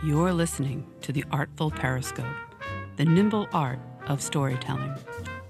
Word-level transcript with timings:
You're 0.00 0.32
listening 0.32 0.86
to 1.00 1.10
the 1.10 1.24
Artful 1.32 1.72
Periscope, 1.72 2.24
the 2.94 3.04
nimble 3.04 3.48
art 3.52 3.80
of 4.06 4.22
storytelling, 4.22 4.94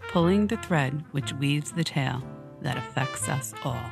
pulling 0.08 0.46
the 0.46 0.56
thread 0.56 1.04
which 1.10 1.34
weaves 1.34 1.70
the 1.70 1.84
tale 1.84 2.22
that 2.62 2.78
affects 2.78 3.28
us 3.28 3.52
all. 3.62 3.84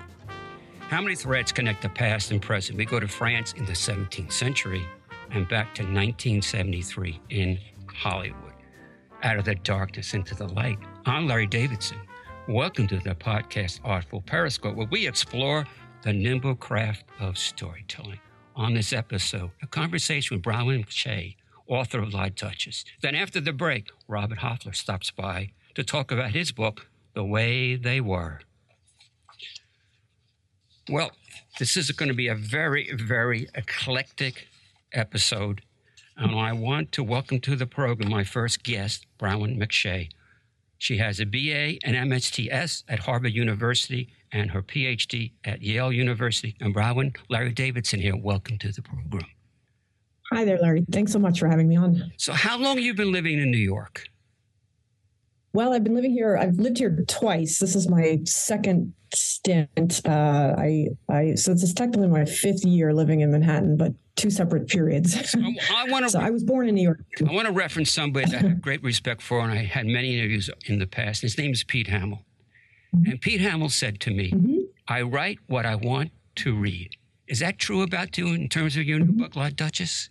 How 0.88 1.02
many 1.02 1.14
threads 1.14 1.52
connect 1.52 1.82
the 1.82 1.90
past 1.90 2.30
and 2.30 2.40
present? 2.40 2.78
We 2.78 2.86
go 2.86 2.98
to 2.98 3.06
France 3.06 3.52
in 3.52 3.66
the 3.66 3.72
17th 3.72 4.32
century 4.32 4.82
and 5.30 5.46
back 5.46 5.74
to 5.74 5.82
1973 5.82 7.20
in 7.28 7.58
Hollywood. 7.88 8.54
Out 9.24 9.38
of 9.38 9.44
the 9.44 9.56
darkness 9.56 10.14
into 10.14 10.34
the 10.34 10.48
light. 10.48 10.78
I'm 11.04 11.26
Larry 11.26 11.48
Davidson. 11.48 11.98
Welcome 12.48 12.86
to 12.86 12.98
the 12.98 13.14
podcast 13.14 13.80
Artful 13.84 14.22
Periscope, 14.22 14.74
where 14.74 14.88
we 14.90 15.06
explore 15.06 15.66
the 16.00 16.14
nimble 16.14 16.54
craft 16.54 17.04
of 17.20 17.36
storytelling 17.36 18.20
on 18.56 18.72
this 18.72 18.92
episode, 18.92 19.50
a 19.62 19.66
conversation 19.66 20.36
with 20.36 20.44
Bronwen 20.44 20.86
McShea, 20.86 21.36
author 21.68 22.00
of 22.00 22.14
La 22.14 22.30
Duchesse. 22.30 22.84
Then 23.02 23.14
after 23.14 23.38
the 23.38 23.52
break, 23.52 23.90
Robert 24.08 24.38
Hofler 24.38 24.74
stops 24.74 25.10
by 25.10 25.50
to 25.74 25.84
talk 25.84 26.10
about 26.10 26.30
his 26.30 26.52
book, 26.52 26.88
The 27.14 27.24
Way 27.24 27.76
They 27.76 28.00
Were. 28.00 28.40
Well, 30.88 31.12
this 31.58 31.76
is 31.76 31.90
going 31.90 32.08
to 32.08 32.14
be 32.14 32.28
a 32.28 32.34
very, 32.34 32.90
very 32.94 33.48
eclectic 33.54 34.48
episode. 34.92 35.60
And 36.16 36.34
I 36.34 36.54
want 36.54 36.92
to 36.92 37.02
welcome 37.02 37.40
to 37.40 37.56
the 37.56 37.66
program 37.66 38.10
my 38.10 38.24
first 38.24 38.62
guest, 38.62 39.06
Bronwen 39.18 39.58
McShea. 39.58 40.08
She 40.78 40.96
has 40.98 41.20
a 41.20 41.26
BA 41.26 41.78
and 41.84 41.96
MSTS 42.10 42.84
at 42.88 42.98
Harvard 42.98 43.32
University 43.32 44.08
and 44.32 44.50
her 44.50 44.62
PhD 44.62 45.32
at 45.44 45.62
Yale 45.62 45.92
University. 45.92 46.56
And 46.60 46.74
Bronwen, 46.74 47.16
Larry 47.30 47.52
Davidson 47.52 48.00
here. 48.00 48.16
Welcome 48.16 48.58
to 48.58 48.72
the 48.72 48.82
program. 48.82 49.26
Hi 50.32 50.44
there, 50.44 50.58
Larry. 50.58 50.84
Thanks 50.90 51.12
so 51.12 51.18
much 51.18 51.38
for 51.38 51.48
having 51.48 51.68
me 51.68 51.76
on. 51.76 52.12
So, 52.16 52.32
how 52.32 52.58
long 52.58 52.76
have 52.76 52.84
you 52.84 52.94
been 52.94 53.12
living 53.12 53.38
in 53.38 53.50
New 53.50 53.58
York? 53.58 54.08
Well, 55.52 55.72
I've 55.72 55.84
been 55.84 55.94
living 55.94 56.12
here. 56.12 56.36
I've 56.36 56.56
lived 56.56 56.78
here 56.78 57.04
twice. 57.08 57.58
This 57.58 57.74
is 57.74 57.88
my 57.88 58.18
second 58.24 58.92
stint. 59.14 60.02
Uh, 60.04 60.54
I, 60.58 60.88
I, 61.08 61.34
so 61.36 61.52
this 61.54 61.62
is 61.62 61.72
technically 61.72 62.08
my 62.08 62.24
fifth 62.26 62.64
year 62.64 62.92
living 62.92 63.20
in 63.20 63.30
Manhattan, 63.30 63.76
but 63.76 63.94
two 64.16 64.30
separate 64.30 64.66
periods. 64.66 65.30
So 65.30 65.38
I 65.38 65.84
want 65.90 66.04
to. 66.04 66.10
so 66.10 66.20
I 66.20 66.30
was 66.30 66.42
born 66.42 66.68
in 66.68 66.74
New 66.74 66.82
York. 66.82 67.00
I 67.26 67.32
want 67.32 67.46
to 67.46 67.52
reference 67.52 67.92
somebody 67.92 68.30
that 68.30 68.44
I 68.44 68.48
have 68.48 68.60
great 68.60 68.82
respect 68.82 69.22
for, 69.22 69.40
and 69.40 69.52
I 69.52 69.64
had 69.64 69.86
many 69.86 70.18
interviews 70.18 70.50
in 70.66 70.78
the 70.78 70.86
past. 70.86 71.22
His 71.22 71.38
name 71.38 71.52
is 71.52 71.62
Pete 71.62 71.86
Hamill. 71.86 72.22
Mm-hmm. 72.94 73.10
And 73.10 73.20
Pete 73.20 73.40
Hamill 73.40 73.68
said 73.68 74.00
to 74.00 74.10
me, 74.10 74.30
mm-hmm. 74.30 74.58
I 74.88 75.02
write 75.02 75.38
what 75.46 75.66
I 75.66 75.74
want 75.74 76.10
to 76.36 76.54
read. 76.54 76.90
Is 77.28 77.40
that 77.40 77.58
true 77.58 77.82
about 77.82 78.16
you 78.18 78.28
in 78.28 78.48
terms 78.48 78.76
of 78.76 78.84
your 78.84 78.98
new 78.98 79.06
mm-hmm. 79.06 79.18
book, 79.18 79.36
La 79.36 79.50
Duchesse? 79.50 80.08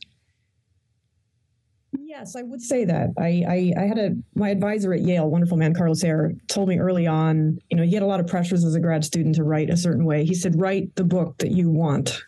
Yes, 1.98 2.36
I 2.36 2.42
would 2.42 2.61
say 2.61 2.83
that. 2.86 3.11
I, 3.17 3.73
I, 3.78 3.81
I, 3.81 3.86
had 3.88 3.98
a 3.98 4.11
my 4.36 4.50
advisor 4.50 4.94
at 4.94 5.02
Yale, 5.02 5.30
wonderful 5.30 5.56
man 5.58 5.73
Carlos 5.73 6.03
Eire, 6.03 6.33
told 6.48 6.67
me 6.67 6.78
early 6.78 7.08
on. 7.08 7.58
You 7.70 7.78
know, 7.78 7.83
he 7.83 7.94
had 7.94 8.03
a 8.03 8.06
lot 8.06 8.20
of 8.20 8.28
pressures 8.28 8.66
as 8.66 8.76
a 8.76 8.81
grad 8.81 9.06
student 9.06 9.36
to 9.36 9.44
write 9.44 9.70
a 9.70 9.78
certain 9.78 10.03
way. 10.03 10.26
He 10.26 10.33
said, 10.33 10.59
"Write 10.59 10.94
the 10.95 11.06
book 11.06 11.38
that 11.38 11.52
you 11.52 11.70
want. 11.70 12.22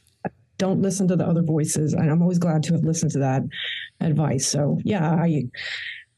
Don't 0.57 0.81
listen 0.81 1.07
to 1.07 1.15
the 1.15 1.25
other 1.25 1.41
voices." 1.41 1.93
And 1.93 2.09
I'm 2.09 2.21
always 2.21 2.39
glad 2.39 2.63
to 2.63 2.73
have 2.73 2.83
listened 2.83 3.11
to 3.13 3.19
that 3.19 3.43
advice. 3.99 4.47
So 4.47 4.79
yeah, 4.83 5.11
I 5.11 5.45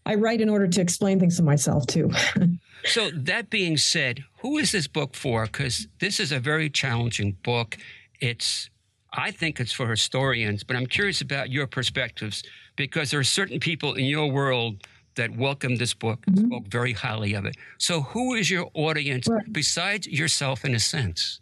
I 0.06 0.16
write 0.16 0.42
in 0.42 0.50
order 0.50 0.68
to 0.68 0.82
explain 0.82 1.20
things 1.20 1.38
to 1.38 1.44
myself 1.44 1.86
too. 1.88 2.12
so 2.86 3.10
that 3.12 3.50
being 3.50 3.78
said, 3.78 4.24
who 4.40 4.58
is 4.58 4.72
this 4.72 4.88
book 4.88 5.16
for? 5.16 5.46
Because 5.46 5.88
this 6.00 6.20
is 6.20 6.32
a 6.32 6.40
very 6.40 6.70
challenging 6.70 7.38
book. 7.44 7.78
It's 8.20 8.70
I 9.14 9.32
think 9.32 9.60
it's 9.60 9.72
for 9.72 9.88
historians, 9.88 10.64
but 10.64 10.76
I'm 10.76 10.86
curious 10.86 11.22
about 11.22 11.50
your 11.50 11.68
perspectives 11.68 12.44
because 12.76 13.12
there 13.12 13.20
are 13.20 13.24
certain 13.24 13.60
people 13.60 13.96
in 13.96 14.06
your 14.06 14.32
world 14.32 14.88
that 15.16 15.36
welcomed 15.36 15.80
this 15.80 15.94
book, 15.94 16.26
mm-hmm. 16.26 16.46
spoke 16.46 16.68
very 16.68 16.94
highly 16.94 17.34
of 17.34 17.46
it. 17.46 17.58
So, 17.78 18.02
who 18.02 18.36
is 18.36 18.50
your 18.50 18.70
audience 18.74 19.28
right. 19.28 19.44
besides 19.52 20.08
yourself, 20.08 20.64
in 20.64 20.76
a 20.76 20.80
sense? 20.80 21.40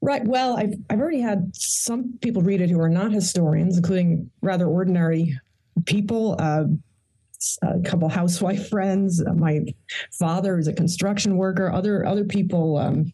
Right. 0.00 0.24
Well, 0.24 0.56
I've 0.56 0.74
I've 0.90 1.00
already 1.00 1.20
had 1.20 1.50
some 1.54 2.18
people 2.20 2.42
read 2.42 2.60
it 2.60 2.70
who 2.70 2.80
are 2.80 2.88
not 2.88 3.12
historians, 3.12 3.76
including 3.76 4.30
rather 4.42 4.66
ordinary 4.66 5.38
people. 5.86 6.36
Uh, 6.38 6.64
a 7.62 7.80
couple 7.80 8.08
housewife 8.08 8.68
friends. 8.68 9.22
Uh, 9.24 9.32
my 9.32 9.64
father 10.18 10.58
is 10.58 10.68
a 10.68 10.72
construction 10.72 11.36
worker. 11.36 11.72
Other 11.72 12.04
other 12.04 12.24
people, 12.24 12.76
um, 12.76 13.12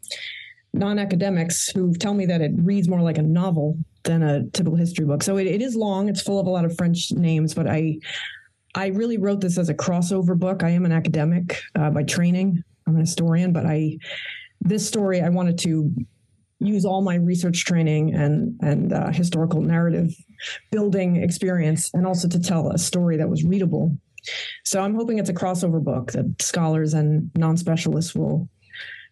non 0.73 0.99
academics, 0.99 1.69
who 1.69 1.93
tell 1.95 2.15
me 2.15 2.27
that 2.27 2.41
it 2.41 2.53
reads 2.57 2.89
more 2.89 3.03
like 3.03 3.19
a 3.19 3.23
novel 3.23 3.79
than 4.05 4.23
a 4.23 4.45
typical 4.51 4.77
history 4.77 5.07
book. 5.07 5.23
So 5.23 5.37
it, 5.37 5.47
it 5.47 5.63
is 5.63 5.77
long. 5.77 6.09
It's 6.09 6.23
full 6.23 6.41
of 6.41 6.47
a 6.47 6.51
lot 6.51 6.65
of 6.65 6.77
French 6.77 7.13
names, 7.13 7.55
but 7.55 7.67
I 7.69 7.99
I 8.75 8.89
really 8.89 9.19
wrote 9.19 9.41
this 9.41 9.59
as 9.59 9.69
a 9.69 9.75
crossover 9.75 10.39
book. 10.39 10.63
I 10.63 10.71
am 10.71 10.85
an 10.85 10.93
academic 10.93 11.61
uh, 11.75 11.91
by 11.91 12.03
training. 12.03 12.63
I'm 12.87 12.95
an 12.95 13.01
historian, 13.01 13.53
but 13.53 13.67
I 13.67 13.99
this 14.61 14.87
story 14.87 15.21
I 15.21 15.29
wanted 15.29 15.59
to 15.61 15.91
use 16.67 16.85
all 16.85 17.03
my 17.03 17.17
research 17.17 17.65
training 17.65 18.15
and 18.15 18.59
and 18.63 18.93
uh, 18.93 19.11
historical 19.11 19.61
narrative 19.61 20.15
building 20.71 21.17
experience, 21.17 21.91
and 21.95 22.07
also 22.07 22.29
to 22.29 22.41
tell 22.41 22.71
a 22.71 22.79
story 22.79 23.17
that 23.17 23.29
was 23.29 23.45
readable. 23.45 23.97
So 24.65 24.81
I'm 24.81 24.95
hoping 24.95 25.19
it's 25.19 25.31
a 25.31 25.35
crossover 25.35 25.83
book 25.83 26.13
that 26.13 26.41
scholars 26.41 26.95
and 26.95 27.31
non-specialists 27.35 28.15
will 28.15 28.49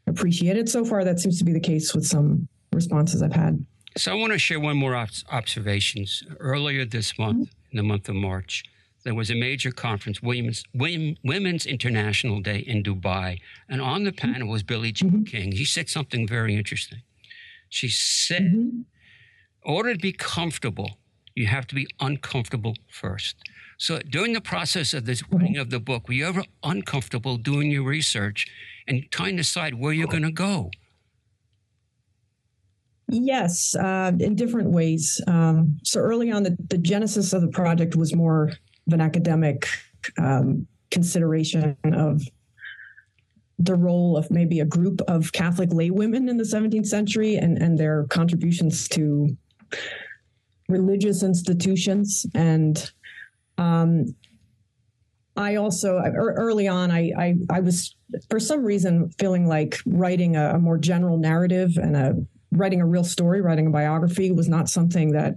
appreciate 0.07 0.57
it. 0.57 0.69
So 0.69 0.85
far, 0.85 1.05
that 1.05 1.21
seems 1.21 1.39
to 1.39 1.45
be 1.45 1.53
the 1.53 1.61
case 1.61 1.95
with 1.95 2.07
some 2.07 2.49
responses 2.73 3.23
I've 3.23 3.33
had. 3.33 3.65
So 3.97 4.13
I 4.13 4.15
want 4.15 4.33
to 4.33 4.39
share 4.39 4.59
one 4.59 4.79
more 4.79 4.97
observations. 5.31 6.23
Earlier 6.41 6.87
this 6.87 7.19
month, 7.19 7.49
mm-hmm. 7.49 7.71
in 7.73 7.77
the 7.77 7.83
month 7.83 8.09
of 8.09 8.15
March, 8.15 8.65
there 9.05 9.15
was 9.15 9.31
a 9.31 9.35
major 9.35 9.71
conference, 9.71 10.23
Women's, 10.23 10.65
Women's 10.75 11.67
International 11.67 12.41
Day 12.41 12.59
in 12.61 12.83
Dubai, 12.83 13.39
and 13.69 13.83
on 13.83 14.05
the 14.05 14.13
panel 14.13 14.49
was 14.49 14.63
Billie 14.63 14.93
Jean 14.93 15.11
mm-hmm. 15.11 15.23
King. 15.25 15.55
She 15.55 15.65
said 15.65 15.91
something 15.91 16.27
very 16.27 16.57
interesting. 16.57 17.03
She 17.73 17.89
said, 17.89 18.43
mm-hmm. 18.43 18.59
"In 18.59 18.85
order 19.63 19.95
to 19.95 19.99
be 19.99 20.13
comfortable, 20.13 20.99
you 21.35 21.47
have 21.47 21.67
to 21.69 21.75
be 21.75 21.87
uncomfortable 22.01 22.75
first." 22.89 23.37
So 23.79 23.99
during 24.01 24.35
the 24.35 24.43
process 24.43 24.93
of 24.93 25.07
this 25.07 25.23
writing 25.31 25.57
of 25.57 25.71
the 25.71 25.81
book, 25.81 26.07
were 26.07 26.15
you 26.15 26.27
ever 26.27 26.45
uncomfortable 26.63 27.39
doing 27.39 27.71
your 27.71 27.83
research 27.83 28.47
and 28.87 29.11
trying 29.11 29.37
to 29.37 29.43
decide 29.43 29.75
where 29.75 29.93
you're 29.93 30.07
going 30.07 30.23
to 30.23 30.31
go? 30.31 30.71
Yes, 33.09 33.75
uh, 33.75 34.13
in 34.21 34.37
different 34.37 34.71
ways. 34.71 35.21
Um, 35.27 35.79
so 35.83 35.99
early 36.01 36.31
on, 36.31 36.43
the, 36.43 36.57
the 36.69 36.79
genesis 36.79 37.33
of 37.33 37.41
the 37.41 37.49
project 37.49 37.97
was 37.97 38.15
more 38.15 38.53
of 38.87 38.93
an 38.93 39.01
academic 39.01 39.67
um, 40.19 40.67
consideration 40.91 41.77
of 41.85 42.23
the 43.65 43.75
role 43.75 44.17
of 44.17 44.31
maybe 44.31 44.61
a 44.61 44.65
group 44.65 45.01
of 45.03 45.33
Catholic 45.33 45.71
laywomen 45.71 46.29
in 46.29 46.37
the 46.37 46.45
17th 46.45 46.87
century 46.87 47.37
and, 47.37 47.61
and 47.61 47.79
their 47.79 48.05
contributions 48.05 48.89
to 48.89 49.37
religious 50.69 51.23
institutions. 51.23 52.27
And 52.35 52.91
um, 53.59 54.15
I 55.37 55.57
also 55.57 56.03
early 56.15 56.69
on, 56.69 56.91
I, 56.91 57.13
I, 57.17 57.35
I 57.51 57.61
was 57.61 57.95
for 58.29 58.41
some 58.41 58.65
reason 58.65 59.11
feeling 59.19 59.47
like 59.47 59.79
writing 59.87 60.37
a, 60.37 60.55
a 60.55 60.59
more 60.59 60.79
general 60.79 61.19
narrative 61.19 61.77
and 61.77 61.97
a 61.97 62.15
writing 62.51 62.81
a 62.81 62.87
real 62.87 63.05
story, 63.05 63.41
writing 63.41 63.69
a 63.69 63.71
biography 63.71 64.31
was 64.31 64.49
not 64.49 64.69
something 64.69 65.13
that 65.13 65.37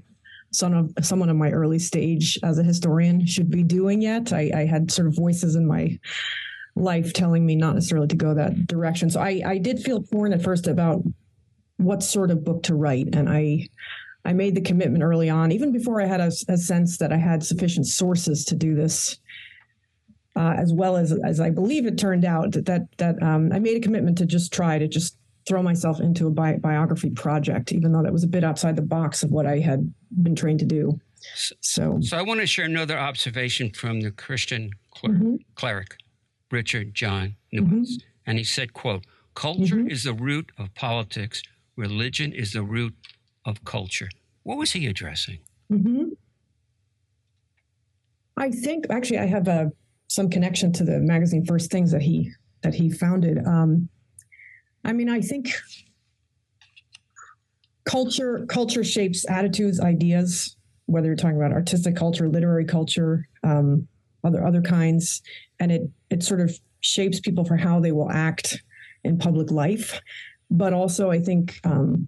some 0.52 0.74
of 0.74 1.06
someone 1.06 1.30
in 1.30 1.38
my 1.38 1.52
early 1.52 1.80
stage 1.80 2.40
as 2.44 2.58
a 2.58 2.64
historian 2.64 3.26
should 3.26 3.50
be 3.50 3.64
doing 3.64 4.02
yet. 4.02 4.34
I, 4.34 4.52
I, 4.56 4.66
had 4.66 4.92
sort 4.92 5.08
of 5.08 5.16
voices 5.16 5.56
in 5.56 5.66
my 5.68 6.00
life 6.76 7.14
telling 7.14 7.46
me 7.46 7.56
not 7.56 7.76
necessarily 7.76 8.08
to 8.08 8.16
go 8.16 8.34
that 8.34 8.68
direction. 8.68 9.10
So 9.10 9.22
I, 9.22 9.42
I 9.46 9.58
did 9.58 9.80
feel 9.80 10.04
torn 10.04 10.34
at 10.34 10.44
first 10.44 10.68
about 10.68 11.04
what 11.78 12.04
sort 12.04 12.32
of 12.32 12.44
book 12.44 12.64
to 12.64 12.76
write, 12.76 13.16
and 13.16 13.30
I 13.30 13.68
I 14.24 14.34
made 14.34 14.56
the 14.56 14.62
commitment 14.62 15.04
early 15.04 15.30
on, 15.30 15.52
even 15.52 15.72
before 15.72 16.02
I 16.02 16.06
had 16.06 16.20
a, 16.20 16.32
a 16.48 16.58
sense 16.58 16.98
that 16.98 17.14
I 17.14 17.18
had 17.18 17.44
sufficient 17.44 17.88
sources 17.88 18.44
to 18.46 18.56
do 18.56 18.76
this. 18.76 19.18
Uh, 20.38 20.54
as 20.58 20.74
well 20.74 20.98
as 20.98 21.14
as 21.24 21.40
I 21.40 21.50
believe 21.50 21.86
it 21.86 21.98
turned 21.98 22.26
out 22.26 22.52
that 22.52 22.66
that, 22.66 22.82
that 22.98 23.24
um, 23.24 23.54
I 23.54 23.60
made 23.60 23.78
a 23.78 23.80
commitment 23.80 24.18
to 24.18 24.26
just 24.26 24.52
try 24.52 24.78
to 24.78 24.86
just 24.86 25.18
throw 25.48 25.64
myself 25.64 26.02
into 26.02 26.28
a 26.28 26.32
bi- 26.32 26.58
biography 26.58 27.12
project, 27.12 27.72
even 27.72 27.94
though 27.94 28.04
that 28.04 28.12
was 28.12 28.24
a 28.24 28.28
bit 28.28 28.44
outside 28.44 28.76
the 28.76 28.82
box 28.82 29.24
of 29.24 29.32
what 29.32 29.46
I 29.46 29.60
had 29.60 29.94
been 30.24 30.36
trained 30.36 30.60
to 30.60 30.66
do. 30.66 31.00
So, 31.62 32.00
so 32.02 32.18
I 32.18 32.22
want 32.22 32.42
to 32.42 32.48
share 32.48 32.66
another 32.66 32.98
observation 32.98 33.72
from 33.72 34.02
the 34.02 34.12
Christian 34.12 34.72
cler- 34.92 35.12
mm-hmm. 35.12 35.36
cleric 35.56 35.96
Richard 36.56 36.94
John 36.94 37.36
Neuhaus, 37.54 37.70
mm-hmm. 37.70 38.08
and 38.26 38.38
he 38.38 38.46
said, 38.46 38.72
"quote 38.72 39.04
Culture 39.34 39.76
mm-hmm. 39.76 39.90
is 39.90 40.06
the 40.06 40.14
root 40.14 40.52
of 40.58 40.74
politics. 40.74 41.44
Religion 41.76 42.32
is 42.32 42.54
the 42.54 42.64
root 42.64 42.96
of 43.46 43.66
culture." 43.66 44.10
What 44.44 44.58
was 44.58 44.72
he 44.72 44.88
addressing? 44.88 45.40
Mm-hmm. 45.70 46.10
I 48.38 48.52
think 48.52 48.86
actually 48.90 49.20
I 49.20 49.26
have 49.26 49.48
uh, 49.48 49.66
some 50.08 50.30
connection 50.30 50.72
to 50.74 50.84
the 50.86 51.00
magazine 51.00 51.46
First 51.46 51.72
Things 51.72 51.92
that 51.92 52.02
he 52.02 52.32
that 52.62 52.74
he 52.74 52.90
founded. 52.90 53.38
Um, 53.46 53.90
I 54.86 54.94
mean, 54.94 55.10
I 55.10 55.20
think 55.20 55.50
culture 57.84 58.46
culture 58.48 58.86
shapes 58.86 59.30
attitudes, 59.30 59.82
ideas, 59.82 60.56
whether 60.86 61.08
you're 61.08 61.18
talking 61.18 61.38
about 61.38 61.52
artistic 61.52 61.98
culture, 61.98 62.30
literary 62.30 62.66
culture, 62.66 63.28
um, 63.44 63.90
other 64.24 64.46
other 64.46 64.62
kinds, 64.62 65.22
and 65.60 65.72
it 65.72 65.82
it 66.16 66.24
sort 66.24 66.40
of 66.40 66.58
shapes 66.80 67.20
people 67.20 67.44
for 67.44 67.58
how 67.58 67.80
they 67.80 67.92
will 67.92 68.10
act 68.10 68.64
in 69.04 69.18
public 69.18 69.52
life. 69.52 70.00
But 70.50 70.72
also, 70.72 71.12
I 71.12 71.20
think 71.20 71.60
um, 71.66 72.08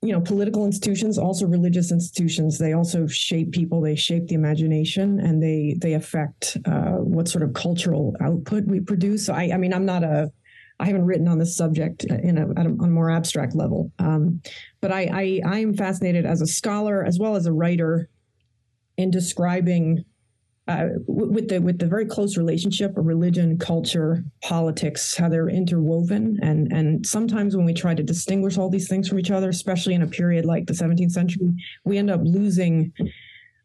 you 0.00 0.12
know 0.12 0.20
political 0.20 0.64
institutions 0.64 1.18
also 1.18 1.44
religious 1.44 1.90
institutions 1.90 2.56
they 2.56 2.72
also 2.72 3.08
shape 3.08 3.50
people 3.50 3.80
they 3.80 3.96
shape 3.96 4.28
the 4.28 4.36
imagination 4.36 5.18
and 5.18 5.42
they 5.42 5.74
they 5.78 5.94
affect 5.94 6.56
uh, 6.66 6.98
what 7.14 7.26
sort 7.26 7.42
of 7.42 7.52
cultural 7.52 8.14
output 8.20 8.64
we 8.66 8.78
produce 8.78 9.26
so 9.26 9.34
I, 9.34 9.50
I 9.54 9.56
mean 9.56 9.74
i'm 9.74 9.84
not 9.84 10.04
a 10.04 10.30
i 10.78 10.86
haven't 10.86 11.04
written 11.04 11.26
on 11.26 11.38
this 11.38 11.56
subject 11.56 12.04
in 12.04 12.38
a, 12.38 12.46
a, 12.46 12.64
on 12.82 12.88
a 12.92 12.96
more 12.98 13.10
abstract 13.10 13.56
level 13.56 13.90
um, 13.98 14.40
but 14.80 14.92
I, 14.92 15.02
I 15.22 15.40
i 15.54 15.58
am 15.58 15.74
fascinated 15.74 16.24
as 16.24 16.42
a 16.42 16.46
scholar 16.46 17.04
as 17.04 17.18
well 17.18 17.34
as 17.34 17.46
a 17.46 17.52
writer 17.52 18.08
in 18.98 19.10
describing 19.10 20.04
uh, 20.68 20.88
with 21.06 21.48
the 21.48 21.60
with 21.60 21.78
the 21.78 21.86
very 21.86 22.04
close 22.04 22.36
relationship 22.36 22.96
of 22.98 23.06
religion, 23.06 23.58
culture, 23.58 24.22
politics, 24.42 25.16
how 25.16 25.26
they're 25.26 25.48
interwoven, 25.48 26.38
and 26.42 26.70
and 26.70 27.06
sometimes 27.06 27.56
when 27.56 27.64
we 27.64 27.72
try 27.72 27.94
to 27.94 28.02
distinguish 28.02 28.58
all 28.58 28.68
these 28.68 28.86
things 28.86 29.08
from 29.08 29.18
each 29.18 29.30
other, 29.30 29.48
especially 29.48 29.94
in 29.94 30.02
a 30.02 30.06
period 30.06 30.44
like 30.44 30.66
the 30.66 30.74
17th 30.74 31.10
century, 31.10 31.50
we 31.84 31.96
end 31.96 32.10
up 32.10 32.20
losing 32.22 32.92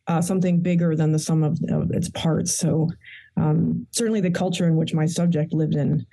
uh, 0.07 0.21
something 0.21 0.61
bigger 0.61 0.95
than 0.95 1.11
the 1.11 1.19
sum 1.19 1.43
of, 1.43 1.59
of 1.69 1.91
its 1.91 2.09
parts. 2.09 2.55
So 2.55 2.89
um, 3.35 3.85
certainly, 3.91 4.21
the 4.21 4.31
culture 4.31 4.65
in 4.65 4.77
which 4.77 4.93
my 4.93 5.05
subject 5.05 5.53
lived 5.53 5.75
in. 5.75 6.05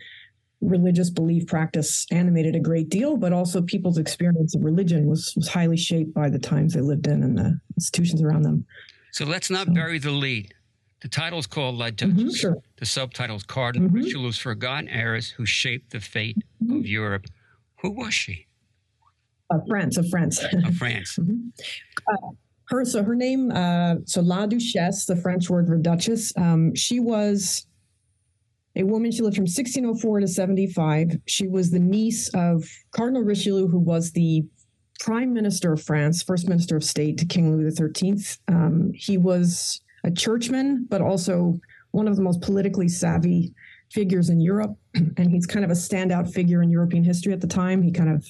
Religious 0.60 1.08
belief 1.08 1.46
practice 1.46 2.04
animated 2.10 2.54
a 2.54 2.60
great 2.60 2.90
deal, 2.90 3.16
but 3.16 3.32
also 3.32 3.62
people's 3.62 3.96
experience 3.96 4.54
of 4.54 4.62
religion 4.62 5.06
was, 5.06 5.32
was 5.34 5.48
highly 5.48 5.76
shaped 5.76 6.12
by 6.12 6.28
the 6.28 6.38
times 6.38 6.74
they 6.74 6.82
lived 6.82 7.06
in 7.06 7.22
and 7.22 7.38
the 7.38 7.58
institutions 7.76 8.20
around 8.20 8.42
them. 8.42 8.66
So 9.12 9.24
let's 9.24 9.48
not 9.48 9.68
so. 9.68 9.72
bury 9.72 9.98
the 9.98 10.10
lead. 10.10 10.52
The 11.02 11.08
title 11.08 11.38
is 11.38 11.46
called 11.46 11.76
La 11.76 11.90
Duchesse. 11.90 12.16
Mm-hmm, 12.16 12.30
sure. 12.30 12.56
The 12.76 12.86
subtitle 12.86 13.36
is 13.36 13.42
Cardinal 13.42 13.88
mm-hmm. 13.88 13.96
Richelieu's 13.96 14.38
Forgotten 14.38 14.88
Heiress 14.88 15.30
Who 15.30 15.46
Shaped 15.46 15.92
the 15.92 16.00
Fate 16.00 16.36
mm-hmm. 16.62 16.76
of 16.76 16.86
Europe. 16.86 17.26
Who 17.80 17.90
was 17.90 18.12
she? 18.12 18.46
Uh, 19.48 19.58
France, 19.66 19.96
of 19.96 20.08
France. 20.08 20.42
of 20.42 20.74
France. 20.76 21.18
Mm-hmm. 21.20 21.48
uh, 22.12 22.30
her, 22.66 22.84
so 22.84 23.02
her 23.02 23.16
name, 23.16 23.50
uh, 23.50 23.96
so 24.04 24.20
La 24.20 24.46
Duchesse, 24.46 25.04
the 25.06 25.16
French 25.16 25.50
word 25.50 25.66
for 25.66 25.76
Duchess, 25.76 26.32
um, 26.36 26.72
she 26.76 27.00
was 27.00 27.66
a 28.76 28.84
woman. 28.84 29.10
She 29.10 29.22
lived 29.22 29.34
from 29.34 29.42
1604 29.42 30.20
to 30.20 30.28
75. 30.28 31.18
She 31.26 31.48
was 31.48 31.70
the 31.70 31.80
niece 31.80 32.28
of 32.32 32.64
Cardinal 32.92 33.22
Richelieu, 33.22 33.66
who 33.66 33.80
was 33.80 34.12
the 34.12 34.44
prime 35.00 35.32
minister 35.32 35.72
of 35.72 35.82
France, 35.82 36.22
first 36.22 36.48
minister 36.48 36.76
of 36.76 36.84
state 36.84 37.18
to 37.18 37.26
King 37.26 37.56
Louis 37.56 37.74
XIII. 37.74 38.18
Um, 38.46 38.92
he 38.94 39.18
was 39.18 39.80
a 40.04 40.10
churchman, 40.10 40.86
but 40.88 41.00
also 41.00 41.60
one 41.92 42.08
of 42.08 42.16
the 42.16 42.22
most 42.22 42.40
politically 42.40 42.88
savvy 42.88 43.52
figures 43.90 44.28
in 44.30 44.40
Europe. 44.40 44.76
And 45.16 45.30
he's 45.30 45.46
kind 45.46 45.64
of 45.64 45.70
a 45.70 45.74
standout 45.74 46.32
figure 46.32 46.62
in 46.62 46.70
European 46.70 47.04
history 47.04 47.32
at 47.32 47.40
the 47.40 47.46
time. 47.46 47.82
He 47.82 47.92
kind 47.92 48.10
of 48.10 48.26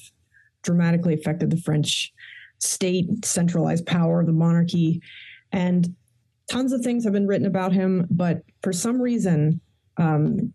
dramatically 0.63 1.15
affected 1.15 1.51
the 1.51 1.57
French 1.57 2.13
state, 2.59 3.25
centralized 3.25 3.87
power 3.87 4.25
the 4.25 4.33
monarchy. 4.33 5.01
And 5.53 5.95
tons 6.51 6.73
of 6.73 6.83
things 6.83 7.05
have 7.05 7.13
been 7.13 7.27
written 7.27 7.47
about 7.47 7.73
him, 7.73 8.07
but 8.11 8.43
for 8.63 8.73
some 8.73 9.01
reason, 9.01 9.61
um, 9.97 10.53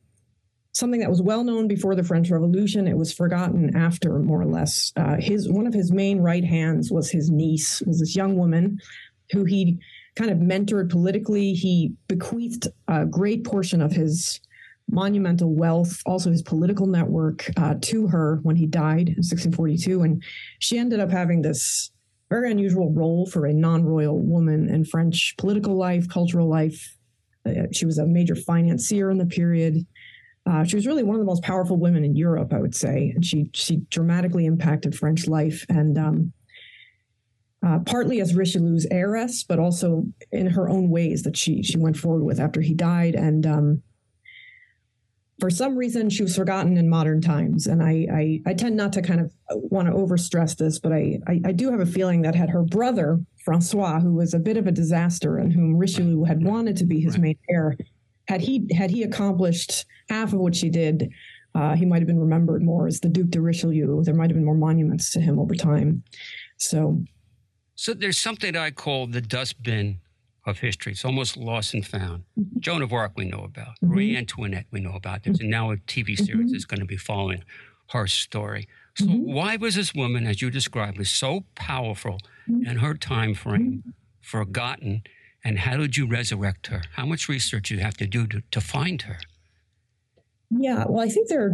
something 0.73 0.99
that 0.99 1.09
was 1.09 1.21
well 1.21 1.43
known 1.43 1.67
before 1.67 1.95
the 1.95 2.03
French 2.03 2.29
Revolution, 2.29 2.87
it 2.87 2.97
was 2.97 3.13
forgotten 3.13 3.75
after, 3.75 4.19
more 4.19 4.41
or 4.41 4.45
less. 4.45 4.91
Uh, 4.97 5.15
his 5.17 5.49
one 5.49 5.67
of 5.67 5.73
his 5.73 5.91
main 5.91 6.19
right 6.19 6.43
hands 6.43 6.91
was 6.91 7.09
his 7.09 7.29
niece, 7.29 7.81
was 7.81 7.99
this 7.99 8.15
young 8.15 8.35
woman 8.35 8.77
who 9.31 9.45
he 9.45 9.79
kind 10.15 10.31
of 10.31 10.37
mentored 10.37 10.89
politically. 10.89 11.53
He 11.53 11.93
bequeathed 12.07 12.67
a 12.87 13.05
great 13.05 13.43
portion 13.43 13.81
of 13.81 13.91
his 13.91 14.39
monumental 14.89 15.53
wealth, 15.53 16.01
also 16.05 16.31
his 16.31 16.41
political 16.41 16.87
network, 16.87 17.49
uh, 17.57 17.75
to 17.81 18.07
her 18.07 18.39
when 18.43 18.55
he 18.55 18.65
died 18.65 19.09
in 19.09 19.15
1642. 19.15 20.01
And 20.01 20.23
she 20.59 20.77
ended 20.77 20.99
up 20.99 21.11
having 21.11 21.41
this 21.41 21.91
very 22.29 22.51
unusual 22.51 22.91
role 22.91 23.25
for 23.25 23.45
a 23.45 23.53
non 23.53 23.83
royal 23.83 24.19
woman 24.19 24.69
in 24.69 24.85
French 24.85 25.35
political 25.37 25.75
life, 25.75 26.07
cultural 26.09 26.49
life. 26.49 26.97
Uh, 27.45 27.67
she 27.71 27.85
was 27.85 27.97
a 27.97 28.05
major 28.05 28.35
financier 28.35 29.11
in 29.11 29.17
the 29.17 29.25
period. 29.25 29.85
Uh, 30.47 30.63
she 30.63 30.75
was 30.75 30.85
really 30.85 31.03
one 31.03 31.15
of 31.15 31.19
the 31.19 31.25
most 31.25 31.43
powerful 31.43 31.77
women 31.77 32.03
in 32.03 32.15
Europe, 32.15 32.53
I 32.53 32.59
would 32.59 32.75
say, 32.75 33.11
and 33.15 33.25
she 33.25 33.49
she 33.53 33.77
dramatically 33.89 34.45
impacted 34.45 34.95
French 34.95 35.27
life. 35.27 35.65
And 35.69 35.97
um, 35.97 36.33
uh, 37.65 37.79
partly 37.79 38.21
as 38.21 38.35
Richelieu's 38.35 38.85
heiress, 38.91 39.43
but 39.43 39.57
also 39.57 40.05
in 40.31 40.45
her 40.45 40.69
own 40.69 40.89
ways 40.89 41.23
that 41.23 41.35
she 41.35 41.63
she 41.63 41.77
went 41.77 41.97
forward 41.97 42.23
with 42.23 42.39
after 42.39 42.61
he 42.61 42.75
died. 42.75 43.15
And 43.15 43.45
um, 43.47 43.81
for 45.39 45.49
some 45.49 45.75
reason, 45.75 46.11
she 46.11 46.21
was 46.21 46.35
forgotten 46.35 46.77
in 46.77 46.87
modern 46.87 47.21
times. 47.21 47.65
And 47.65 47.81
I 47.81 48.07
I, 48.13 48.41
I 48.45 48.53
tend 48.53 48.77
not 48.77 48.93
to 48.93 49.01
kind 49.01 49.19
of 49.19 49.31
want 49.49 49.87
to 49.87 49.93
overstress 49.93 50.55
this, 50.55 50.77
but 50.77 50.93
I, 50.93 51.17
I, 51.27 51.41
I 51.45 51.51
do 51.53 51.71
have 51.71 51.79
a 51.79 51.87
feeling 51.87 52.21
that 52.21 52.35
had 52.35 52.51
her 52.51 52.61
brother 52.61 53.19
Francois, 53.43 53.99
who 53.99 54.13
was 54.13 54.35
a 54.35 54.39
bit 54.39 54.57
of 54.57 54.67
a 54.67 54.71
disaster 54.71 55.37
and 55.37 55.51
whom 55.51 55.75
Richelieu 55.75 56.23
had 56.23 56.43
wanted 56.43 56.77
to 56.77 56.85
be 56.85 57.01
his 57.01 57.17
main 57.17 57.37
heir, 57.49 57.75
had 58.27 58.41
he 58.41 58.67
had 58.75 58.91
he 58.91 59.01
accomplished 59.01 59.85
half 60.07 60.33
of 60.33 60.39
what 60.39 60.55
she 60.55 60.69
did. 60.69 61.09
Uh, 61.55 61.73
he 61.73 61.85
might 61.85 61.99
have 61.99 62.07
been 62.07 62.19
remembered 62.19 62.61
more 62.61 62.85
as 62.85 62.99
the 62.99 63.07
Duc 63.07 63.27
de 63.29 63.39
Richelieu. 63.39 64.03
There 64.03 64.13
might 64.13 64.29
have 64.29 64.35
been 64.35 64.43
more 64.43 64.55
monuments 64.55 65.09
to 65.11 65.21
him 65.21 65.39
over 65.39 65.55
time. 65.55 66.03
So 66.57 67.01
so 67.75 67.93
there's 67.93 68.17
something 68.17 68.53
that 68.53 68.61
I 68.61 68.71
call 68.71 69.07
the 69.07 69.21
dustbin 69.21 69.99
of 70.45 70.59
history. 70.59 70.93
It's 70.93 71.05
almost 71.05 71.37
lost 71.37 71.73
and 71.73 71.85
found. 71.85 72.23
Mm-hmm. 72.39 72.59
Joan 72.59 72.81
of 72.81 72.93
Arc 72.93 73.13
we 73.15 73.25
know 73.25 73.43
about. 73.43 73.75
Mm-hmm. 73.75 73.87
Marie 73.87 74.17
Antoinette 74.17 74.65
we 74.71 74.79
know 74.79 74.93
about. 74.93 75.23
There's 75.23 75.39
mm-hmm. 75.39 75.49
now 75.49 75.71
a 75.71 75.77
TV 75.77 76.15
series 76.15 76.29
mm-hmm. 76.29 76.51
that's 76.51 76.65
going 76.65 76.79
to 76.79 76.85
be 76.85 76.97
following 76.97 77.43
her 77.91 78.07
story. 78.07 78.67
So 78.97 79.05
mm-hmm. 79.05 79.33
why 79.33 79.57
was 79.57 79.75
this 79.75 79.93
woman, 79.93 80.25
as 80.25 80.41
you 80.41 80.49
described, 80.49 80.97
was 80.97 81.09
so 81.09 81.45
powerful 81.55 82.19
mm-hmm. 82.49 82.65
in 82.65 82.77
her 82.77 82.93
time 82.93 83.33
frame, 83.33 83.83
forgotten, 84.21 85.03
and 85.43 85.59
how 85.59 85.77
did 85.77 85.97
you 85.97 86.07
resurrect 86.07 86.67
her? 86.67 86.83
How 86.93 87.05
much 87.05 87.27
research 87.27 87.69
you 87.69 87.79
have 87.79 87.97
to 87.97 88.07
do 88.07 88.25
to, 88.27 88.41
to 88.51 88.61
find 88.61 89.01
her? 89.03 89.17
Yeah, 90.49 90.85
well, 90.87 91.03
I 91.03 91.09
think 91.09 91.27
there 91.27 91.45
are 91.47 91.51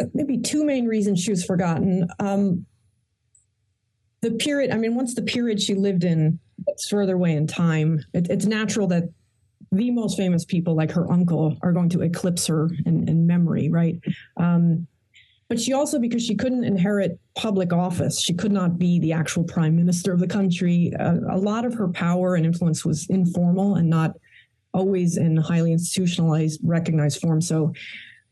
uh, 0.00 0.04
maybe 0.14 0.38
two 0.38 0.64
main 0.64 0.86
reasons 0.86 1.20
she 1.20 1.30
was 1.30 1.44
forgotten. 1.44 2.08
Um, 2.18 2.66
the 4.28 4.36
period, 4.36 4.72
I 4.72 4.76
mean, 4.76 4.94
once 4.94 5.14
the 5.14 5.22
period 5.22 5.62
she 5.62 5.74
lived 5.74 6.02
in 6.02 6.38
gets 6.66 6.88
further 6.88 7.14
away 7.14 7.32
in 7.32 7.46
time, 7.46 8.04
it, 8.12 8.26
it's 8.28 8.44
natural 8.44 8.88
that 8.88 9.04
the 9.70 9.90
most 9.90 10.16
famous 10.16 10.44
people, 10.44 10.74
like 10.74 10.90
her 10.90 11.10
uncle, 11.10 11.56
are 11.62 11.72
going 11.72 11.88
to 11.90 12.02
eclipse 12.02 12.46
her 12.46 12.70
in, 12.84 13.08
in 13.08 13.26
memory, 13.26 13.68
right? 13.68 14.00
Um, 14.36 14.86
but 15.48 15.60
she 15.60 15.72
also, 15.72 16.00
because 16.00 16.24
she 16.24 16.34
couldn't 16.34 16.64
inherit 16.64 17.20
public 17.36 17.72
office, 17.72 18.20
she 18.20 18.34
could 18.34 18.50
not 18.50 18.78
be 18.78 18.98
the 18.98 19.12
actual 19.12 19.44
prime 19.44 19.76
minister 19.76 20.12
of 20.12 20.18
the 20.18 20.26
country. 20.26 20.92
Uh, 20.98 21.18
a 21.30 21.38
lot 21.38 21.64
of 21.64 21.74
her 21.74 21.88
power 21.88 22.34
and 22.34 22.44
influence 22.44 22.84
was 22.84 23.06
informal 23.08 23.76
and 23.76 23.88
not 23.88 24.12
always 24.74 25.16
in 25.16 25.36
highly 25.36 25.70
institutionalized, 25.70 26.60
recognized 26.64 27.20
form. 27.20 27.40
So 27.40 27.72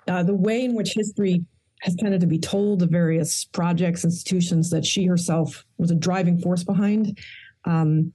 uh, 0.09 0.25
the 0.25 0.35
way 0.35 0.65
in 0.65 0.75
which 0.75 0.95
history 0.95 1.45
has 1.83 1.95
tended 1.97 2.21
to 2.21 2.27
be 2.27 2.39
told 2.39 2.79
the 2.79 2.87
various 2.87 3.45
projects, 3.45 4.05
institutions 4.05 4.71
that 4.71 4.85
she 4.85 5.05
herself 5.05 5.65
was 5.79 5.91
a 5.91 5.95
driving 5.95 6.39
force 6.39 6.65
behind. 6.65 7.19
Um, 7.65 8.13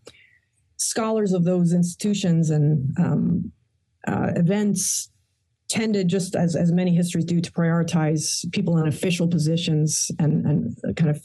scholars 0.77 1.33
of 1.33 1.43
those 1.43 1.73
institutions 1.73 2.49
and 2.49 2.97
um, 2.97 3.51
uh, 4.07 4.31
events 4.35 5.11
tended, 5.69 6.07
just 6.07 6.35
as, 6.35 6.55
as 6.55 6.71
many 6.71 6.95
histories 6.95 7.25
do, 7.25 7.39
to 7.39 7.51
prioritize 7.51 8.49
people 8.51 8.77
in 8.79 8.87
official 8.87 9.27
positions 9.27 10.09
and, 10.17 10.45
and 10.45 10.95
kind 10.95 11.11
of 11.11 11.23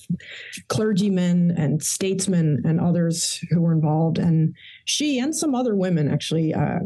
clergymen 0.68 1.52
and 1.52 1.82
statesmen 1.82 2.62
and 2.64 2.78
others 2.78 3.40
who 3.50 3.62
were 3.62 3.72
involved. 3.72 4.18
And 4.18 4.54
she 4.84 5.18
and 5.18 5.34
some 5.34 5.54
other 5.54 5.74
women 5.74 6.10
actually 6.10 6.52
uh, 6.52 6.80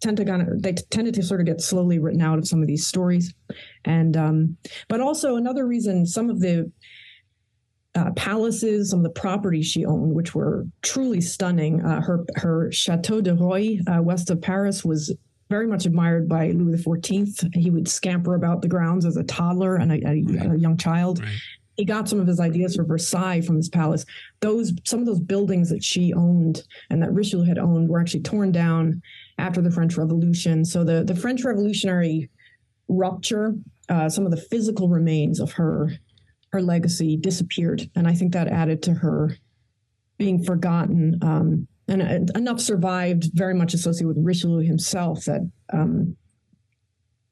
tend 0.00 0.16
to 0.16 0.24
kind 0.24 0.42
of 0.42 0.62
they 0.62 0.72
tended 0.72 1.14
to 1.14 1.22
sort 1.22 1.40
of 1.40 1.46
get 1.46 1.60
slowly 1.60 1.98
written 1.98 2.22
out 2.22 2.38
of 2.38 2.46
some 2.46 2.60
of 2.60 2.68
these 2.68 2.86
stories 2.86 3.34
and 3.84 4.16
um, 4.16 4.56
but 4.88 5.00
also 5.00 5.36
another 5.36 5.66
reason 5.66 6.06
some 6.06 6.30
of 6.30 6.40
the 6.40 6.70
uh, 7.94 8.10
palaces, 8.12 8.90
some 8.90 9.00
of 9.00 9.02
the 9.02 9.20
properties 9.20 9.66
she 9.66 9.84
owned, 9.84 10.14
which 10.14 10.34
were 10.34 10.66
truly 10.82 11.20
stunning. 11.20 11.84
Uh, 11.84 12.00
her 12.00 12.24
her 12.36 12.70
Chateau 12.70 13.20
de 13.20 13.34
Rueil, 13.34 13.80
uh, 13.88 14.02
west 14.02 14.30
of 14.30 14.40
Paris, 14.40 14.84
was 14.84 15.14
very 15.48 15.66
much 15.66 15.86
admired 15.86 16.28
by 16.28 16.50
Louis 16.50 16.82
XIV. 16.84 17.54
He 17.54 17.70
would 17.70 17.88
scamper 17.88 18.34
about 18.34 18.62
the 18.62 18.68
grounds 18.68 19.06
as 19.06 19.16
a 19.16 19.24
toddler 19.24 19.76
and 19.76 19.92
a, 19.92 20.06
a, 20.06 20.22
right. 20.22 20.52
a 20.52 20.58
young 20.58 20.76
child. 20.76 21.20
Right. 21.20 21.38
He 21.76 21.84
got 21.84 22.08
some 22.08 22.20
of 22.20 22.26
his 22.26 22.40
ideas 22.40 22.76
for 22.76 22.84
Versailles 22.84 23.40
from 23.40 23.56
his 23.56 23.68
palace. 23.68 24.04
Those 24.40 24.72
some 24.84 25.00
of 25.00 25.06
those 25.06 25.20
buildings 25.20 25.70
that 25.70 25.82
she 25.82 26.12
owned 26.12 26.62
and 26.90 27.02
that 27.02 27.12
Richelieu 27.12 27.44
had 27.44 27.58
owned 27.58 27.88
were 27.88 28.00
actually 28.00 28.22
torn 28.22 28.52
down 28.52 29.02
after 29.38 29.62
the 29.62 29.70
French 29.70 29.96
Revolution. 29.96 30.64
So 30.64 30.84
the, 30.84 31.04
the 31.04 31.14
French 31.14 31.44
Revolutionary 31.44 32.28
rupture, 32.88 33.54
uh, 33.88 34.08
some 34.08 34.24
of 34.24 34.30
the 34.30 34.36
physical 34.36 34.88
remains 34.88 35.40
of 35.40 35.52
her 35.52 35.90
her 36.50 36.62
legacy 36.62 37.16
disappeared, 37.18 37.90
and 37.94 38.08
I 38.08 38.14
think 38.14 38.32
that 38.32 38.48
added 38.48 38.82
to 38.84 38.94
her 38.94 39.36
being 40.16 40.42
forgotten. 40.42 41.18
Um, 41.22 41.68
and 41.88 42.02
uh, 42.02 42.38
enough 42.38 42.60
survived, 42.60 43.30
very 43.34 43.54
much 43.54 43.74
associated 43.74 44.08
with 44.08 44.24
Richelieu 44.24 44.66
himself, 44.66 45.24
that 45.26 45.42
um, 45.72 46.16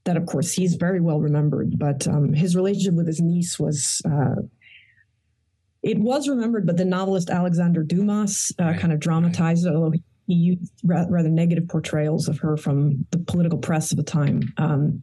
that 0.05 0.19
of 0.19 0.27
course 0.27 0.53
he's 0.53 0.75
very 0.75 1.01
well 1.01 1.19
remembered. 1.19 1.79
But 1.79 2.07
um, 2.07 2.35
his 2.35 2.55
relationship 2.55 2.95
with 2.95 3.07
his 3.07 3.21
niece 3.21 3.59
was. 3.59 4.03
Uh, 4.05 4.43
it 5.83 5.99
was 6.01 6.29
remembered, 6.29 6.67
but 6.67 6.77
the 6.77 6.85
novelist 6.85 7.31
Alexander 7.31 7.85
Dumas 7.85 8.53
uh, 8.59 8.73
kind 8.75 8.93
of 8.93 8.99
dramatized 8.99 9.67
it, 9.67 9.73
although 9.73 9.93
he 9.93 10.03
used 10.35 10.73
rather 10.85 11.29
negative 11.29 11.69
portrayals 11.69 12.29
of 12.29 12.39
her 12.39 12.57
from 12.57 13.07
the 13.11 13.19
political 13.19 13.59
press 13.59 13.91
of 13.91 13.97
the 13.97 14.03
time. 14.03 14.53
Um, 14.59 15.01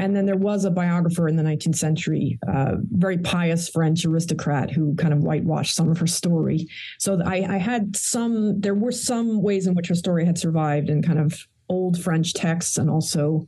and 0.00 0.16
then 0.16 0.24
there 0.24 0.36
was 0.36 0.64
a 0.64 0.70
biographer 0.70 1.28
in 1.28 1.36
the 1.36 1.42
19th 1.42 1.76
century, 1.76 2.38
uh, 2.48 2.76
very 2.90 3.18
pious 3.18 3.68
French 3.68 4.04
aristocrat 4.06 4.70
who 4.70 4.94
kind 4.94 5.12
of 5.12 5.20
whitewashed 5.20 5.74
some 5.74 5.90
of 5.90 5.98
her 5.98 6.06
story. 6.06 6.66
So 6.98 7.20
I, 7.24 7.44
I, 7.46 7.58
had 7.58 7.94
some, 7.94 8.60
there 8.62 8.74
were 8.74 8.92
some 8.92 9.42
ways 9.42 9.66
in 9.66 9.74
which 9.74 9.88
her 9.88 9.94
story 9.94 10.24
had 10.24 10.38
survived 10.38 10.88
in 10.88 11.02
kind 11.02 11.18
of 11.18 11.46
old 11.68 12.02
French 12.02 12.32
texts 12.32 12.78
and 12.78 12.88
also 12.88 13.46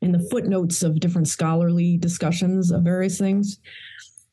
in 0.00 0.10
the 0.10 0.28
footnotes 0.28 0.82
of 0.82 0.98
different 0.98 1.28
scholarly 1.28 1.96
discussions 1.98 2.72
of 2.72 2.82
various 2.82 3.16
things. 3.16 3.60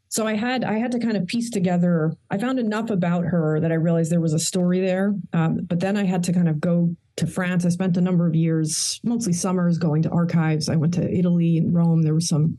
So 0.10 0.26
I 0.26 0.36
had 0.36 0.64
I 0.64 0.74
had 0.74 0.92
to 0.94 1.00
kind 1.00 1.16
of 1.16 1.28
piece 1.28 1.52
together. 1.52 2.14
I 2.32 2.40
found 2.40 2.60
enough 2.60 2.90
about 2.90 3.26
her 3.26 3.60
that 3.60 3.72
I 3.72 3.76
realized 3.76 4.12
there 4.12 4.20
was 4.20 4.34
a 4.34 4.40
story 4.40 4.82
there. 4.82 5.16
Um, 5.34 5.60
but 5.68 5.80
then 5.80 5.96
I 5.98 6.04
had 6.04 6.24
to 6.24 6.34
kind 6.34 6.50
of 6.50 6.60
go 6.60 6.96
to 7.18 7.28
France. 7.28 7.64
I 7.66 7.70
spent 7.70 7.96
a 7.96 8.02
number 8.02 8.26
of 8.28 8.34
years, 8.34 9.00
mostly 9.04 9.34
summers, 9.34 9.78
going 9.78 10.02
to 10.04 10.10
archives. 10.10 10.68
I 10.68 10.78
went 10.78 10.96
to 10.96 11.14
Italy 11.14 11.58
and 11.58 11.74
Rome. 11.74 12.02
There 12.02 12.14
were 12.14 12.22
some 12.22 12.58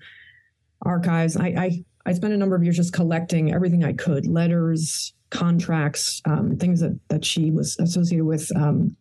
archives. 0.83 1.37
I, 1.37 1.47
I, 1.47 1.85
I 2.07 2.12
spent 2.12 2.35
a 2.35 2.37
number 2.37 2.54
of 2.57 2.62
years 2.62 2.76
just 2.76 2.92
collecting 2.92 3.52
everything 3.52 3.85
I 3.85 3.95
could, 3.95 4.26
letters, 4.26 5.12
contracts, 5.30 6.23
um, 6.26 6.57
things 6.57 6.80
that, 6.80 6.99
that 7.09 7.25
she 7.25 7.50
was 7.50 7.76
associated 7.78 8.25
with. 8.25 8.54
Um, 8.54 8.97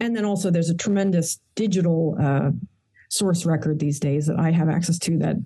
and 0.00 0.14
then 0.14 0.24
also 0.24 0.50
there's 0.50 0.70
a 0.70 0.76
tremendous 0.76 1.40
digital 1.54 2.16
uh, 2.20 2.50
source 3.08 3.44
record 3.44 3.78
these 3.78 3.98
days 3.98 4.26
that 4.26 4.38
I 4.38 4.50
have 4.50 4.68
access 4.68 4.98
to 5.00 5.18
that 5.18 5.36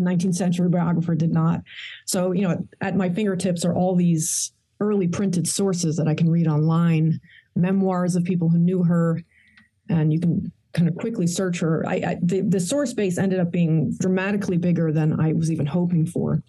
19th 0.00 0.34
century 0.34 0.68
biographer 0.68 1.14
did 1.14 1.32
not. 1.32 1.62
So, 2.06 2.32
you 2.32 2.42
know, 2.42 2.66
at 2.80 2.96
my 2.96 3.08
fingertips 3.08 3.64
are 3.64 3.74
all 3.74 3.94
these 3.94 4.52
early 4.80 5.08
printed 5.08 5.46
sources 5.46 5.96
that 5.96 6.08
I 6.08 6.14
can 6.14 6.30
read 6.30 6.48
online 6.48 7.20
memoirs 7.54 8.16
of 8.16 8.24
people 8.24 8.48
who 8.48 8.58
knew 8.58 8.82
her, 8.82 9.20
and 9.88 10.12
you 10.12 10.20
can 10.20 10.52
kind 10.72 10.88
of 10.88 10.96
quickly 10.96 11.26
search 11.26 11.60
her. 11.60 11.84
I, 11.86 11.94
I, 11.94 12.18
the, 12.22 12.40
the 12.42 12.60
source 12.60 12.92
base 12.92 13.18
ended 13.18 13.40
up 13.40 13.50
being 13.50 13.92
dramatically 13.98 14.56
bigger 14.56 14.92
than 14.92 15.20
I 15.20 15.32
was 15.32 15.50
even 15.50 15.66
hoping 15.66 16.06
for. 16.06 16.42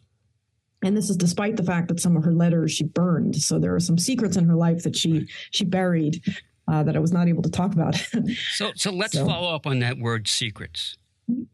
And 0.83 0.97
this 0.97 1.09
is 1.09 1.17
despite 1.17 1.57
the 1.57 1.63
fact 1.63 1.89
that 1.89 1.99
some 1.99 2.17
of 2.17 2.23
her 2.23 2.33
letters 2.33 2.71
she 2.71 2.85
burned. 2.85 3.35
So 3.35 3.59
there 3.59 3.75
are 3.75 3.79
some 3.79 3.97
secrets 3.97 4.35
in 4.35 4.45
her 4.45 4.55
life 4.55 4.83
that 4.83 4.95
she 4.95 5.27
she 5.51 5.63
buried 5.63 6.23
uh, 6.67 6.83
that 6.83 6.95
I 6.95 6.99
was 6.99 7.11
not 7.11 7.27
able 7.27 7.43
to 7.43 7.51
talk 7.51 7.73
about. 7.73 7.95
so 8.53 8.71
so 8.75 8.91
let's 8.91 9.13
so. 9.13 9.25
follow 9.25 9.53
up 9.53 9.67
on 9.67 9.79
that 9.79 9.99
word 9.99 10.27
secrets. 10.27 10.97
The 11.27 11.45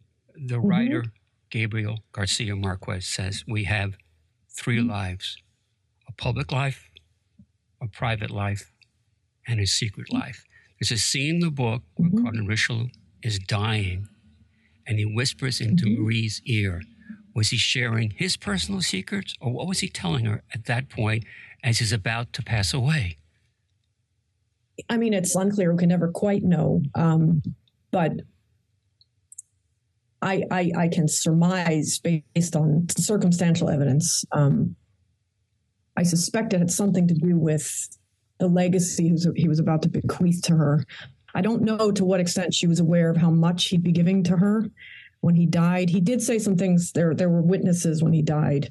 mm-hmm. 0.56 0.68
Gabriel 1.58 2.04
Garcia 2.12 2.56
Marquez 2.56 3.08
says 3.08 3.44
we 3.48 3.64
have 3.64 3.98
3 4.52 4.78
mm-hmm. 4.78 4.92
lives: 4.92 5.38
a 6.08 6.12
public 6.12 6.52
life, 6.52 6.92
a 7.82 7.88
private 7.88 8.30
life, 8.30 8.72
and 9.48 9.60
a 9.60 9.66
secret 9.66 10.14
life. 10.14 10.46
There's 10.80 10.92
a 10.92 11.00
scene 11.00 11.36
in 11.36 11.40
the 11.40 11.50
book 11.50 11.82
where 11.96 12.10
mm-hmm. 12.10 12.22
Cardinal 12.22 12.46
Richelieu 12.46 12.90
is 13.24 13.40
dying 13.40 14.08
and 14.86 15.00
he 15.00 15.06
whispers 15.06 15.60
into 15.60 15.86
mm-hmm. 15.86 16.04
Marie's 16.04 16.44
ear. 16.46 16.84
Was 17.34 17.50
he 17.50 17.58
sharing 17.58 18.12
his 18.12 18.38
personal 18.38 18.82
secrets 18.82 19.34
or 19.42 19.52
what 19.52 19.66
was 19.66 19.80
he 19.80 19.90
telling 19.90 20.26
her 20.26 20.44
at 20.54 20.66
that 20.66 20.90
point 20.90 21.24
as 21.64 21.80
he's 21.80 21.92
about 21.92 22.34
to 22.34 22.44
pass 22.44 22.72
away? 22.72 23.18
I 24.92 24.98
mean, 24.98 25.16
it's 25.16 25.36
unclear. 25.36 25.72
We 25.72 25.80
can 25.80 25.90
never 25.90 26.10
quite 26.10 26.44
know. 26.44 26.84
Um, 26.94 27.42
but 27.92 28.12
I, 30.28 30.44
I, 30.52 30.72
I, 30.78 30.88
can 30.90 31.08
surmise 31.08 32.00
based 32.00 32.56
on 32.58 32.88
circumstantial 32.90 33.70
evidence. 33.70 34.26
Um, 34.34 34.76
I 35.96 36.04
suspect 36.04 36.54
it 36.54 36.60
had 36.60 36.70
something 36.70 37.08
to 37.08 37.14
do 37.14 37.38
with 37.38 37.88
the 38.40 38.48
legacy 38.48 39.16
he 39.38 39.48
was 39.48 39.60
about 39.60 39.82
to 39.84 39.90
bequeath 39.90 40.42
to 40.44 40.56
her. 40.58 40.84
I 41.34 41.42
don't 41.42 41.62
know 41.62 41.92
to 41.92 42.04
what 42.04 42.20
extent 42.20 42.54
she 42.54 42.68
was 42.68 42.82
aware 42.82 43.10
of 43.10 43.16
how 43.16 43.32
much 43.32 43.66
he'd 43.70 43.84
be 43.84 43.94
giving 43.94 44.22
to 44.24 44.36
her 44.36 44.70
when 45.22 45.34
he 45.34 45.46
died. 45.46 45.90
He 45.90 46.02
did 46.02 46.22
say 46.22 46.40
some 46.40 46.58
things. 46.58 46.92
There, 46.92 47.14
there 47.14 47.30
were 47.30 47.42
witnesses 47.42 48.04
when 48.04 48.14
he 48.14 48.22
died, 48.22 48.70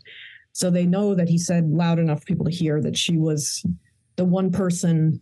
so 0.53 0.69
they 0.69 0.85
know 0.85 1.15
that 1.15 1.29
he 1.29 1.39
said 1.39 1.71
loud 1.71 1.99
enough 1.99 2.21
for 2.21 2.27
people 2.27 2.45
to 2.45 2.51
hear 2.51 2.83
that 2.83 2.99
she 2.99 3.17
was 3.17 3.65
the 4.17 4.27
one 4.27 4.53
person 4.53 5.19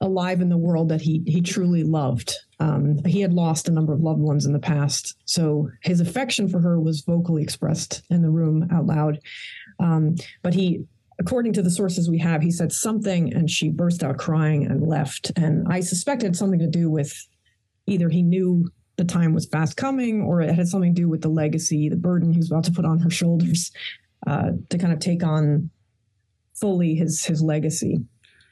alive 0.00 0.40
in 0.40 0.48
the 0.48 0.56
world 0.56 0.88
that 0.88 1.00
he 1.00 1.22
he 1.26 1.40
truly 1.40 1.82
loved. 1.82 2.34
Um, 2.60 2.98
he 3.04 3.20
had 3.20 3.32
lost 3.32 3.68
a 3.68 3.72
number 3.72 3.92
of 3.92 4.00
loved 4.00 4.20
ones 4.20 4.46
in 4.46 4.52
the 4.52 4.58
past, 4.58 5.16
so 5.24 5.70
his 5.82 6.00
affection 6.00 6.48
for 6.48 6.60
her 6.60 6.80
was 6.80 7.02
vocally 7.02 7.42
expressed 7.42 8.02
in 8.10 8.22
the 8.22 8.30
room 8.30 8.68
out 8.72 8.86
loud. 8.86 9.20
Um, 9.80 10.16
but 10.42 10.54
he 10.54 10.84
according 11.20 11.52
to 11.52 11.62
the 11.62 11.70
sources 11.70 12.08
we 12.08 12.18
have, 12.18 12.42
he 12.42 12.50
said 12.50 12.72
something 12.72 13.32
and 13.34 13.50
she 13.50 13.68
burst 13.68 14.02
out 14.02 14.18
crying 14.18 14.64
and 14.64 14.86
left. 14.86 15.32
And 15.36 15.66
I 15.68 15.80
suspect 15.80 16.22
it 16.22 16.26
had 16.26 16.36
something 16.36 16.60
to 16.60 16.68
do 16.68 16.90
with 16.90 17.26
either 17.86 18.08
he 18.08 18.22
knew 18.22 18.70
the 18.96 19.04
time 19.04 19.32
was 19.32 19.46
fast 19.46 19.76
coming 19.76 20.22
or 20.22 20.40
it 20.40 20.54
had 20.54 20.68
something 20.68 20.94
to 20.94 21.00
do 21.02 21.08
with 21.08 21.22
the 21.22 21.28
legacy, 21.28 21.88
the 21.88 21.96
burden 21.96 22.32
he 22.32 22.38
was 22.38 22.50
about 22.50 22.64
to 22.64 22.72
put 22.72 22.84
on 22.84 23.00
her 23.00 23.10
shoulders 23.10 23.72
uh, 24.26 24.50
to 24.70 24.78
kind 24.78 24.92
of 24.92 24.98
take 24.98 25.24
on 25.24 25.70
fully 26.54 26.94
his 26.94 27.24
his 27.24 27.42
legacy. 27.42 28.00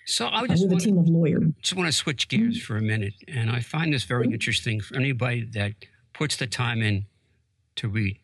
So 0.07 0.29
I 0.29 0.47
just 0.47 0.63
with 0.63 0.73
want, 0.73 0.83
a 0.83 0.85
team 0.85 0.99
of 0.99 1.09
lawyers. 1.09 1.45
Just 1.61 1.75
want 1.75 1.89
to 1.89 1.93
switch 1.93 2.29
gears 2.29 2.57
mm-hmm. 2.57 2.65
for 2.65 2.77
a 2.77 2.83
minute, 2.83 3.15
and 3.27 3.51
I 3.51 3.61
find 3.61 3.93
this 3.93 4.05
very 4.05 4.25
mm-hmm. 4.25 4.35
interesting 4.35 4.81
for 4.81 4.97
anybody 4.97 5.45
that 5.53 5.73
puts 6.15 6.37
the 6.37 6.47
time 6.47 6.81
in 6.81 7.07
to 7.77 7.89
read 7.89 8.19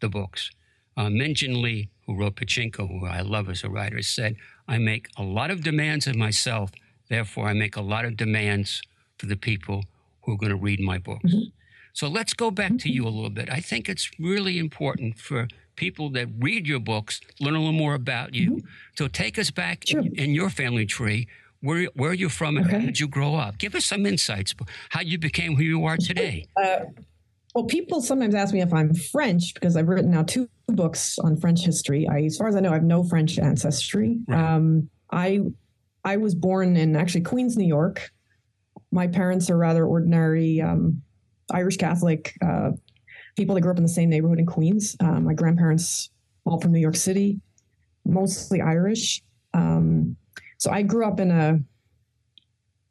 the 0.00 0.08
books. 0.08 0.50
Uh, 0.96 1.08
Lee 1.08 1.88
who 2.06 2.14
wrote 2.14 2.36
Pachinko, 2.36 2.88
who 2.88 3.06
I 3.06 3.20
love 3.22 3.48
as 3.48 3.64
a 3.64 3.70
writer, 3.70 4.02
said, 4.02 4.36
I 4.68 4.78
make 4.78 5.08
a 5.16 5.22
lot 5.22 5.50
of 5.50 5.62
demands 5.62 6.06
of 6.06 6.16
myself, 6.16 6.70
therefore, 7.08 7.46
I 7.46 7.54
make 7.54 7.76
a 7.76 7.80
lot 7.80 8.04
of 8.04 8.16
demands 8.16 8.82
for 9.18 9.26
the 9.26 9.36
people 9.36 9.84
who 10.22 10.32
are 10.32 10.36
going 10.36 10.50
to 10.50 10.56
read 10.56 10.80
my 10.80 10.98
books. 10.98 11.32
Mm-hmm. 11.32 11.50
So 11.94 12.08
let's 12.08 12.34
go 12.34 12.50
back 12.50 12.78
to 12.78 12.90
you 12.90 13.04
a 13.06 13.10
little 13.10 13.30
bit. 13.30 13.50
I 13.50 13.60
think 13.60 13.88
it's 13.88 14.10
really 14.18 14.58
important 14.58 15.18
for 15.18 15.48
people 15.76 16.10
that 16.10 16.28
read 16.38 16.66
your 16.66 16.80
books 16.80 17.20
learn 17.40 17.54
a 17.54 17.58
little 17.58 17.72
more 17.72 17.94
about 17.94 18.34
you. 18.34 18.50
Mm-hmm. 18.52 18.66
So 18.96 19.08
take 19.08 19.38
us 19.38 19.50
back 19.50 19.84
sure. 19.86 20.00
in, 20.00 20.14
in, 20.16 20.30
your 20.34 20.50
family 20.50 20.86
tree. 20.86 21.28
Where, 21.60 21.88
where 21.94 22.10
are 22.10 22.14
you 22.14 22.28
from 22.28 22.56
and 22.56 22.66
okay. 22.66 22.80
how 22.80 22.86
did 22.86 22.98
you 22.98 23.08
grow 23.08 23.36
up? 23.36 23.58
Give 23.58 23.74
us 23.74 23.84
some 23.84 24.04
insights 24.04 24.54
how 24.90 25.00
you 25.00 25.18
became 25.18 25.56
who 25.56 25.62
you 25.62 25.84
are 25.84 25.96
today. 25.96 26.46
Uh, 26.56 26.80
well, 27.54 27.64
people 27.64 28.00
sometimes 28.00 28.34
ask 28.34 28.52
me 28.54 28.62
if 28.62 28.72
I'm 28.72 28.94
French 28.94 29.54
because 29.54 29.76
I've 29.76 29.88
written 29.88 30.10
now 30.10 30.22
two 30.22 30.48
books 30.68 31.18
on 31.18 31.36
French 31.36 31.64
history. 31.64 32.08
I, 32.08 32.22
as 32.22 32.36
far 32.36 32.48
as 32.48 32.56
I 32.56 32.60
know, 32.60 32.70
I 32.70 32.74
have 32.74 32.82
no 32.82 33.04
French 33.04 33.38
ancestry. 33.38 34.18
Right. 34.26 34.54
Um, 34.54 34.88
I 35.10 35.40
I 36.04 36.16
was 36.16 36.34
born 36.34 36.76
in 36.76 36.96
actually 36.96 37.20
Queens, 37.20 37.56
New 37.56 37.66
York. 37.66 38.10
My 38.90 39.06
parents 39.06 39.50
are 39.50 39.56
rather 39.56 39.84
ordinary 39.84 40.60
um, 40.60 41.02
Irish 41.52 41.76
Catholic 41.76 42.34
uh, 42.44 42.70
people 43.36 43.54
that 43.54 43.60
grew 43.60 43.70
up 43.70 43.76
in 43.76 43.82
the 43.82 43.88
same 43.88 44.10
neighborhood 44.10 44.38
in 44.38 44.46
Queens. 44.46 44.96
Uh, 45.00 45.20
my 45.20 45.34
grandparents 45.34 46.10
all 46.44 46.60
from 46.60 46.72
New 46.72 46.80
York 46.80 46.96
City, 46.96 47.40
mostly 48.04 48.60
Irish. 48.60 49.22
Um, 49.54 50.16
so 50.58 50.70
I 50.70 50.82
grew 50.82 51.06
up 51.06 51.20
in 51.20 51.30
a 51.30 51.58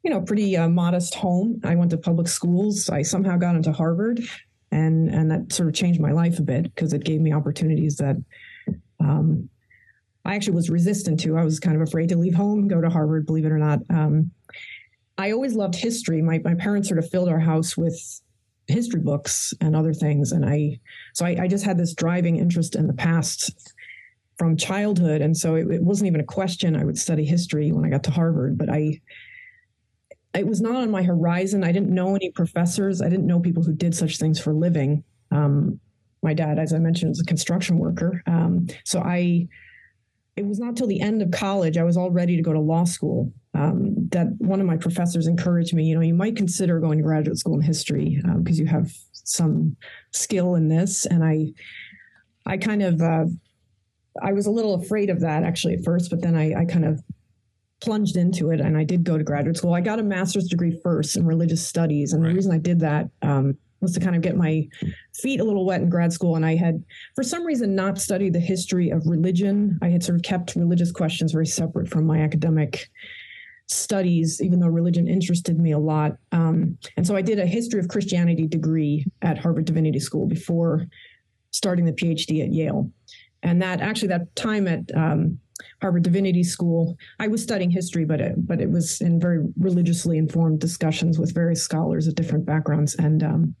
you 0.02 0.10
know 0.10 0.20
pretty 0.20 0.56
uh, 0.56 0.68
modest 0.68 1.14
home. 1.14 1.60
I 1.64 1.74
went 1.74 1.90
to 1.90 1.96
public 1.96 2.28
schools. 2.28 2.90
I 2.90 3.02
somehow 3.02 3.36
got 3.36 3.56
into 3.56 3.72
Harvard 3.72 4.20
and 4.72 5.08
and 5.10 5.30
that 5.30 5.52
sort 5.52 5.68
of 5.68 5.74
changed 5.74 6.00
my 6.00 6.12
life 6.12 6.38
a 6.38 6.42
bit 6.42 6.64
because 6.64 6.92
it 6.92 7.04
gave 7.04 7.20
me 7.20 7.32
opportunities 7.32 7.96
that 7.96 8.16
um, 8.98 9.48
I 10.24 10.34
actually 10.34 10.54
was 10.54 10.70
resistant 10.70 11.20
to. 11.20 11.36
I 11.36 11.44
was 11.44 11.60
kind 11.60 11.76
of 11.76 11.82
afraid 11.82 12.08
to 12.08 12.16
leave 12.16 12.34
home, 12.34 12.66
go 12.68 12.80
to 12.80 12.88
Harvard, 12.88 13.26
believe 13.26 13.44
it 13.44 13.52
or 13.52 13.58
not. 13.58 13.80
Um, 13.90 14.30
I 15.18 15.32
always 15.32 15.54
loved 15.54 15.74
history. 15.76 16.22
My 16.22 16.40
my 16.42 16.54
parents 16.54 16.88
sort 16.88 16.98
of 16.98 17.08
filled 17.08 17.28
our 17.28 17.38
house 17.38 17.76
with 17.76 18.22
history 18.68 19.00
books 19.00 19.52
and 19.60 19.74
other 19.74 19.92
things, 19.92 20.32
and 20.32 20.44
I 20.44 20.80
so 21.14 21.24
I, 21.24 21.36
I 21.42 21.48
just 21.48 21.64
had 21.64 21.78
this 21.78 21.94
driving 21.94 22.36
interest 22.36 22.76
in 22.76 22.86
the 22.86 22.92
past 22.92 23.74
from 24.38 24.56
childhood, 24.56 25.20
and 25.20 25.36
so 25.36 25.54
it, 25.54 25.70
it 25.70 25.82
wasn't 25.82 26.08
even 26.08 26.20
a 26.20 26.24
question. 26.24 26.76
I 26.76 26.84
would 26.84 26.98
study 26.98 27.24
history 27.24 27.72
when 27.72 27.84
I 27.84 27.90
got 27.90 28.04
to 28.04 28.10
Harvard, 28.10 28.58
but 28.58 28.70
I 28.70 29.00
it 30.34 30.46
was 30.46 30.60
not 30.60 30.76
on 30.76 30.90
my 30.90 31.02
horizon. 31.02 31.64
I 31.64 31.72
didn't 31.72 31.90
know 31.90 32.14
any 32.14 32.30
professors. 32.30 33.02
I 33.02 33.08
didn't 33.08 33.26
know 33.26 33.40
people 33.40 33.62
who 33.62 33.74
did 33.74 33.94
such 33.94 34.18
things 34.18 34.40
for 34.40 34.54
living. 34.54 35.04
Um, 35.30 35.78
my 36.22 36.34
dad, 36.34 36.58
as 36.58 36.72
I 36.72 36.78
mentioned, 36.78 37.10
was 37.10 37.20
a 37.20 37.24
construction 37.24 37.78
worker. 37.78 38.22
Um, 38.26 38.68
so 38.84 39.00
I, 39.00 39.48
it 40.36 40.46
was 40.46 40.58
not 40.58 40.76
till 40.76 40.86
the 40.86 41.00
end 41.00 41.20
of 41.20 41.30
college, 41.30 41.76
I 41.76 41.84
was 41.84 41.96
all 41.96 42.10
ready 42.10 42.36
to 42.36 42.42
go 42.42 42.52
to 42.52 42.60
law 42.60 42.84
school, 42.84 43.32
um, 43.54 44.08
that 44.08 44.28
one 44.38 44.60
of 44.60 44.66
my 44.66 44.76
professors 44.76 45.26
encouraged 45.26 45.74
me, 45.74 45.84
you 45.84 45.94
know, 45.94 46.00
you 46.00 46.14
might 46.14 46.36
consider 46.36 46.80
going 46.80 46.98
to 46.98 47.04
graduate 47.04 47.36
school 47.36 47.54
in 47.54 47.60
history 47.60 48.18
because 48.38 48.58
um, 48.58 48.64
you 48.64 48.66
have 48.66 48.92
some 49.12 49.76
skill 50.12 50.54
in 50.54 50.68
this. 50.68 51.04
And 51.04 51.22
I, 51.22 51.52
I 52.46 52.56
kind 52.56 52.82
of, 52.82 53.02
uh, 53.02 53.26
I 54.22 54.32
was 54.32 54.46
a 54.46 54.50
little 54.50 54.74
afraid 54.74 55.10
of 55.10 55.20
that 55.20 55.42
actually 55.42 55.74
at 55.74 55.84
first, 55.84 56.10
but 56.10 56.22
then 56.22 56.34
I, 56.34 56.62
I 56.62 56.64
kind 56.64 56.86
of 56.86 57.02
plunged 57.80 58.16
into 58.16 58.50
it 58.50 58.60
and 58.60 58.76
I 58.76 58.84
did 58.84 59.04
go 59.04 59.18
to 59.18 59.24
graduate 59.24 59.58
school. 59.58 59.74
I 59.74 59.80
got 59.80 59.98
a 59.98 60.02
master's 60.02 60.48
degree 60.48 60.78
first 60.82 61.16
in 61.16 61.26
religious 61.26 61.66
studies. 61.66 62.14
And 62.14 62.22
right. 62.22 62.30
the 62.30 62.34
reason 62.34 62.52
I 62.52 62.58
did 62.58 62.80
that 62.80 63.10
um, 63.20 63.58
was 63.82 63.92
to 63.92 64.00
kind 64.00 64.16
of 64.16 64.22
get 64.22 64.36
my 64.36 64.66
feet 65.14 65.40
a 65.40 65.44
little 65.44 65.66
wet 65.66 65.82
in 65.82 65.88
grad 65.88 66.12
school. 66.12 66.36
And 66.36 66.46
I 66.46 66.54
had, 66.54 66.82
for 67.14 67.22
some 67.22 67.44
reason, 67.44 67.74
not 67.74 67.98
studied 67.98 68.32
the 68.32 68.40
history 68.40 68.90
of 68.90 69.06
religion. 69.06 69.78
I 69.82 69.88
had 69.88 70.02
sort 70.02 70.16
of 70.16 70.22
kept 70.22 70.56
religious 70.56 70.92
questions 70.92 71.32
very 71.32 71.46
separate 71.46 71.88
from 71.88 72.06
my 72.06 72.20
academic 72.20 72.88
studies, 73.66 74.40
even 74.40 74.60
though 74.60 74.68
religion 74.68 75.08
interested 75.08 75.58
me 75.58 75.72
a 75.72 75.78
lot. 75.78 76.12
Um, 76.30 76.78
and 76.96 77.06
so 77.06 77.16
I 77.16 77.22
did 77.22 77.38
a 77.38 77.46
history 77.46 77.80
of 77.80 77.88
Christianity 77.88 78.46
degree 78.46 79.06
at 79.22 79.38
Harvard 79.38 79.64
Divinity 79.64 80.00
School 80.00 80.26
before 80.26 80.86
starting 81.50 81.84
the 81.84 81.92
PhD 81.92 82.42
at 82.42 82.52
Yale. 82.52 82.90
And 83.42 83.60
that 83.60 83.80
actually, 83.80 84.08
that 84.08 84.34
time 84.36 84.68
at 84.68 84.90
um, 84.94 85.38
Harvard 85.80 86.02
Divinity 86.02 86.44
School, 86.44 86.96
I 87.18 87.28
was 87.28 87.42
studying 87.42 87.70
history, 87.70 88.04
but 88.04 88.20
it, 88.20 88.46
but 88.46 88.60
it 88.60 88.70
was 88.70 89.00
in 89.00 89.20
very 89.20 89.44
religiously 89.58 90.18
informed 90.18 90.60
discussions 90.60 91.18
with 91.18 91.34
various 91.34 91.62
scholars 91.62 92.06
of 92.06 92.14
different 92.14 92.46
backgrounds. 92.46 92.94
And 92.96 93.22
um, 93.22 93.54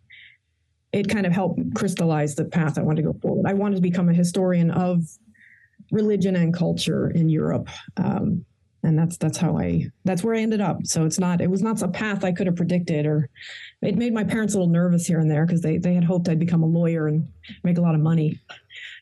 it 0.92 1.08
kind 1.08 1.26
of 1.26 1.32
helped 1.32 1.74
crystallize 1.74 2.34
the 2.34 2.44
path 2.44 2.78
I 2.78 2.82
wanted 2.82 3.02
to 3.02 3.12
go 3.12 3.18
forward. 3.20 3.46
I 3.46 3.54
wanted 3.54 3.76
to 3.76 3.82
become 3.82 4.08
a 4.08 4.14
historian 4.14 4.70
of 4.70 5.04
religion 5.90 6.36
and 6.36 6.54
culture 6.54 7.10
in 7.10 7.28
Europe. 7.28 7.68
Um, 7.96 8.44
and 8.84 8.98
that's 8.98 9.16
that's 9.16 9.38
how 9.38 9.56
I 9.56 9.86
that's 10.04 10.24
where 10.24 10.34
I 10.34 10.40
ended 10.40 10.60
up. 10.60 10.78
So 10.84 11.04
it's 11.04 11.18
not 11.18 11.40
it 11.40 11.48
was 11.48 11.62
not 11.62 11.80
a 11.82 11.88
path 11.88 12.24
I 12.24 12.32
could 12.32 12.48
have 12.48 12.56
predicted, 12.56 13.06
or 13.06 13.28
it 13.80 13.96
made 13.96 14.12
my 14.12 14.24
parents 14.24 14.54
a 14.54 14.58
little 14.58 14.72
nervous 14.72 15.06
here 15.06 15.20
and 15.20 15.30
there 15.30 15.46
because 15.46 15.60
they 15.60 15.78
they 15.78 15.94
had 15.94 16.02
hoped 16.02 16.28
I'd 16.28 16.40
become 16.40 16.64
a 16.64 16.66
lawyer 16.66 17.06
and 17.06 17.28
make 17.62 17.78
a 17.78 17.80
lot 17.80 17.94
of 17.94 18.00
money. 18.00 18.40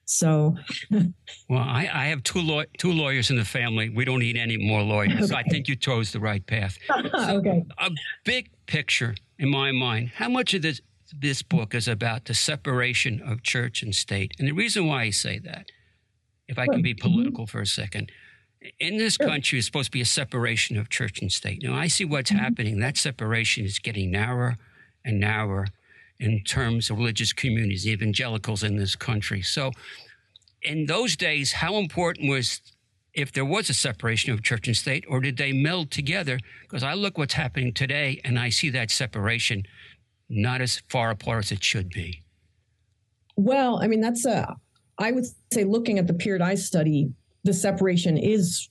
So, 0.04 0.56
well, 0.90 1.60
I, 1.60 1.88
I 1.92 2.06
have 2.06 2.22
two 2.24 2.40
law- 2.40 2.64
two 2.76 2.92
lawyers 2.92 3.30
in 3.30 3.36
the 3.36 3.44
family. 3.44 3.88
We 3.88 4.04
don't 4.04 4.18
need 4.18 4.36
any 4.36 4.58
more 4.58 4.82
lawyers. 4.82 5.14
Okay. 5.14 5.26
So 5.26 5.36
I 5.36 5.44
think 5.44 5.68
you 5.68 5.76
chose 5.76 6.12
the 6.12 6.20
right 6.20 6.44
path. 6.46 6.76
So 6.88 7.10
okay. 7.38 7.64
A 7.78 7.90
big 8.24 8.50
picture 8.66 9.14
in 9.38 9.50
my 9.50 9.72
mind. 9.72 10.10
How 10.14 10.28
much 10.28 10.52
of 10.52 10.62
this 10.62 10.80
this 11.16 11.42
book 11.42 11.74
is 11.74 11.88
about 11.88 12.26
the 12.26 12.34
separation 12.34 13.20
of 13.20 13.42
church 13.42 13.82
and 13.82 13.94
state? 13.94 14.32
And 14.38 14.48
the 14.48 14.52
reason 14.52 14.86
why 14.86 15.02
I 15.02 15.10
say 15.10 15.38
that, 15.40 15.70
if 16.48 16.58
I 16.58 16.66
can 16.66 16.82
be 16.82 16.94
mm-hmm. 16.94 17.08
political 17.08 17.46
for 17.46 17.60
a 17.60 17.66
second, 17.66 18.10
in 18.78 18.98
this 18.98 19.16
country 19.16 19.58
is 19.58 19.66
supposed 19.66 19.86
to 19.86 19.92
be 19.92 20.00
a 20.00 20.06
separation 20.06 20.76
of 20.76 20.88
church 20.90 21.22
and 21.22 21.32
state. 21.32 21.62
Now, 21.62 21.74
I 21.74 21.86
see 21.86 22.04
what's 22.04 22.30
mm-hmm. 22.30 22.40
happening. 22.40 22.80
That 22.80 22.96
separation 22.96 23.64
is 23.64 23.78
getting 23.78 24.10
narrower 24.10 24.58
and 25.04 25.18
narrower 25.20 25.68
in 26.18 26.44
terms 26.44 26.90
of 26.90 26.98
religious 26.98 27.32
communities, 27.32 27.86
evangelicals 27.86 28.62
in 28.62 28.76
this 28.76 28.94
country. 28.94 29.40
So, 29.42 29.72
in 30.62 30.86
those 30.86 31.16
days, 31.16 31.52
how 31.52 31.76
important 31.76 32.28
was 32.28 32.60
if 33.14 33.32
there 33.32 33.44
was 33.44 33.70
a 33.70 33.74
separation 33.74 34.32
of 34.32 34.42
church 34.42 34.66
and 34.66 34.76
state, 34.76 35.04
or 35.08 35.20
did 35.20 35.36
they 35.38 35.52
meld 35.52 35.90
together? 35.90 36.38
Because 36.62 36.82
I 36.82 36.94
look 36.94 37.18
what's 37.18 37.34
happening 37.34 37.72
today, 37.72 38.20
and 38.24 38.38
I 38.38 38.50
see 38.50 38.70
that 38.70 38.90
separation 38.90 39.64
not 40.30 40.60
as 40.60 40.80
far 40.88 41.10
apart 41.10 41.44
as 41.44 41.52
it 41.52 41.62
should 41.62 41.90
be. 41.90 42.22
Well, 43.36 43.82
I 43.82 43.88
mean, 43.88 44.00
that's 44.00 44.24
a. 44.24 44.56
I 44.98 45.12
would 45.12 45.24
say, 45.52 45.64
looking 45.64 45.98
at 45.98 46.06
the 46.06 46.14
period 46.14 46.42
I 46.42 46.54
study, 46.54 47.10
the 47.44 47.54
separation 47.54 48.16
is 48.16 48.68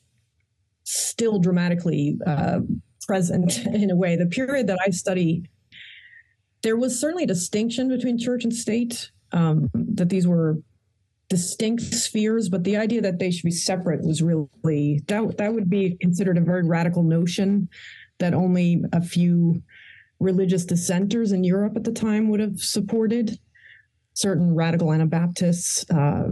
still 0.84 1.40
dramatically 1.40 2.18
uh, 2.26 2.60
present 3.06 3.66
in 3.66 3.92
a 3.92 3.96
way. 3.96 4.16
The 4.16 4.28
period 4.28 4.68
that 4.68 4.80
I 4.86 4.92
study, 4.92 5.44
there 6.62 6.78
was 6.78 7.00
certainly 7.00 7.24
a 7.24 7.28
distinction 7.28 7.90
between 7.90 8.18
church 8.18 8.44
and 8.44 8.54
state, 8.54 9.12
um, 9.32 9.70
that 9.74 10.10
these 10.10 10.28
were 10.28 10.58
distinct 11.30 11.84
spheres, 11.84 12.50
but 12.50 12.64
the 12.64 12.78
idea 12.78 13.02
that 13.02 13.20
they 13.20 13.32
should 13.32 13.44
be 13.44 13.52
separate 13.52 14.02
was 14.02 14.22
really 14.22 15.02
that 15.08 15.38
that 15.38 15.54
would 15.54 15.70
be 15.70 15.96
considered 16.02 16.38
a 16.38 16.42
very 16.42 16.64
radical 16.64 17.04
notion 17.04 17.70
that 18.18 18.34
only 18.34 18.84
a 18.94 19.02
few 19.02 19.62
religious 20.20 20.66
dissenters 20.66 21.32
in 21.32 21.44
Europe 21.44 21.74
at 21.76 21.84
the 21.84 21.92
time 21.92 22.30
would 22.30 22.40
have 22.40 22.60
supported. 22.60 23.38
Certain 24.14 24.54
radical 24.54 24.92
Anabaptists, 24.92 25.90
uh, 25.92 26.30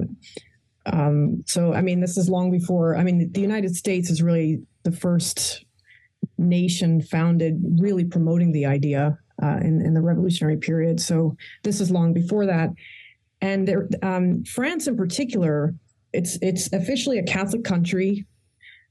um, 0.87 1.43
so, 1.45 1.73
I 1.73 1.81
mean, 1.81 1.99
this 1.99 2.17
is 2.17 2.29
long 2.29 2.49
before, 2.49 2.97
I 2.97 3.03
mean, 3.03 3.31
the 3.31 3.41
United 3.41 3.75
States 3.75 4.09
is 4.09 4.21
really 4.23 4.61
the 4.83 4.91
first 4.91 5.65
nation 6.37 7.01
founded 7.01 7.61
really 7.79 8.05
promoting 8.05 8.51
the 8.51 8.65
idea 8.65 9.17
uh, 9.43 9.57
in, 9.57 9.81
in 9.81 9.93
the 9.93 10.01
revolutionary 10.01 10.57
period. 10.57 10.99
So, 10.99 11.35
this 11.63 11.81
is 11.81 11.91
long 11.91 12.13
before 12.13 12.45
that. 12.45 12.69
And 13.41 13.67
there, 13.67 13.87
um, 14.01 14.43
France 14.45 14.87
in 14.87 14.95
particular, 14.95 15.75
it's 16.13 16.39
it's 16.41 16.71
officially 16.73 17.19
a 17.19 17.23
Catholic 17.23 17.63
country 17.63 18.25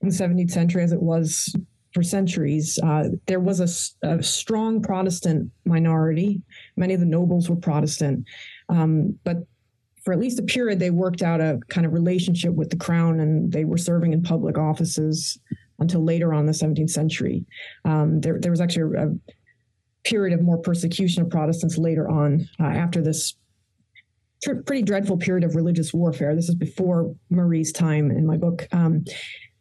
in 0.02 0.08
the 0.08 0.14
17th 0.14 0.50
century, 0.50 0.84
as 0.84 0.92
it 0.92 1.02
was 1.02 1.52
for 1.96 2.02
centuries. 2.02 2.78
Uh, 2.82 3.08
there 3.26 3.40
was 3.40 3.58
a, 4.02 4.06
a, 4.06 4.22
strong 4.22 4.82
Protestant 4.82 5.50
minority. 5.64 6.42
Many 6.76 6.92
of 6.92 7.00
the 7.00 7.06
nobles 7.06 7.48
were 7.48 7.56
Protestant, 7.56 8.26
um, 8.68 9.18
but 9.24 9.38
for 10.04 10.12
at 10.12 10.20
least 10.20 10.38
a 10.38 10.42
period, 10.42 10.78
they 10.78 10.90
worked 10.90 11.22
out 11.22 11.40
a 11.40 11.58
kind 11.70 11.86
of 11.86 11.94
relationship 11.94 12.52
with 12.52 12.68
the 12.68 12.76
crown 12.76 13.20
and 13.20 13.50
they 13.50 13.64
were 13.64 13.78
serving 13.78 14.12
in 14.12 14.22
public 14.22 14.58
offices 14.58 15.38
until 15.78 16.04
later 16.04 16.34
on 16.34 16.44
the 16.44 16.52
17th 16.52 16.90
century. 16.90 17.46
Um, 17.86 18.20
there, 18.20 18.38
there 18.38 18.50
was 18.50 18.60
actually 18.60 18.94
a, 18.98 19.08
a, 19.08 19.14
period 20.04 20.38
of 20.38 20.44
more 20.44 20.58
persecution 20.58 21.22
of 21.22 21.30
Protestants 21.30 21.78
later 21.78 22.08
on 22.08 22.46
uh, 22.60 22.64
after 22.64 23.00
this 23.00 23.34
tr- 24.44 24.62
pretty 24.66 24.82
dreadful 24.82 25.16
period 25.16 25.44
of 25.44 25.56
religious 25.56 25.94
warfare. 25.94 26.36
This 26.36 26.50
is 26.50 26.54
before 26.54 27.12
Marie's 27.30 27.72
time 27.72 28.10
in 28.10 28.26
my 28.26 28.36
book. 28.36 28.68
Um, 28.70 29.04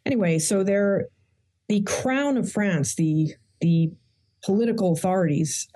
anyway, 0.05 0.37
so 0.37 0.63
there, 0.63 1.07
the 1.67 1.81
crown 1.81 2.37
of 2.37 2.51
France, 2.51 2.95
the 2.95 3.33
the 3.61 3.91
political 4.43 4.91
authorities 4.93 5.67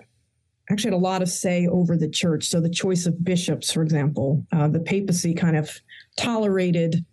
actually 0.70 0.92
had 0.92 0.98
a 0.98 1.02
lot 1.02 1.22
of 1.22 1.30
say 1.30 1.66
over 1.68 1.98
the 1.98 2.10
church. 2.10 2.46
So 2.46 2.62
the 2.62 2.70
choice 2.70 3.06
of 3.06 3.24
bishops, 3.24 3.72
for 3.72 3.82
example, 3.82 4.46
uh, 4.52 4.68
the 4.68 4.80
papacy 4.80 5.34
kind 5.34 5.58
of 5.58 5.72
tolerated 6.18 7.04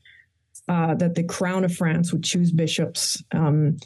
uh, 0.69 0.95
that 0.97 1.15
the 1.15 1.25
crown 1.25 1.65
of 1.65 1.75
France 1.75 2.13
would 2.13 2.23
choose 2.23 2.53
bishops. 2.53 3.23
Um, 3.33 3.79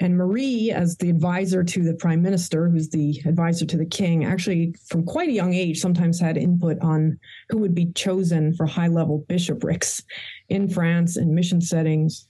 and 0.00 0.16
Marie, 0.16 0.70
as 0.70 0.96
the 0.96 1.10
advisor 1.10 1.64
to 1.64 1.82
the 1.82 1.94
prime 1.94 2.22
minister, 2.22 2.68
who's 2.68 2.88
the 2.88 3.20
advisor 3.26 3.66
to 3.66 3.76
the 3.76 3.84
king, 3.84 4.24
actually 4.24 4.74
from 4.86 5.04
quite 5.04 5.28
a 5.28 5.32
young 5.32 5.52
age 5.52 5.80
sometimes 5.80 6.20
had 6.20 6.36
input 6.36 6.78
on 6.80 7.18
who 7.48 7.58
would 7.58 7.74
be 7.74 7.92
chosen 7.92 8.54
for 8.54 8.64
high 8.64 8.86
level 8.86 9.24
bishoprics 9.28 10.02
in 10.48 10.68
France 10.68 11.16
in 11.16 11.34
mission 11.34 11.60
settings. 11.60 12.28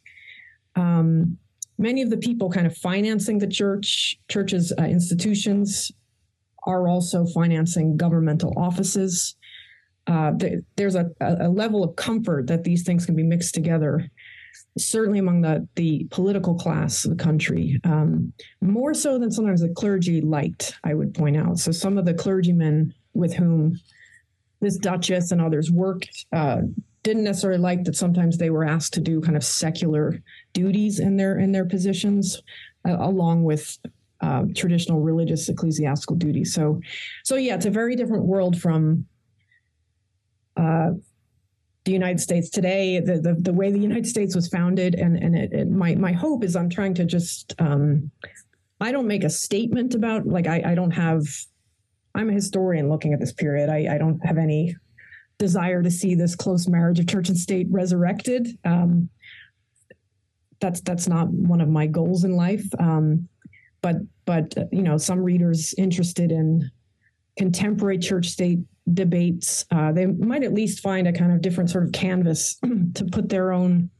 Um, 0.76 1.36
many 1.78 2.02
of 2.02 2.10
the 2.10 2.16
people 2.16 2.50
kind 2.50 2.66
of 2.66 2.76
financing 2.76 3.38
the 3.38 3.46
church, 3.46 4.18
churches, 4.28 4.72
uh, 4.78 4.82
institutions, 4.82 5.92
are 6.64 6.88
also 6.88 7.24
financing 7.26 7.96
governmental 7.96 8.52
offices. 8.56 9.36
Uh, 10.06 10.32
there's 10.76 10.96
a, 10.96 11.10
a, 11.20 11.48
level 11.48 11.84
of 11.84 11.94
comfort 11.96 12.46
that 12.46 12.64
these 12.64 12.82
things 12.82 13.06
can 13.06 13.14
be 13.14 13.22
mixed 13.22 13.54
together, 13.54 14.10
certainly 14.76 15.18
among 15.18 15.42
the, 15.42 15.66
the 15.76 16.06
political 16.10 16.54
class 16.54 17.04
of 17.04 17.16
the 17.16 17.22
country, 17.22 17.78
um, 17.84 18.32
more 18.60 18.94
so 18.94 19.18
than 19.18 19.30
sometimes 19.30 19.60
the 19.60 19.68
clergy 19.68 20.20
liked, 20.20 20.78
I 20.82 20.94
would 20.94 21.14
point 21.14 21.36
out. 21.36 21.58
So 21.58 21.72
some 21.72 21.98
of 21.98 22.06
the 22.06 22.14
clergymen 22.14 22.94
with 23.14 23.34
whom 23.34 23.78
this 24.60 24.78
Duchess 24.78 25.30
and 25.30 25.40
others 25.40 25.70
worked 25.70 26.26
uh, 26.32 26.62
didn't 27.02 27.24
necessarily 27.24 27.60
like 27.60 27.84
that 27.84 27.96
sometimes 27.96 28.36
they 28.36 28.50
were 28.50 28.64
asked 28.64 28.94
to 28.94 29.00
do 29.00 29.20
kind 29.20 29.36
of 29.36 29.44
secular 29.44 30.20
duties 30.52 30.98
in 30.98 31.16
their 31.16 31.38
in 31.38 31.52
their 31.52 31.64
positions, 31.64 32.42
uh, 32.86 32.96
along 32.98 33.44
with 33.44 33.78
uh, 34.20 34.44
traditional 34.54 35.00
religious 35.00 35.48
ecclesiastical 35.48 36.16
duties. 36.16 36.52
So, 36.52 36.80
so 37.24 37.36
yeah, 37.36 37.54
it's 37.54 37.66
a 37.66 37.70
very 37.70 37.94
different 37.94 38.24
world 38.24 38.60
from 38.60 39.06
uh, 40.56 40.90
the 41.84 41.92
United 41.92 42.20
States 42.20 42.50
today. 42.50 43.00
The, 43.00 43.20
the, 43.20 43.34
the 43.34 43.52
way 43.52 43.70
the 43.70 43.78
United 43.78 44.06
States 44.06 44.34
was 44.34 44.48
founded, 44.48 44.94
and 44.94 45.16
and 45.16 45.36
it, 45.36 45.52
it, 45.52 45.70
my 45.70 45.94
my 45.94 46.12
hope 46.12 46.44
is 46.44 46.56
I'm 46.56 46.70
trying 46.70 46.94
to 46.94 47.04
just 47.04 47.54
um, 47.58 48.10
I 48.80 48.92
don't 48.92 49.06
make 49.06 49.24
a 49.24 49.30
statement 49.30 49.94
about 49.94 50.26
like 50.26 50.46
I, 50.46 50.62
I 50.66 50.74
don't 50.74 50.90
have 50.90 51.22
I'm 52.14 52.30
a 52.30 52.32
historian 52.32 52.88
looking 52.88 53.12
at 53.12 53.20
this 53.20 53.32
period. 53.32 53.70
I, 53.70 53.94
I 53.94 53.98
don't 53.98 54.18
have 54.26 54.38
any 54.38 54.74
desire 55.38 55.82
to 55.82 55.90
see 55.90 56.14
this 56.16 56.34
close 56.34 56.66
marriage 56.66 56.98
of 56.98 57.06
church 57.06 57.28
and 57.28 57.38
state 57.38 57.68
resurrected. 57.70 58.58
Um, 58.64 59.08
that's 60.60 60.80
that's 60.80 61.08
not 61.08 61.28
one 61.28 61.60
of 61.60 61.68
my 61.68 61.86
goals 61.86 62.24
in 62.24 62.32
life. 62.32 62.64
Um, 62.78 63.28
but 63.82 63.96
but 64.24 64.54
you 64.72 64.82
know 64.82 64.98
some 64.98 65.20
readers 65.20 65.74
interested 65.78 66.32
in 66.32 66.70
contemporary 67.36 67.98
church 67.98 68.26
state 68.26 68.58
debates 68.94 69.64
uh, 69.70 69.92
they 69.92 70.06
might 70.06 70.42
at 70.42 70.52
least 70.52 70.80
find 70.80 71.06
a 71.06 71.12
kind 71.12 71.30
of 71.30 71.40
different 71.40 71.70
sort 71.70 71.84
of 71.84 71.92
canvas 71.92 72.56
to 72.94 73.04
put 73.04 73.28
their 73.28 73.52
own 73.52 73.90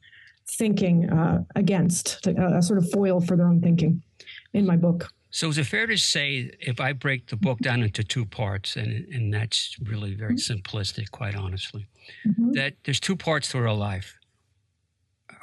thinking 0.53 1.09
uh, 1.11 1.44
against 1.55 2.27
a, 2.27 2.57
a 2.57 2.62
sort 2.62 2.79
of 2.79 2.90
foil 2.90 3.21
for 3.21 3.37
their 3.37 3.47
own 3.47 3.61
thinking 3.61 4.03
in 4.55 4.66
my 4.66 4.77
book 4.77 5.12
so 5.31 5.49
is 5.51 5.59
it 5.59 5.66
fair 5.66 5.87
to 5.87 5.97
say 5.97 6.51
if 6.59 6.81
I 6.81 6.92
break 6.92 7.27
the 7.27 7.37
book 7.37 7.59
down 7.59 7.83
into 7.83 8.03
two 8.03 8.25
parts, 8.25 8.77
and 8.77 9.07
and 9.12 9.33
that's 9.33 9.77
really 9.85 10.14
very 10.14 10.35
mm-hmm. 10.35 10.55
simplistic, 10.55 11.11
quite 11.11 11.37
honestly, 11.37 11.87
mm-hmm. 12.27 12.53
that 12.53 12.75
there's 12.85 12.99
two 12.99 13.14
parts 13.14 13.51
to 13.51 13.59
her 13.59 13.73
life: 13.73 14.17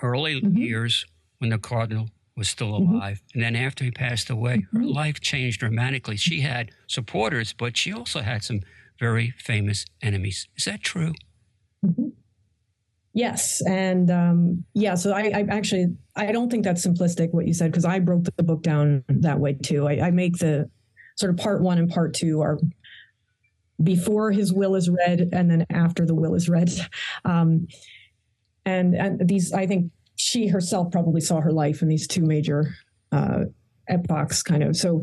early 0.05 0.41
mm-hmm. 0.41 0.57
years 0.57 1.05
when 1.39 1.49
the 1.49 1.57
cardinal 1.57 2.09
was 2.37 2.49
still 2.49 2.71
mm-hmm. 2.73 2.95
alive. 2.95 3.17
Mm-hmm. 3.17 3.39
And 3.39 3.43
then 3.43 3.63
after 3.63 3.83
he 3.83 3.91
passed 3.91 4.29
away, 4.29 4.65
her 4.71 4.79
mm-hmm. 4.79 4.87
life 4.87 5.19
changed 5.19 5.59
dramatically. 5.59 6.17
She 6.17 6.41
had 6.41 6.71
supporters, 6.87 7.53
but 7.53 7.77
she 7.77 7.93
also 7.93 8.21
had 8.21 8.43
some 8.43 8.61
very 8.99 9.33
famous 9.37 9.85
enemies. 10.01 10.47
Is 10.57 10.65
that 10.65 10.81
true? 10.81 11.13
Mm-hmm. 11.85 12.09
Yes, 13.13 13.61
and 13.65 14.11
um, 14.11 14.65
yeah. 14.73 14.95
So 14.95 15.13
I, 15.13 15.31
I, 15.33 15.45
actually 15.49 15.95
I 16.17 16.33
don't 16.33 16.49
think 16.49 16.65
that's 16.65 16.85
simplistic 16.85 17.31
what 17.31 17.47
you 17.47 17.53
said 17.53 17.71
because 17.71 17.85
I 17.85 17.99
broke 17.99 18.25
the 18.25 18.43
book 18.43 18.61
down 18.61 19.05
that 19.07 19.39
way 19.39 19.53
too. 19.53 19.87
I, 19.87 20.07
I, 20.07 20.11
make 20.11 20.37
the 20.37 20.69
sort 21.15 21.29
of 21.29 21.37
part 21.37 21.61
one 21.61 21.77
and 21.77 21.89
part 21.89 22.13
two 22.13 22.41
are 22.41 22.59
before 23.81 24.31
his 24.31 24.51
will 24.51 24.75
is 24.75 24.89
read 24.89 25.29
and 25.31 25.49
then 25.49 25.65
after 25.69 26.05
the 26.05 26.13
will 26.13 26.35
is 26.35 26.49
read, 26.49 26.69
um, 27.25 27.67
and 28.65 28.93
and 28.93 29.25
these 29.25 29.53
I 29.53 29.65
think 29.65 29.93
she 30.35 30.47
herself 30.47 30.91
probably 30.91 31.21
saw 31.21 31.39
her 31.39 31.51
life 31.51 31.81
in 31.81 31.87
these 31.87 32.07
two 32.07 32.21
major 32.21 32.75
uh, 33.13 33.45
epochs, 33.87 34.43
kind 34.43 34.63
of. 34.63 34.75
So 34.75 35.01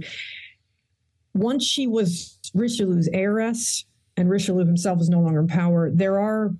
once 1.32 1.64
she 1.64 1.86
was 1.86 2.38
Richelieu's 2.52 3.08
heiress 3.14 3.86
and 4.18 4.28
Richelieu 4.28 4.66
himself 4.66 5.00
is 5.00 5.08
no 5.08 5.20
longer 5.20 5.40
in 5.40 5.46
power, 5.46 5.90
there 5.90 6.20
are 6.20 6.50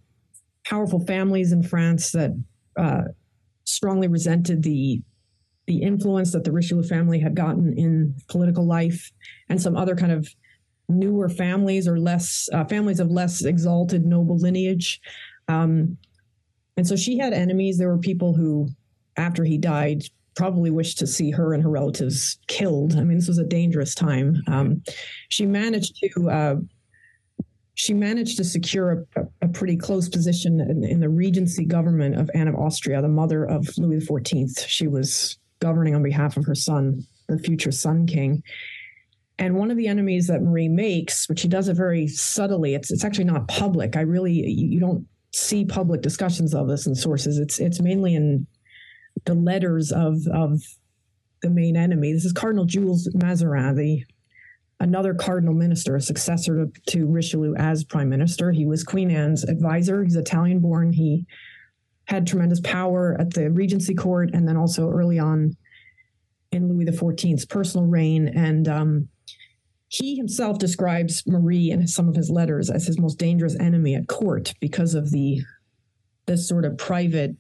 powerful 0.65 1.05
families 1.05 1.53
in 1.53 1.63
France 1.63 2.13
that 2.13 2.31
uh, 2.79 3.03
strongly 3.65 4.09
resented 4.09 4.63
the 4.63 5.03
the 5.67 5.83
influence 5.83 6.33
that 6.33 6.43
the 6.43 6.51
Richelieu 6.51 6.83
family 6.83 7.21
had 7.21 7.37
gotten 7.37 7.73
in 7.79 8.17
political 8.29 8.67
life, 8.67 9.13
and 9.49 9.61
some 9.61 9.77
other 9.77 9.95
kind 9.95 10.11
of 10.11 10.29
newer 10.89 11.29
families 11.29 11.87
or 11.87 12.01
less 12.01 12.49
uh, 12.55 12.65
families 12.65 13.01
of 13.01 13.11
less 13.11 13.45
exalted 13.45 14.07
noble 14.07 14.39
lineage. 14.39 15.01
Um, 15.49 15.99
and 16.77 16.87
so 16.87 16.97
she 16.97 17.19
had 17.19 17.33
enemies. 17.33 17.79
There 17.79 17.89
were 17.89 17.99
people 17.99 18.35
who, 18.35 18.69
after 19.17 19.45
he 19.45 19.59
died, 19.59 20.03
probably 20.35 20.71
wished 20.71 20.99
to 20.99 21.07
see 21.07 21.31
her 21.31 21.53
and 21.53 21.63
her 21.63 21.69
relatives 21.69 22.39
killed. 22.47 22.95
I 22.95 23.05
mean, 23.05 23.19
this 23.19 23.29
was 23.29 23.39
a 23.39 23.45
dangerous 23.45 23.95
time. 23.95 24.43
Um, 24.47 24.83
she 25.29 25.47
managed 25.47 25.97
to 25.97 26.31
uh, 26.31 26.57
she 27.75 27.95
managed 27.95 28.37
to 28.37 28.45
secure 28.45 29.05
a, 29.17 29.23
a 29.43 29.49
pretty 29.49 29.77
close 29.77 30.09
position 30.09 30.61
in, 30.61 30.85
in, 30.85 31.01
the 31.01 31.09
regency 31.09 31.65
government 31.65 32.17
of 32.17 32.31
Anne 32.35 32.49
of 32.49 32.55
Austria, 32.55 33.01
the 33.01 33.09
mother 33.09 33.45
of 33.45 33.67
Louis 33.79 34.07
XIV. 34.07 34.67
She 34.69 34.87
was 34.87 35.39
governing 35.59 35.95
on 35.95 36.03
behalf 36.03 36.37
of 36.37 36.45
her 36.45 36.55
son, 36.55 37.03
the 37.29 37.39
future 37.39 37.73
Sun 37.73 38.07
King. 38.07 38.43
And 39.39 39.57
one 39.57 39.71
of 39.71 39.77
the 39.77 39.89
enemies 39.89 40.27
that 40.27 40.43
Marie 40.43 40.69
makes, 40.69 41.29
which 41.29 41.41
she 41.41 41.49
does 41.49 41.69
it 41.69 41.75
very 41.75 42.07
subtly, 42.07 42.75
it's 42.75 42.91
it's 42.91 43.05
actually 43.05 43.25
not 43.25 43.49
public. 43.49 43.97
I 43.97 44.03
really 44.03 44.33
you, 44.33 44.69
you 44.69 44.81
don't 44.81 45.07
see 45.33 45.65
public 45.65 46.03
discussions 46.03 46.55
of 46.55 46.69
this 46.69 46.87
in 46.87 46.95
sources. 46.95 47.39
It's 47.39 47.59
it's 47.59 47.81
mainly 47.81 48.15
in 48.15 48.47
the 49.25 49.35
letters 49.35 49.93
of 49.93 50.27
of 50.29 50.61
the 51.43 51.51
main 51.51 51.77
enemy. 51.77 52.13
This 52.13 52.25
is 52.25 52.33
Cardinal 52.33 52.65
Jules 52.65 53.09
Mazarin, 53.15 53.77
the 53.77 54.05
another 54.81 55.15
cardinal 55.15 55.55
minister, 55.55 55.95
a 55.97 56.01
successor 56.01 56.67
to, 56.67 56.81
to 56.93 57.07
Richelieu 57.07 57.55
as 57.55 57.85
prime 57.85 58.09
minister. 58.09 58.51
He 58.51 58.67
was 58.67 58.83
Queen 58.83 59.11
Anne's 59.11 59.45
advisor. 59.45 60.03
He's 60.03 60.17
Italian 60.17 60.59
born. 60.59 60.93
He 60.93 61.25
had 62.07 62.27
tremendous 62.27 62.61
power 62.61 63.17
at 63.19 63.33
the 63.33 63.51
Regency 63.51 63.95
court 63.95 64.31
and 64.35 64.47
then 64.47 64.57
also 64.57 64.91
early 64.91 65.21
on 65.21 65.57
in 66.51 66.69
Louis 66.69 66.85
XIV's 66.85 67.47
personal 67.47 67.87
reign. 67.87 68.27
And 68.29 68.69
um, 68.69 69.09
he 69.93 70.17
himself 70.17 70.57
describes 70.57 71.23
Marie 71.27 71.71
in 71.71 71.87
some 71.87 72.09
of 72.09 72.17
his 72.17 72.31
letters 72.31 72.71
as 72.71 72.87
his 72.87 72.99
most 72.99 73.19
dangerous 73.19 73.55
enemy 73.61 73.95
at 73.95 74.09
court 74.09 74.55
because 74.59 74.95
of 74.95 75.11
the 75.11 75.43
this 76.25 76.49
sort 76.49 76.65
of 76.65 76.79
private 76.79 77.37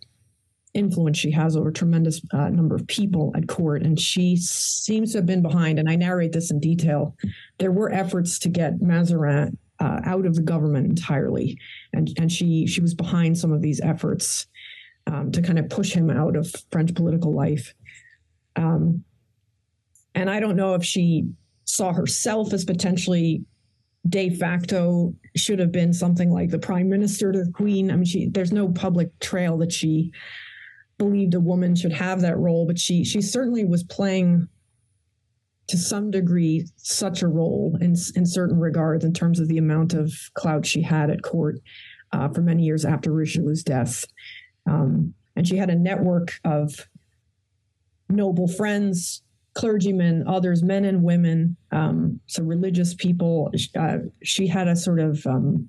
influence 0.74 1.16
she 1.16 1.30
has 1.30 1.56
over 1.56 1.70
a 1.70 1.72
tremendous 1.72 2.20
uh, 2.34 2.50
number 2.50 2.74
of 2.74 2.86
people 2.88 3.32
at 3.34 3.48
court. 3.48 3.82
And 3.82 3.98
she 3.98 4.36
seems 4.36 5.12
to 5.12 5.18
have 5.18 5.26
been 5.26 5.40
behind, 5.40 5.78
and 5.78 5.88
I 5.88 5.96
narrate 5.96 6.32
this 6.32 6.50
in 6.50 6.60
detail. 6.60 7.16
There 7.56 7.72
were 7.72 7.90
efforts 7.90 8.38
to 8.40 8.50
get 8.50 8.82
Mazarin 8.82 9.56
uh, 9.80 10.00
out 10.04 10.26
of 10.26 10.34
the 10.34 10.42
government 10.42 10.86
entirely, 10.86 11.58
and 11.94 12.10
and 12.18 12.30
she 12.30 12.66
she 12.66 12.82
was 12.82 12.92
behind 12.92 13.38
some 13.38 13.52
of 13.52 13.62
these 13.62 13.80
efforts 13.80 14.46
um, 15.06 15.32
to 15.32 15.40
kind 15.40 15.58
of 15.58 15.70
push 15.70 15.94
him 15.94 16.10
out 16.10 16.36
of 16.36 16.54
French 16.70 16.94
political 16.94 17.34
life. 17.34 17.72
Um, 18.56 19.04
and 20.14 20.28
I 20.28 20.38
don't 20.38 20.56
know 20.56 20.74
if 20.74 20.84
she 20.84 21.32
saw 21.72 21.92
herself 21.92 22.52
as 22.52 22.66
potentially 22.66 23.42
de 24.06 24.28
facto 24.28 25.14
should 25.36 25.58
have 25.58 25.72
been 25.72 25.92
something 25.92 26.30
like 26.30 26.50
the 26.50 26.58
prime 26.58 26.88
minister 26.88 27.32
to 27.32 27.44
the 27.44 27.52
queen. 27.52 27.90
I 27.90 27.96
mean, 27.96 28.04
she 28.04 28.28
there's 28.28 28.52
no 28.52 28.68
public 28.68 29.18
trail 29.20 29.56
that 29.58 29.72
she 29.72 30.12
believed 30.98 31.34
a 31.34 31.40
woman 31.40 31.74
should 31.74 31.92
have 31.92 32.20
that 32.20 32.36
role, 32.36 32.66
but 32.66 32.78
she 32.78 33.04
she 33.04 33.22
certainly 33.22 33.64
was 33.64 33.84
playing 33.84 34.48
to 35.68 35.78
some 35.78 36.10
degree 36.10 36.66
such 36.76 37.22
a 37.22 37.28
role 37.28 37.78
in 37.80 37.94
in 38.16 38.26
certain 38.26 38.58
regards 38.58 39.04
in 39.04 39.14
terms 39.14 39.40
of 39.40 39.48
the 39.48 39.58
amount 39.58 39.94
of 39.94 40.12
clout 40.34 40.66
she 40.66 40.82
had 40.82 41.08
at 41.08 41.22
court 41.22 41.56
uh, 42.12 42.28
for 42.28 42.42
many 42.42 42.64
years 42.64 42.84
after 42.84 43.12
Richelieu's 43.12 43.62
death, 43.62 44.04
um, 44.66 45.14
and 45.36 45.48
she 45.48 45.56
had 45.56 45.70
a 45.70 45.74
network 45.74 46.32
of 46.44 46.86
noble 48.10 48.48
friends, 48.48 49.22
clergymen, 49.54 50.24
others, 50.26 50.62
men 50.62 50.84
and 50.84 51.02
women, 51.02 51.56
um, 51.72 52.20
so 52.26 52.42
religious 52.42 52.94
people. 52.94 53.52
Uh, 53.78 53.98
she 54.22 54.46
had 54.46 54.68
a 54.68 54.76
sort 54.76 55.00
of 55.00 55.26
um, 55.26 55.68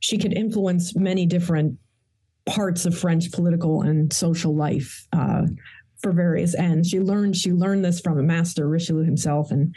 she 0.00 0.18
could 0.18 0.32
influence 0.32 0.96
many 0.96 1.26
different 1.26 1.78
parts 2.46 2.86
of 2.86 2.98
French 2.98 3.30
political 3.30 3.82
and 3.82 4.12
social 4.12 4.54
life 4.54 5.06
uh, 5.12 5.42
for 6.00 6.12
various 6.12 6.54
ends. 6.54 6.88
She 6.88 7.00
learned 7.00 7.36
she 7.36 7.52
learned 7.52 7.84
this 7.84 8.00
from 8.00 8.18
a 8.18 8.22
master, 8.22 8.68
Richelieu 8.68 9.04
himself, 9.04 9.50
and 9.50 9.74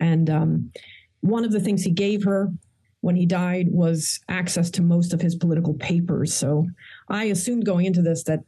and 0.00 0.28
um, 0.28 0.72
one 1.20 1.44
of 1.44 1.52
the 1.52 1.60
things 1.60 1.82
he 1.82 1.90
gave 1.90 2.24
her 2.24 2.52
when 3.00 3.16
he 3.16 3.26
died 3.26 3.68
was 3.70 4.18
access 4.28 4.70
to 4.70 4.82
most 4.82 5.12
of 5.12 5.20
his 5.20 5.34
political 5.34 5.74
papers. 5.74 6.34
So 6.34 6.66
I 7.08 7.24
assumed 7.24 7.66
going 7.66 7.86
into 7.86 8.02
this 8.02 8.24
that 8.24 8.40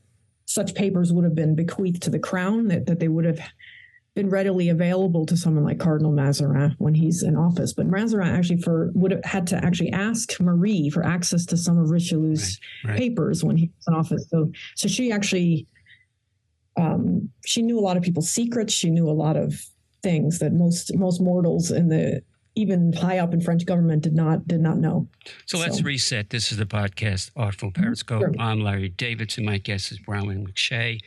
such 0.46 0.74
papers 0.74 1.12
would 1.12 1.24
have 1.24 1.34
been 1.34 1.54
bequeathed 1.54 2.02
to 2.02 2.10
the 2.10 2.18
crown, 2.18 2.68
that, 2.68 2.86
that 2.86 2.98
they 2.98 3.08
would 3.08 3.24
have 3.24 3.40
been 4.16 4.31
readily 4.31 4.70
available 4.70 5.26
to 5.26 5.37
someone 5.37 5.62
like 5.62 5.79
Cardinal 5.79 6.11
Mazarin 6.11 6.74
when 6.79 6.94
he's 6.94 7.22
in 7.22 7.37
office. 7.37 7.74
But 7.74 7.87
Mazarin 7.87 8.35
actually 8.35 8.62
for 8.62 8.90
would 8.94 9.12
have 9.12 9.24
had 9.24 9.46
to 9.48 9.64
actually 9.64 9.92
ask 9.92 10.40
Marie 10.40 10.90
for 10.90 11.05
access 11.05 11.44
to 11.46 11.57
some 11.57 11.79
of 11.79 11.90
Richelieu's 11.90 12.59
right, 12.83 12.92
right. 12.92 12.98
papers 12.98 13.44
when 13.44 13.59
he 13.59 13.70
was 13.76 13.87
in 13.87 13.94
office. 13.94 14.29
So 14.31 14.50
so 14.74 14.88
she 14.88 15.12
actually 15.12 15.68
um, 16.79 17.31
she 17.44 17.62
knew 17.62 17.79
a 17.79 17.81
lot 17.81 17.96
of 17.96 18.02
people's 18.02 18.31
secrets. 18.31 18.72
She 18.72 18.90
knew 18.90 19.09
a 19.09 19.12
lot 19.12 19.37
of 19.37 19.62
things 20.02 20.38
that 20.38 20.52
most 20.52 20.96
most 20.96 21.20
mortals 21.20 21.70
in 21.70 21.88
the 21.88 22.22
even 22.55 22.94
high 22.94 23.18
up 23.18 23.35
in 23.35 23.40
French 23.42 23.66
government 23.66 24.02
did 24.02 24.14
not 24.14 24.48
did 24.48 24.61
not 24.61 24.79
know. 24.79 25.07
So, 25.44 25.59
so. 25.59 25.59
let's 25.59 25.83
reset. 25.83 26.31
This 26.31 26.50
is 26.50 26.57
the 26.57 26.64
podcast 26.64 27.33
Artful 27.37 27.70
Periscope. 27.70 28.20
Sure. 28.20 28.35
I'm 28.38 28.62
Larry 28.62 28.88
Davidson. 28.88 29.44
My 29.44 29.59
guest 29.59 29.92
is 29.92 29.98
Bronwen 29.98 30.48
McShea. 30.48 31.00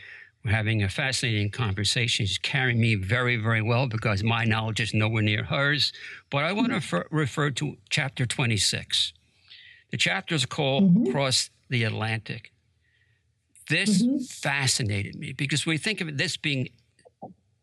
We're 0.43 0.51
having 0.51 0.83
a 0.83 0.89
fascinating 0.89 1.51
conversation. 1.51 2.25
She's 2.25 2.37
carrying 2.37 2.79
me 2.79 2.95
very, 2.95 3.35
very 3.35 3.61
well 3.61 3.87
because 3.87 4.23
my 4.23 4.45
knowledge 4.45 4.79
is 4.79 4.93
nowhere 4.93 5.21
near 5.21 5.43
hers. 5.43 5.91
But 6.29 6.45
I 6.45 6.53
want 6.53 6.69
to 6.69 6.75
refer, 6.75 7.07
refer 7.11 7.49
to 7.51 7.77
chapter 7.89 8.25
26. 8.25 9.13
The 9.91 9.97
chapter 9.97 10.35
is 10.35 10.45
called 10.45 10.83
mm-hmm. 10.83 11.09
Across 11.09 11.49
the 11.69 11.83
Atlantic. 11.83 12.51
This 13.69 14.01
mm-hmm. 14.01 14.17
fascinated 14.19 15.15
me 15.15 15.33
because 15.33 15.65
we 15.65 15.77
think 15.77 15.99
of 15.99 16.17
this 16.17 16.37
being 16.37 16.69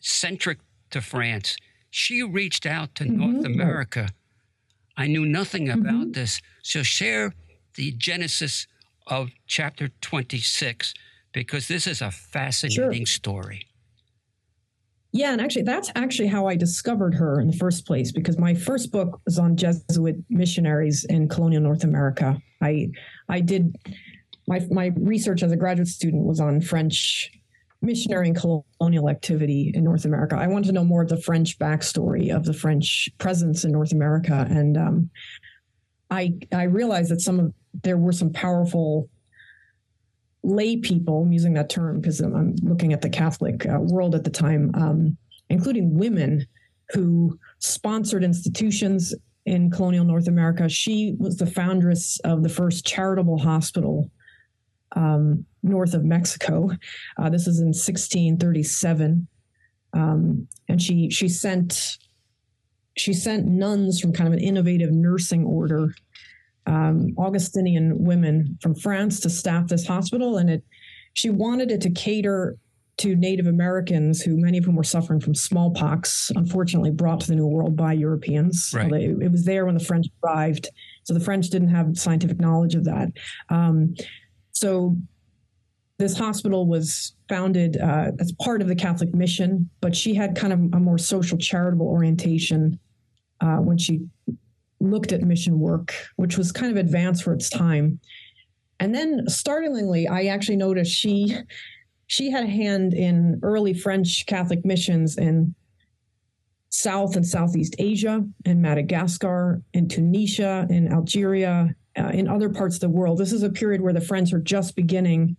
centric 0.00 0.58
to 0.90 1.00
France. 1.00 1.56
She 1.90 2.22
reached 2.22 2.66
out 2.66 2.94
to 2.96 3.04
mm-hmm. 3.04 3.32
North 3.32 3.46
America. 3.46 4.10
I 4.96 5.06
knew 5.06 5.24
nothing 5.24 5.68
about 5.68 5.94
mm-hmm. 5.94 6.12
this. 6.12 6.40
So, 6.62 6.82
share 6.82 7.32
the 7.74 7.92
genesis 7.92 8.66
of 9.06 9.30
chapter 9.46 9.88
26 10.00 10.94
because 11.36 11.68
this 11.68 11.86
is 11.86 12.00
a 12.00 12.10
fascinating 12.10 13.04
sure. 13.04 13.06
story. 13.06 13.66
Yeah, 15.12 15.32
and 15.32 15.40
actually, 15.40 15.64
that's 15.64 15.92
actually 15.94 16.28
how 16.28 16.46
I 16.46 16.56
discovered 16.56 17.14
her 17.14 17.40
in 17.40 17.46
the 17.48 17.56
first 17.56 17.86
place 17.86 18.10
because 18.10 18.38
my 18.38 18.54
first 18.54 18.90
book 18.90 19.20
was 19.26 19.38
on 19.38 19.54
Jesuit 19.54 20.16
missionaries 20.30 21.04
in 21.04 21.28
colonial 21.28 21.60
North 21.60 21.84
America. 21.84 22.40
I 22.62 22.88
I 23.28 23.40
did 23.40 23.76
my 24.48 24.66
my 24.70 24.92
research 24.96 25.42
as 25.42 25.52
a 25.52 25.56
graduate 25.56 25.88
student 25.88 26.24
was 26.24 26.40
on 26.40 26.62
French 26.62 27.30
missionary 27.82 28.28
and 28.28 28.36
colonial 28.36 29.10
activity 29.10 29.72
in 29.74 29.84
North 29.84 30.06
America. 30.06 30.36
I 30.36 30.46
wanted 30.46 30.68
to 30.68 30.72
know 30.72 30.84
more 30.84 31.02
of 31.02 31.10
the 31.10 31.20
French 31.20 31.58
backstory 31.58 32.34
of 32.34 32.46
the 32.46 32.54
French 32.54 33.10
presence 33.18 33.62
in 33.62 33.72
North 33.72 33.92
America, 33.92 34.46
and 34.48 34.78
um, 34.78 35.10
I 36.10 36.32
I 36.50 36.62
realized 36.62 37.10
that 37.10 37.20
some 37.20 37.40
of 37.40 37.52
there 37.82 37.98
were 37.98 38.12
some 38.12 38.32
powerful 38.32 39.10
lay 40.46 40.76
people, 40.76 41.22
I'm 41.22 41.32
using 41.32 41.54
that 41.54 41.68
term 41.68 42.00
because 42.00 42.20
I'm 42.20 42.54
looking 42.62 42.92
at 42.92 43.02
the 43.02 43.10
Catholic 43.10 43.66
uh, 43.66 43.80
world 43.80 44.14
at 44.14 44.24
the 44.24 44.30
time, 44.30 44.70
um, 44.74 45.16
including 45.50 45.98
women 45.98 46.46
who 46.90 47.38
sponsored 47.58 48.22
institutions 48.22 49.12
in 49.44 49.70
colonial 49.70 50.04
North 50.04 50.28
America. 50.28 50.68
She 50.68 51.16
was 51.18 51.36
the 51.36 51.46
foundress 51.46 52.20
of 52.20 52.44
the 52.44 52.48
first 52.48 52.86
charitable 52.86 53.38
hospital 53.38 54.10
um, 54.94 55.44
north 55.64 55.94
of 55.94 56.04
Mexico. 56.04 56.70
Uh, 57.18 57.28
this 57.28 57.48
is 57.48 57.58
in 57.58 57.66
1637, 57.66 59.26
um, 59.94 60.46
and 60.68 60.80
she 60.80 61.10
she 61.10 61.28
sent 61.28 61.98
she 62.96 63.12
sent 63.12 63.46
nuns 63.46 64.00
from 64.00 64.12
kind 64.12 64.28
of 64.28 64.32
an 64.32 64.38
innovative 64.40 64.92
nursing 64.92 65.44
order, 65.44 65.92
um, 66.66 67.14
Augustinian 67.18 68.04
women 68.04 68.58
from 68.60 68.74
France 68.74 69.20
to 69.20 69.30
staff 69.30 69.68
this 69.68 69.86
hospital, 69.86 70.38
and 70.38 70.50
it 70.50 70.64
she 71.14 71.30
wanted 71.30 71.70
it 71.70 71.80
to 71.82 71.90
cater 71.90 72.56
to 72.98 73.14
Native 73.14 73.46
Americans, 73.46 74.22
who 74.22 74.36
many 74.36 74.58
of 74.58 74.64
whom 74.64 74.76
were 74.76 74.84
suffering 74.84 75.20
from 75.20 75.34
smallpox, 75.34 76.32
unfortunately 76.34 76.90
brought 76.90 77.20
to 77.20 77.28
the 77.28 77.36
New 77.36 77.46
World 77.46 77.76
by 77.76 77.92
Europeans. 77.92 78.72
Right. 78.74 78.90
They, 78.90 79.04
it 79.04 79.30
was 79.30 79.44
there 79.44 79.66
when 79.66 79.74
the 79.74 79.84
French 79.84 80.06
arrived, 80.24 80.70
so 81.04 81.12
the 81.12 81.20
French 81.20 81.48
didn't 81.50 81.68
have 81.68 81.98
scientific 81.98 82.40
knowledge 82.40 82.74
of 82.74 82.84
that. 82.84 83.08
Um, 83.50 83.94
so 84.52 84.96
this 85.98 86.16
hospital 86.18 86.66
was 86.66 87.14
founded 87.28 87.76
uh, 87.78 88.12
as 88.18 88.32
part 88.32 88.62
of 88.62 88.68
the 88.68 88.74
Catholic 88.74 89.14
mission, 89.14 89.68
but 89.80 89.94
she 89.94 90.14
had 90.14 90.34
kind 90.34 90.52
of 90.52 90.58
a 90.72 90.80
more 90.80 90.98
social 90.98 91.38
charitable 91.38 91.86
orientation 91.86 92.78
uh, 93.40 93.56
when 93.56 93.78
she 93.78 94.06
looked 94.80 95.12
at 95.12 95.22
mission 95.22 95.58
work, 95.58 95.94
which 96.16 96.36
was 96.36 96.52
kind 96.52 96.70
of 96.70 96.78
advanced 96.78 97.22
for 97.22 97.32
its 97.32 97.48
time. 97.48 98.00
And 98.78 98.94
then, 98.94 99.26
startlingly, 99.28 100.06
I 100.06 100.26
actually 100.26 100.56
noticed 100.56 100.92
she 100.92 101.36
she 102.08 102.30
had 102.30 102.44
a 102.44 102.48
hand 102.48 102.94
in 102.94 103.40
early 103.42 103.74
French 103.74 104.26
Catholic 104.26 104.64
missions 104.64 105.18
in 105.18 105.54
South 106.68 107.16
and 107.16 107.26
Southeast 107.26 107.74
Asia, 107.78 108.24
in 108.44 108.60
Madagascar, 108.60 109.62
in 109.72 109.88
Tunisia, 109.88 110.66
in 110.70 110.92
Algeria, 110.92 111.74
uh, 111.98 112.08
in 112.08 112.28
other 112.28 112.50
parts 112.50 112.76
of 112.76 112.80
the 112.82 112.88
world. 112.88 113.18
This 113.18 113.32
is 113.32 113.42
a 113.42 113.50
period 113.50 113.80
where 113.80 113.92
the 113.92 114.00
French 114.00 114.32
are 114.32 114.40
just 114.40 114.76
beginning 114.76 115.36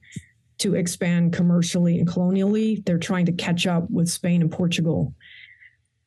to 0.58 0.73
expand 0.73 1.34
commercially 1.34 2.00
and 2.00 2.08
colonially. 2.08 2.82
They're 2.86 2.97
trying 2.97 3.28
to 3.28 3.32
catch 3.32 3.67
up 3.67 3.89
with 3.91 4.10
Spain 4.10 4.41
and 4.41 4.52
Portugal. 4.52 5.13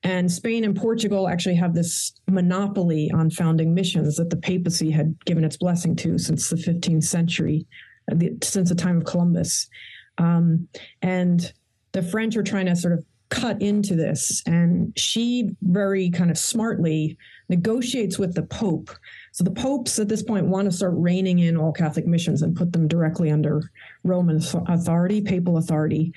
And 0.03 0.31
Spain 0.31 0.65
and 0.65 0.75
Portugal 0.75 1.29
actually 1.29 1.57
have 1.57 1.75
this 1.75 2.13
monopoly 2.27 3.11
on 3.13 3.31
founding 3.31 3.75
missions 3.75 4.17
that 4.17 4.31
the 4.31 4.37
papacy 4.37 4.91
had 4.91 5.15
given 5.27 5.45
its 5.45 5.59
blessing 5.59 5.95
to 5.97 6.19
since 6.19 6.49
the 6.49 6.57
15th 6.57 7.05
century, 7.05 7.67
uh, 8.11 8.17
since 8.43 8.71
the 8.71 8.75
time 8.75 8.99
of 8.99 9.05
Columbus. 9.05 9.69
Um, 10.17 10.69
and 11.03 11.53
the 11.93 12.03
French 12.03 12.37
are 12.37 12.43
trying 12.43 12.67
to 12.67 12.77
sort 12.77 12.95
of 12.95 13.05
cut 13.31 13.61
into 13.63 13.95
this. 13.95 14.43
And 14.47 14.93
she 14.99 15.51
very 15.63 16.11
kind 16.11 16.31
of 16.31 16.39
smartly 16.39 17.17
negotiates 17.49 18.19
with 18.19 18.35
the 18.35 18.43
Pope. 18.43 18.91
So 19.33 19.45
the 19.45 19.53
popes 19.53 19.99
at 19.99 20.09
this 20.09 20.23
point 20.23 20.47
want 20.47 20.71
to 20.71 20.77
start 20.77 20.95
reining 20.97 21.39
in 21.39 21.57
all 21.57 21.73
Catholic 21.73 22.07
missions 22.07 22.43
and 22.43 22.57
put 22.57 22.73
them 22.73 22.89
directly 22.89 23.31
under 23.31 23.63
Roman 24.03 24.41
authority, 24.67 25.21
papal 25.21 25.59
authority. 25.59 26.13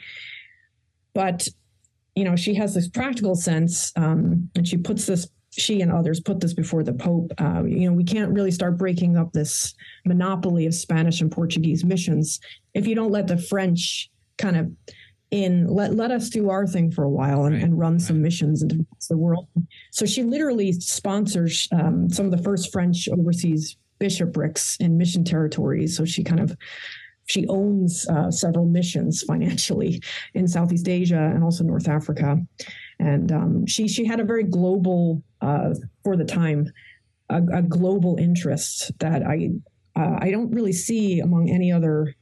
But, 1.13 1.48
you 2.15 2.23
know, 2.23 2.36
she 2.36 2.54
has 2.56 2.73
this 2.73 2.88
practical 2.88 3.36
sense 3.36 3.91
um, 3.95 4.49
and 4.56 4.67
she 4.67 4.78
puts 4.78 5.06
this 5.06 5.28
she 5.56 5.82
and 5.82 5.91
others 5.91 6.19
put 6.19 6.39
this 6.39 6.54
before 6.54 6.84
the 6.84 6.93
Pope. 6.93 7.32
Uh, 7.38 7.63
you 7.63 7.88
know, 7.88 7.93
we 7.93 8.04
can't 8.04 8.32
really 8.32 8.49
start 8.49 8.78
breaking 8.78 9.17
up 9.17 9.32
this 9.34 9.76
monopoly 10.06 10.65
of 10.65 10.73
Spanish 10.73 11.21
and 11.21 11.32
Portuguese 11.32 11.86
missions 11.86 12.39
if 12.73 12.88
you 12.88 12.95
don't 12.95 13.12
let 13.12 13.28
the 13.28 13.38
French 13.38 14.10
kind 14.38 14.58
of 14.58 14.71
in 15.30 15.67
let 15.67 15.93
let 15.95 16.12
us 16.12 16.30
do 16.30 16.49
our 16.49 16.67
thing 16.67 16.91
for 16.91 17.04
a 17.04 17.10
while 17.10 17.45
and, 17.45 17.56
right. 17.56 17.63
and 17.63 17.80
run 17.80 17.99
some 17.99 18.21
missions 18.21 18.62
into 18.62 18.86
the 19.10 19.17
world. 19.17 19.47
So 19.91 20.06
she 20.06 20.23
literally 20.23 20.71
sponsors 20.73 21.67
um, 21.71 22.10
some 22.10 22.26
of 22.26 22.32
the 22.32 22.43
first 22.43 22.71
French 22.71 23.08
overseas 23.10 23.78
bishoprics 23.99 24.78
in 24.78 24.97
mission 24.97 25.23
territories. 25.23 25.95
So 25.95 26.06
she 26.06 26.23
kind 26.23 26.39
of 26.39 26.56
she 27.25 27.47
owns 27.47 28.07
uh, 28.09 28.29
several 28.29 28.65
missions 28.65 29.23
financially 29.23 30.01
in 30.33 30.47
Southeast 30.47 30.88
Asia 30.88 31.31
and 31.33 31.43
also 31.43 31.63
North 31.63 31.88
Africa 31.88 32.38
and 32.99 33.31
um, 33.31 33.65
she 33.65 33.88
she 33.88 34.05
had 34.05 34.19
a 34.19 34.23
very 34.23 34.43
global 34.43 35.23
uh, 35.41 35.73
for 36.03 36.15
the 36.15 36.25
time 36.25 36.71
a, 37.29 37.41
a, 37.53 37.62
global 37.62 38.17
interest 38.17 38.91
that 38.99 39.23
I 39.23 39.49
uh, 39.95 40.17
I 40.19 40.31
don't 40.31 40.51
really 40.51 40.73
see 40.73 41.19
among 41.19 41.49
any 41.49 41.71
other 41.71 42.15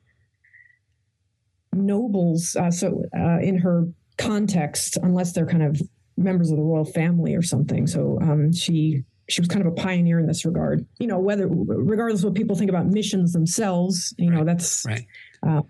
nobles. 1.74 2.56
Uh, 2.56 2.72
so 2.72 3.04
uh, 3.18 3.40
in 3.40 3.58
her 3.58 3.88
context, 4.18 4.98
unless 5.02 5.32
they're 5.32 5.46
kind 5.46 5.64
of 5.64 5.82
members 6.18 6.52
of 6.52 6.58
the 6.58 6.64
royal 6.64 6.86
family 6.86 7.34
or 7.34 7.42
something. 7.42 7.88
So 7.88 8.20
um, 8.22 8.52
she 8.52 9.04
she 9.32 9.42
was 9.42 9.48
kind 9.48 9.66
of 9.66 9.72
a 9.72 9.76
pioneer 9.76 10.20
in 10.20 10.28
this 10.28 10.46
regard. 10.46 10.86
You 11.00 11.08
know, 11.08 11.20
whether 11.20 11.48
regardless 11.48 12.22
of 12.22 12.26
what 12.26 12.36
people 12.36 12.56
think 12.56 12.70
about 12.70 12.88
missions 12.88 13.34
themselves, 13.34 14.14
you 14.18 14.30
right. 14.30 14.38
know, 14.38 14.44
that's 14.44 14.86
right. 14.86 15.06
Uh, 15.46 15.62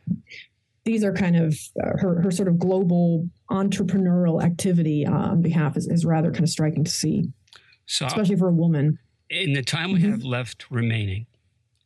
these 0.83 1.03
are 1.03 1.13
kind 1.13 1.35
of 1.35 1.57
uh, 1.81 1.97
her, 1.97 2.21
her 2.21 2.31
sort 2.31 2.47
of 2.47 2.57
global 2.57 3.29
entrepreneurial 3.51 4.43
activity 4.43 5.05
uh, 5.05 5.11
on 5.11 5.41
behalf 5.41 5.77
is, 5.77 5.87
is 5.87 6.05
rather 6.05 6.31
kind 6.31 6.43
of 6.43 6.49
striking 6.49 6.83
to 6.83 6.91
see, 6.91 7.29
so, 7.85 8.05
especially 8.07 8.35
for 8.35 8.47
a 8.47 8.53
woman. 8.53 8.97
In 9.29 9.53
the 9.53 9.61
time 9.61 9.93
we 9.93 9.99
mm-hmm. 9.99 10.11
have 10.11 10.23
left 10.23 10.65
remaining, 10.71 11.27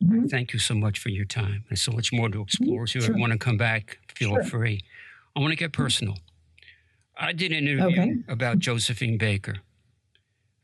mm-hmm. 0.02 0.26
thank 0.26 0.52
you 0.52 0.58
so 0.58 0.74
much 0.74 0.98
for 0.98 1.10
your 1.10 1.26
time. 1.26 1.64
There's 1.68 1.82
so 1.82 1.92
much 1.92 2.12
more 2.12 2.28
to 2.30 2.40
explore. 2.40 2.84
Mm-hmm. 2.84 2.86
So 2.86 2.98
if 2.98 3.04
sure. 3.04 3.14
you 3.14 3.20
want 3.20 3.32
to 3.32 3.38
come 3.38 3.58
back, 3.58 3.98
feel 4.14 4.30
sure. 4.30 4.44
free. 4.44 4.80
I 5.36 5.40
want 5.40 5.52
to 5.52 5.56
get 5.56 5.72
personal. 5.72 6.16
I 7.18 7.32
did 7.32 7.52
an 7.52 7.66
interview 7.68 8.00
okay. 8.00 8.14
about 8.28 8.58
Josephine 8.58 9.18
Baker. 9.18 9.56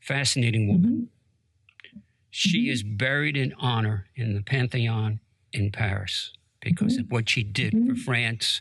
Fascinating 0.03 0.69
woman. 0.69 0.91
Mm-hmm. 0.91 1.99
She 2.31 2.65
mm-hmm. 2.65 2.73
is 2.73 2.83
buried 2.83 3.37
in 3.37 3.55
honor 3.59 4.07
in 4.17 4.35
the 4.35 4.43
Pantheon 4.43 5.21
in 5.53 5.71
Paris 5.71 6.33
because 6.61 6.95
mm-hmm. 6.95 7.03
of 7.03 7.13
what 7.13 7.29
she 7.29 7.43
did 7.43 7.73
mm-hmm. 7.73 7.95
for 7.95 8.01
France. 8.01 8.61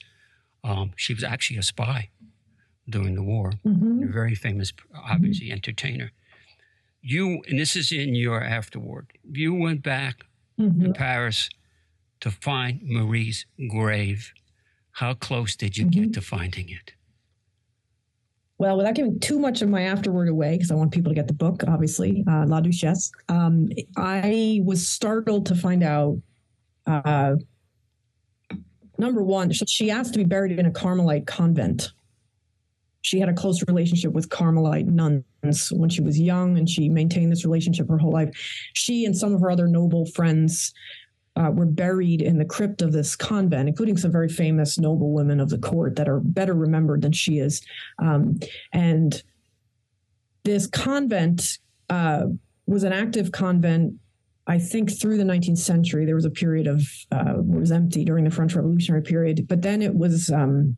Um, 0.64 0.92
she 0.96 1.14
was 1.14 1.24
actually 1.24 1.58
a 1.58 1.64
spy 1.64 2.10
during 2.88 3.16
the 3.16 3.24
war, 3.24 3.54
mm-hmm. 3.66 4.04
a 4.04 4.12
very 4.12 4.36
famous, 4.36 4.72
obviously, 4.94 5.48
mm-hmm. 5.48 5.54
entertainer. 5.54 6.12
You, 7.02 7.42
and 7.48 7.58
this 7.58 7.76
is 7.76 7.92
in 7.92 8.14
your 8.14 8.44
afterward, 8.44 9.08
you 9.24 9.56
went 9.56 9.82
back 9.82 10.26
to 10.60 10.66
mm-hmm. 10.66 10.92
Paris 10.92 11.50
to 12.20 12.30
find 12.30 12.82
Marie's 12.84 13.48
grave. 13.70 14.32
How 14.92 15.16
close 15.16 15.56
did 15.56 15.78
you 15.78 15.86
get 15.86 16.04
mm-hmm. 16.04 16.12
to 16.12 16.22
finding 16.22 16.70
it? 16.70 16.94
Well, 18.62 18.78
without 18.78 18.94
giving 18.94 19.20
too 19.20 19.40
much 19.40 19.64
of 19.64 19.70
my 19.70 19.82
afterword 19.82 20.30
away, 20.30 20.52
because 20.52 20.70
I 20.70 20.76
want 20.76 20.92
people 20.92 21.10
to 21.10 21.16
get 21.16 21.26
the 21.28 21.34
book, 21.34 21.64
obviously, 21.68 22.24
uh, 22.30 22.46
La 22.46 22.62
Duchesse, 22.62 23.12
um, 23.28 23.70
I 23.98 24.62
was 24.64 24.88
startled 24.88 25.48
to 25.48 25.56
find 25.56 25.82
out 25.82 26.22
uh, 26.86 27.38
number 29.00 29.24
one, 29.24 29.52
she 29.52 29.90
asked 29.90 30.14
to 30.14 30.20
be 30.20 30.26
buried 30.26 30.60
in 30.60 30.68
a 30.68 30.72
Carmelite 30.72 31.26
convent. 31.26 31.92
She 33.02 33.20
had 33.20 33.30
a 33.30 33.34
close 33.34 33.64
relationship 33.68 34.14
with 34.14 34.30
Carmelite 34.30 34.86
nuns 34.86 35.24
when 35.72 35.90
she 35.90 36.02
was 36.02 36.20
young, 36.20 36.60
and 36.60 36.70
she 36.70 36.88
maintained 36.88 37.32
this 37.32 37.44
relationship 37.44 37.90
her 37.90 37.98
whole 37.98 38.14
life. 38.14 38.30
She 38.74 39.06
and 39.06 39.18
some 39.18 39.34
of 39.34 39.42
her 39.42 39.50
other 39.50 39.66
noble 39.66 40.06
friends 40.06 40.72
uh, 41.36 41.50
were 41.52 41.66
buried 41.66 42.22
in 42.22 42.38
the 42.38 42.46
crypt 42.46 42.82
of 42.82 42.92
this 42.92 43.16
convent, 43.16 43.70
including 43.70 43.98
some 43.98 44.12
very 44.12 44.30
famous 44.30 44.78
noble 44.78 45.12
women 45.12 45.40
of 45.40 45.50
the 45.50 45.58
court 45.58 45.96
that 45.96 46.10
are 46.10 46.20
better 46.20 46.54
remembered 46.54 47.02
than 47.02 47.12
she 47.12 47.40
is. 47.40 47.62
Um, 48.00 48.40
and 48.74 49.22
this 50.44 50.68
convent 50.68 51.60
uh, 51.90 52.26
was 52.66 52.84
an 52.84 52.94
active 52.94 53.32
convent 53.32 53.96
I 54.48 54.60
think 54.60 54.92
through 54.92 55.18
the 55.18 55.24
19th 55.24 55.60
century, 55.60 56.06
there 56.06 56.16
was 56.16 56.26
a 56.26 56.32
period 56.32 56.68
of 56.68 56.82
uh, 57.12 57.36
it 57.38 57.46
was 57.46 57.72
empty 57.72 58.04
during 58.04 58.24
the 58.24 58.32
French 58.32 58.56
Revolutionary 58.56 59.04
period, 59.04 59.48
but 59.48 59.62
then 59.62 59.82
it 59.82 59.96
was 59.96 60.30
um, 60.32 60.76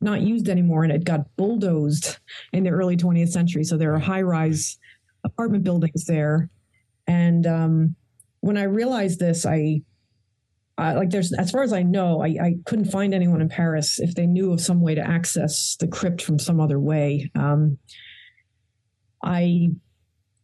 not 0.00 0.22
used 0.22 0.48
anymore, 0.48 0.82
and 0.82 0.92
it 0.92 1.04
got 1.04 1.36
bulldozed 1.36 2.18
in 2.52 2.64
the 2.64 2.70
early 2.70 2.96
20th 2.96 3.28
century. 3.28 3.64
So 3.64 3.76
there 3.76 3.94
are 3.94 3.98
high-rise 3.98 4.78
apartment 5.24 5.62
buildings 5.62 6.06
there, 6.06 6.48
and 7.06 7.46
um, 7.46 7.96
when 8.46 8.56
I 8.56 8.62
realized 8.62 9.18
this, 9.18 9.44
I 9.44 9.82
like 10.78 11.10
there's 11.10 11.32
as 11.32 11.50
far 11.50 11.62
as 11.62 11.72
I 11.72 11.82
know, 11.82 12.22
I, 12.22 12.26
I, 12.26 12.54
couldn't 12.66 12.90
find 12.90 13.14
anyone 13.14 13.40
in 13.40 13.48
Paris 13.48 13.98
if 13.98 14.14
they 14.14 14.26
knew 14.26 14.52
of 14.52 14.60
some 14.60 14.82
way 14.82 14.94
to 14.94 15.00
access 15.00 15.74
the 15.80 15.88
crypt 15.88 16.20
from 16.20 16.38
some 16.38 16.60
other 16.60 16.78
way. 16.78 17.30
Um, 17.34 17.78
I 19.24 19.70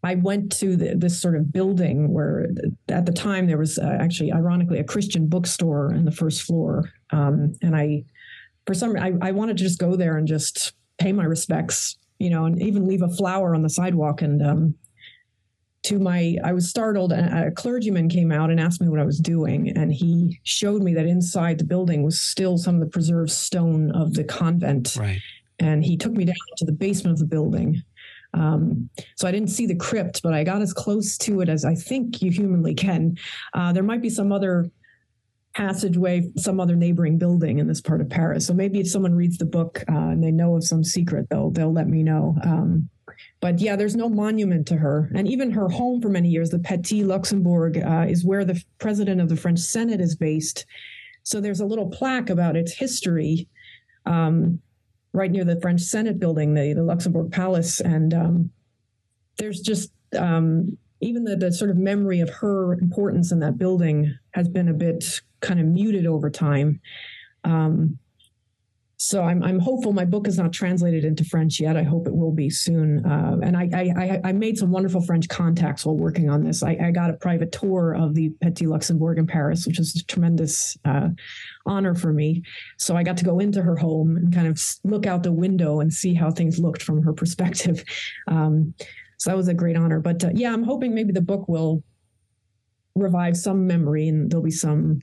I 0.03 0.17
went 0.17 0.51
to 0.59 0.75
the, 0.75 0.97
this 0.97 1.21
sort 1.21 1.37
of 1.37 1.53
building 1.53 2.13
where 2.13 2.49
at 2.89 3.07
the 3.07 3.13
time 3.13 3.47
there 3.47 3.59
was 3.59 3.79
uh, 3.79 3.99
actually, 4.01 4.33
ironically, 4.33 4.81
a 4.81 4.85
Christian 4.85 5.29
bookstore 5.29 5.93
in 5.93 6.05
the 6.05 6.11
first 6.11 6.43
floor. 6.43 6.91
Um, 7.11 7.55
and 7.63 7.77
I, 7.77 8.05
for 8.67 8.75
some, 8.75 8.97
I, 8.97 9.13
I 9.21 9.31
wanted 9.31 9.59
to 9.59 9.63
just 9.63 9.79
go 9.79 9.95
there 9.95 10.17
and 10.17 10.27
just 10.27 10.73
pay 10.99 11.13
my 11.13 11.25
respects, 11.25 11.99
you 12.19 12.31
know, 12.31 12.47
and 12.47 12.61
even 12.61 12.89
leave 12.89 13.03
a 13.03 13.09
flower 13.09 13.55
on 13.55 13.63
the 13.63 13.71
sidewalk. 13.71 14.23
And 14.23 14.45
um, 14.45 14.75
to 15.85 15.99
my, 15.99 16.37
I 16.45 16.53
was 16.53 16.69
startled. 16.69 17.13
A 17.13 17.51
clergyman 17.51 18.09
came 18.09 18.31
out 18.31 18.51
and 18.51 18.61
asked 18.61 18.81
me 18.81 18.89
what 18.89 19.01
I 19.01 19.05
was 19.05 19.19
doing. 19.19 19.71
And 19.77 19.93
he 19.93 20.41
showed 20.45 20.83
me 20.83 20.95
that 20.95 21.07
inside 21.07 21.59
the 21.59 21.65
building 21.65 22.03
was 22.03 22.21
still 22.21 22.57
some 22.57 22.77
of 22.77 22.81
the 22.81 22.87
preserved 22.87 23.31
stone 23.31 23.91
of 23.91 24.15
the 24.15 24.25
convent. 24.25 24.97
Right. 24.97 25.21
And 25.59 25.85
he 25.85 25.97
took 25.97 26.13
me 26.13 26.25
down 26.25 26.35
to 26.59 26.65
the 26.65 26.73
basement 26.73 27.15
of 27.15 27.19
the 27.19 27.27
building 27.27 27.83
um, 28.35 28.89
so 29.17 29.29
I 29.29 29.33
didn't 29.33 29.51
see 29.51 29.67
the 29.67 29.75
crypt, 29.75 30.23
but 30.23 30.33
I 30.33 30.45
got 30.45 30.63
as 30.63 30.73
close 30.73 31.19
to 31.19 31.41
it 31.41 31.49
as 31.49 31.65
I 31.65 31.75
think 31.75 32.23
you 32.23 32.31
humanly 32.31 32.75
can. 32.75 33.17
Uh, 33.55 33.73
there 33.73 33.83
might 33.83 34.03
be 34.03 34.11
some 34.11 34.33
other 34.33 34.71
passageway, 35.55 36.31
some 36.37 36.61
other 36.61 36.75
neighboring 36.75 37.19
building 37.19 37.59
in 37.59 37.67
this 37.67 37.81
part 37.81 38.01
of 38.01 38.09
Paris. 38.09 38.47
So 38.47 38.55
maybe 38.55 38.81
if 38.81 38.89
someone 38.89 39.15
reads 39.15 39.37
the 39.37 39.45
book 39.45 39.85
uh, 39.89 39.93
and 39.93 40.23
they 40.23 40.31
know 40.31 40.57
of 40.57 40.65
some 40.65 40.83
secret, 40.83 41.29
they'll 41.29 41.51
they'll 41.51 41.73
let 41.73 41.89
me 41.89 42.03
know. 42.03 42.37
Um, 42.43 42.89
but 43.41 43.61
yeah, 43.61 43.77
there's 43.77 43.97
no 43.97 44.09
monument 44.09 44.67
to 44.69 44.77
her, 44.77 45.11
and 45.15 45.29
even 45.29 45.51
her 45.51 45.69
home 45.69 46.01
for 46.01 46.09
many 46.09 46.29
years, 46.29 46.51
the 46.51 46.59
Petit 46.59 47.05
Luxembourg, 47.05 47.79
uh, 47.79 48.07
is 48.09 48.25
where 48.25 48.45
the 48.45 48.63
president 48.79 49.21
of 49.21 49.29
the 49.29 49.37
French 49.37 49.59
Senate 49.59 50.01
is 50.01 50.15
based. 50.15 50.67
So 51.23 51.41
there's 51.41 51.61
a 51.61 51.67
little 51.67 51.91
plaque 51.91 52.31
about 52.31 52.57
its 52.57 52.73
history. 52.73 53.49
Um, 54.07 54.61
right 55.13 55.31
near 55.31 55.45
the 55.45 55.61
French 55.61 55.81
Senate 55.81 56.19
building, 56.19 56.55
the, 56.55 56.73
the 56.75 56.83
Luxembourg 56.83 57.31
Palace. 57.31 57.81
And 57.81 58.15
um, 58.15 58.51
there's 59.39 59.61
just 59.61 59.93
um, 60.19 60.77
even 61.01 61.25
the, 61.25 61.37
the 61.37 61.53
sort 61.53 61.71
of 61.71 61.77
memory 61.77 62.21
of 62.21 62.31
her 62.31 62.75
importance 62.75 63.33
in 63.33 63.41
that 63.41 63.59
building 63.59 64.17
has 64.33 64.49
been 64.49 64.69
a 64.69 64.75
bit 64.75 65.21
kind 65.41 65.61
of 65.61 65.67
muted 65.67 66.07
over 66.07 66.31
time. 66.31 66.81
Um, 67.45 67.99
so 69.05 69.25
I'm, 69.25 69.43
I'm 69.43 69.59
hopeful 69.59 69.93
my 69.93 70.05
book 70.05 70.29
is 70.29 70.39
not 70.39 70.53
translated 70.53 71.05
into 71.05 71.25
French 71.25 71.59
yet. 71.59 71.77
I 71.77 71.83
hope 71.83 72.07
it 72.07 72.15
will 72.15 72.31
be 72.31 72.49
soon. 72.49 73.05
Uh, 73.05 73.37
and 73.43 73.57
I, 73.57 73.69
I, 73.75 74.21
I 74.29 74.33
made 74.33 74.57
some 74.57 74.71
wonderful 74.71 75.01
French 75.01 75.29
contacts 75.29 75.85
while 75.85 75.97
working 75.97 76.31
on 76.31 76.45
this. 76.45 76.63
I, 76.63 76.79
I 76.81 76.93
got 76.93 77.11
a 77.11 77.15
private 77.15 77.51
tour 77.51 77.95
of 77.95 78.15
the 78.15 78.31
Petit 78.41 78.69
Luxembourg 78.69 79.19
in 79.19 79.27
Paris, 79.27 79.67
which 79.67 79.81
is 79.81 79.97
a 79.97 80.05
tremendous 80.05 80.79
uh, 80.85 81.09
honor 81.67 81.97
for 81.97 82.13
me. 82.13 82.45
So 82.79 82.97
I 82.97 83.03
got 83.03 83.17
to 83.17 83.25
go 83.25 83.41
into 83.41 83.61
her 83.61 83.75
home 83.75 84.17
and 84.17 84.33
kind 84.33 84.47
of 84.47 84.63
look 84.85 85.05
out 85.05 85.25
the 85.25 85.33
window 85.33 85.81
and 85.81 85.93
see 85.93 86.15
how 86.15 86.31
things 86.31 86.61
looked 86.61 86.83
from 86.83 87.03
her 87.03 87.13
perspective. 87.13 87.85
Um, 88.29 88.75
so 89.19 89.31
that 89.31 89.37
was 89.37 89.49
a 89.49 89.55
great 89.55 89.77
honor. 89.77 90.01
But 90.01 90.25
uh, 90.25 90.31
yeah, 90.33 90.53
I'm 90.53 90.63
hoping 90.63 90.95
maybe 90.95 91.13
the 91.13 91.21
book 91.21 91.49
will 91.49 91.83
revive 92.95 93.37
some 93.37 93.67
memory 93.67 94.09
and 94.09 94.31
there'll 94.31 94.45
be 94.45 94.51
some 94.51 95.01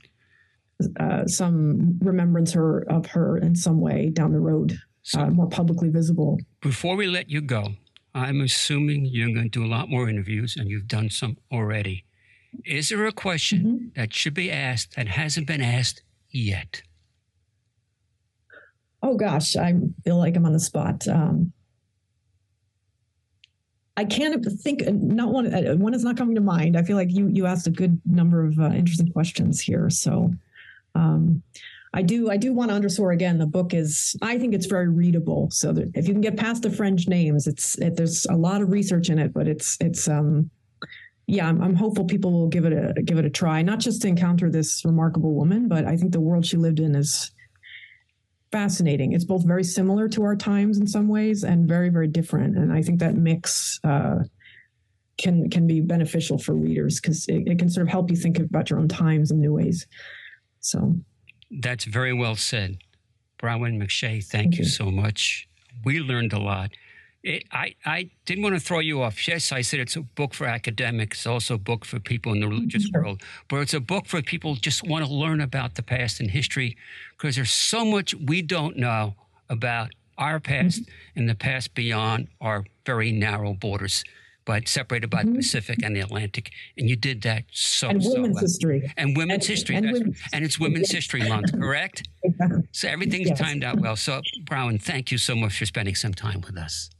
uh, 0.98 1.26
some 1.26 1.98
remembrance 2.00 2.52
her 2.52 2.82
of 2.90 3.06
her 3.06 3.38
in 3.38 3.54
some 3.54 3.80
way 3.80 4.10
down 4.10 4.32
the 4.32 4.40
road, 4.40 4.78
so, 5.02 5.20
uh, 5.20 5.30
more 5.30 5.48
publicly 5.48 5.88
visible. 5.88 6.38
Before 6.60 6.96
we 6.96 7.06
let 7.06 7.30
you 7.30 7.40
go, 7.40 7.74
I'm 8.14 8.40
assuming 8.40 9.06
you're 9.06 9.32
going 9.32 9.50
to 9.50 9.58
do 9.58 9.64
a 9.64 9.68
lot 9.68 9.88
more 9.88 10.08
interviews, 10.08 10.56
and 10.56 10.68
you've 10.68 10.88
done 10.88 11.10
some 11.10 11.36
already. 11.52 12.04
Is 12.64 12.88
there 12.88 13.06
a 13.06 13.12
question 13.12 13.58
mm-hmm. 13.58 14.00
that 14.00 14.12
should 14.12 14.34
be 14.34 14.50
asked 14.50 14.96
that 14.96 15.08
hasn't 15.08 15.46
been 15.46 15.62
asked 15.62 16.02
yet? 16.30 16.82
Oh 19.02 19.16
gosh, 19.16 19.56
I 19.56 19.74
feel 20.04 20.18
like 20.18 20.36
I'm 20.36 20.44
on 20.46 20.52
the 20.52 20.60
spot. 20.60 21.06
Um, 21.08 21.52
I 23.96 24.04
can't 24.04 24.44
think. 24.62 24.82
Not 24.86 25.32
one. 25.32 25.52
Uh, 25.52 25.74
one 25.74 25.94
is 25.94 26.04
not 26.04 26.16
coming 26.16 26.34
to 26.34 26.40
mind. 26.40 26.76
I 26.76 26.82
feel 26.82 26.96
like 26.96 27.10
you 27.10 27.28
you 27.28 27.46
asked 27.46 27.66
a 27.66 27.70
good 27.70 28.00
number 28.04 28.44
of 28.44 28.58
uh, 28.58 28.70
interesting 28.70 29.12
questions 29.12 29.60
here. 29.60 29.90
So 29.90 30.32
um, 30.94 31.42
I 31.92 32.02
do 32.02 32.30
I 32.30 32.36
do 32.36 32.52
want 32.52 32.70
to 32.70 32.74
underscore 32.74 33.10
again 33.12 33.38
the 33.38 33.46
book 33.46 33.74
is 33.74 34.14
I 34.22 34.38
think 34.38 34.54
it's 34.54 34.66
very 34.66 34.88
readable. 34.88 35.50
So 35.50 35.74
if 35.94 36.06
you 36.06 36.14
can 36.14 36.20
get 36.20 36.36
past 36.36 36.62
the 36.62 36.70
French 36.70 37.08
names, 37.08 37.46
it's 37.46 37.76
it, 37.78 37.96
there's 37.96 38.26
a 38.26 38.36
lot 38.36 38.62
of 38.62 38.70
research 38.70 39.10
in 39.10 39.18
it, 39.18 39.32
but 39.32 39.48
it's 39.48 39.76
it's 39.80 40.08
um 40.08 40.50
yeah 41.26 41.48
I'm, 41.48 41.60
I'm 41.60 41.74
hopeful 41.74 42.04
people 42.04 42.32
will 42.32 42.48
give 42.48 42.64
it 42.64 42.72
a 42.72 43.02
give 43.02 43.18
it 43.18 43.24
a 43.24 43.30
try, 43.30 43.62
not 43.62 43.80
just 43.80 44.02
to 44.02 44.08
encounter 44.08 44.50
this 44.50 44.84
remarkable 44.84 45.34
woman, 45.34 45.66
but 45.66 45.84
I 45.84 45.96
think 45.96 46.12
the 46.12 46.20
world 46.20 46.46
she 46.46 46.56
lived 46.56 46.78
in 46.78 46.94
is 46.94 47.32
fascinating. 48.52 49.12
It's 49.12 49.24
both 49.24 49.44
very 49.44 49.64
similar 49.64 50.08
to 50.10 50.22
our 50.22 50.36
times 50.36 50.78
in 50.78 50.86
some 50.86 51.08
ways 51.08 51.42
and 51.42 51.68
very 51.68 51.88
very 51.88 52.08
different, 52.08 52.56
and 52.56 52.72
I 52.72 52.82
think 52.82 53.00
that 53.00 53.16
mix. 53.16 53.80
Uh, 53.82 54.20
can 55.18 55.50
can 55.50 55.66
be 55.66 55.82
beneficial 55.82 56.38
for 56.38 56.54
readers 56.54 56.98
because 56.98 57.26
it, 57.26 57.46
it 57.46 57.58
can 57.58 57.68
sort 57.68 57.86
of 57.86 57.90
help 57.90 58.10
you 58.10 58.16
think 58.16 58.38
about 58.38 58.70
your 58.70 58.78
own 58.78 58.88
times 58.88 59.30
in 59.30 59.38
new 59.38 59.52
ways. 59.52 59.86
So 60.60 60.96
that's 61.50 61.84
very 61.84 62.12
well 62.12 62.36
said. 62.36 62.78
Bronwen 63.38 63.82
McShea, 63.82 64.22
thank, 64.22 64.24
thank 64.24 64.54
you, 64.58 64.64
you 64.64 64.68
so 64.68 64.90
much. 64.90 65.48
We 65.84 66.00
learned 66.00 66.32
a 66.32 66.38
lot. 66.38 66.70
It, 67.22 67.44
I, 67.52 67.74
I 67.84 68.10
didn't 68.24 68.42
want 68.42 68.54
to 68.54 68.60
throw 68.60 68.78
you 68.78 69.02
off. 69.02 69.26
Yes, 69.28 69.52
I 69.52 69.60
said 69.60 69.80
it's 69.80 69.96
a 69.96 70.02
book 70.02 70.32
for 70.32 70.46
academics, 70.46 71.18
it's 71.18 71.26
also 71.26 71.54
a 71.54 71.58
book 71.58 71.84
for 71.84 72.00
people 72.00 72.32
in 72.32 72.40
the 72.40 72.48
religious 72.48 72.84
sure. 72.84 73.02
world, 73.02 73.22
but 73.48 73.60
it's 73.60 73.74
a 73.74 73.80
book 73.80 74.06
for 74.06 74.22
people 74.22 74.54
who 74.54 74.60
just 74.60 74.86
want 74.86 75.04
to 75.04 75.12
learn 75.12 75.40
about 75.40 75.74
the 75.74 75.82
past 75.82 76.20
and 76.20 76.30
history 76.30 76.76
because 77.16 77.36
there's 77.36 77.50
so 77.50 77.84
much 77.84 78.14
we 78.14 78.40
don't 78.40 78.76
know 78.76 79.14
about 79.50 79.90
our 80.16 80.40
past 80.40 80.82
mm-hmm. 80.82 81.18
and 81.18 81.28
the 81.28 81.34
past 81.34 81.74
beyond 81.74 82.28
our 82.40 82.64
very 82.86 83.12
narrow 83.12 83.54
borders 83.54 84.04
but 84.44 84.68
separated 84.68 85.10
by 85.10 85.22
mm-hmm. 85.22 85.32
the 85.32 85.38
Pacific 85.38 85.78
and 85.82 85.94
the 85.94 86.00
Atlantic. 86.00 86.50
And 86.76 86.88
you 86.88 86.96
did 86.96 87.22
that 87.22 87.44
so 87.52 87.88
and 87.88 88.02
so 88.02 88.12
women's 88.12 88.34
well. 88.34 88.42
history 88.42 88.92
and 88.96 89.16
women's 89.16 89.44
and, 89.44 89.56
history, 89.56 89.76
and, 89.76 89.86
women's, 89.86 90.06
history 90.06 90.30
and 90.32 90.44
it's 90.44 90.60
Women's 90.60 90.90
History 90.90 91.28
Month, 91.28 91.52
correct? 91.52 92.08
Exactly. 92.22 92.62
So 92.72 92.86
everything's 92.88 93.30
yes. 93.30 93.38
timed 93.38 93.64
out 93.64 93.80
well. 93.80 93.96
So 93.96 94.20
Brown, 94.44 94.78
thank 94.78 95.10
you 95.10 95.16
so 95.16 95.34
much 95.34 95.58
for 95.58 95.64
spending 95.64 95.94
some 95.94 96.12
time 96.12 96.42
with 96.42 96.58
us. 96.58 96.90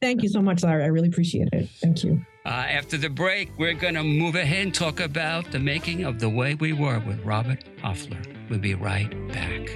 Thank 0.00 0.22
you 0.22 0.28
so 0.28 0.42
much, 0.42 0.64
Larry. 0.64 0.82
I 0.82 0.88
really 0.88 1.08
appreciate 1.08 1.48
it. 1.52 1.68
Thank 1.80 2.02
you. 2.02 2.24
Uh, 2.44 2.48
after 2.48 2.98
the 2.98 3.08
break, 3.08 3.50
we're 3.56 3.72
going 3.72 3.94
to 3.94 4.02
move 4.02 4.34
ahead 4.34 4.66
and 4.66 4.74
talk 4.74 5.00
about 5.00 5.50
the 5.50 5.58
making 5.58 6.04
of 6.04 6.18
The 6.18 6.28
Way 6.28 6.56
We 6.56 6.72
Were 6.74 6.98
with 6.98 7.24
Robert 7.24 7.64
Hofler. 7.78 8.22
We'll 8.50 8.58
be 8.58 8.74
right 8.74 9.10
back. 9.28 9.70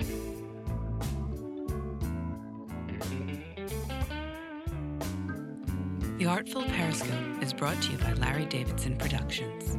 Artful 6.29 6.65
Periscope 6.65 7.43
is 7.43 7.55
brought 7.55 7.81
to 7.81 7.93
you 7.93 7.97
by 7.97 8.13
Larry 8.13 8.45
Davidson 8.45 8.99
Productions. 8.99 9.79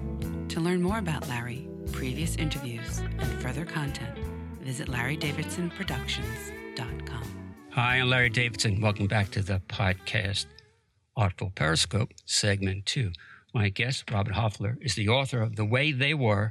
To 0.52 0.60
learn 0.60 0.82
more 0.82 0.98
about 0.98 1.30
Larry, 1.30 1.70
previous 1.92 2.38
interviews, 2.38 3.04
and 3.20 3.40
further 3.40 3.66
content, 3.66 4.18
visit 4.60 4.88
larrydavidsonproductions.com. 4.88 7.54
Hi, 7.70 7.98
I'm 7.98 8.10
Larry 8.10 8.32
Davidson. 8.32 8.82
Welcome 8.82 9.06
back 9.06 9.30
to 9.32 9.44
the 9.44 9.62
podcast 9.70 10.48
Artful 11.16 11.52
Periscope, 11.54 12.14
segment 12.26 12.88
two. 12.88 13.12
My 13.54 13.70
guest, 13.70 14.10
Robert 14.10 14.34
Hofler, 14.34 14.76
is 14.82 14.96
the 14.96 15.08
author 15.08 15.44
of 15.44 15.56
The 15.56 15.66
Way 15.66 15.92
They 15.92 16.16
Were. 16.16 16.50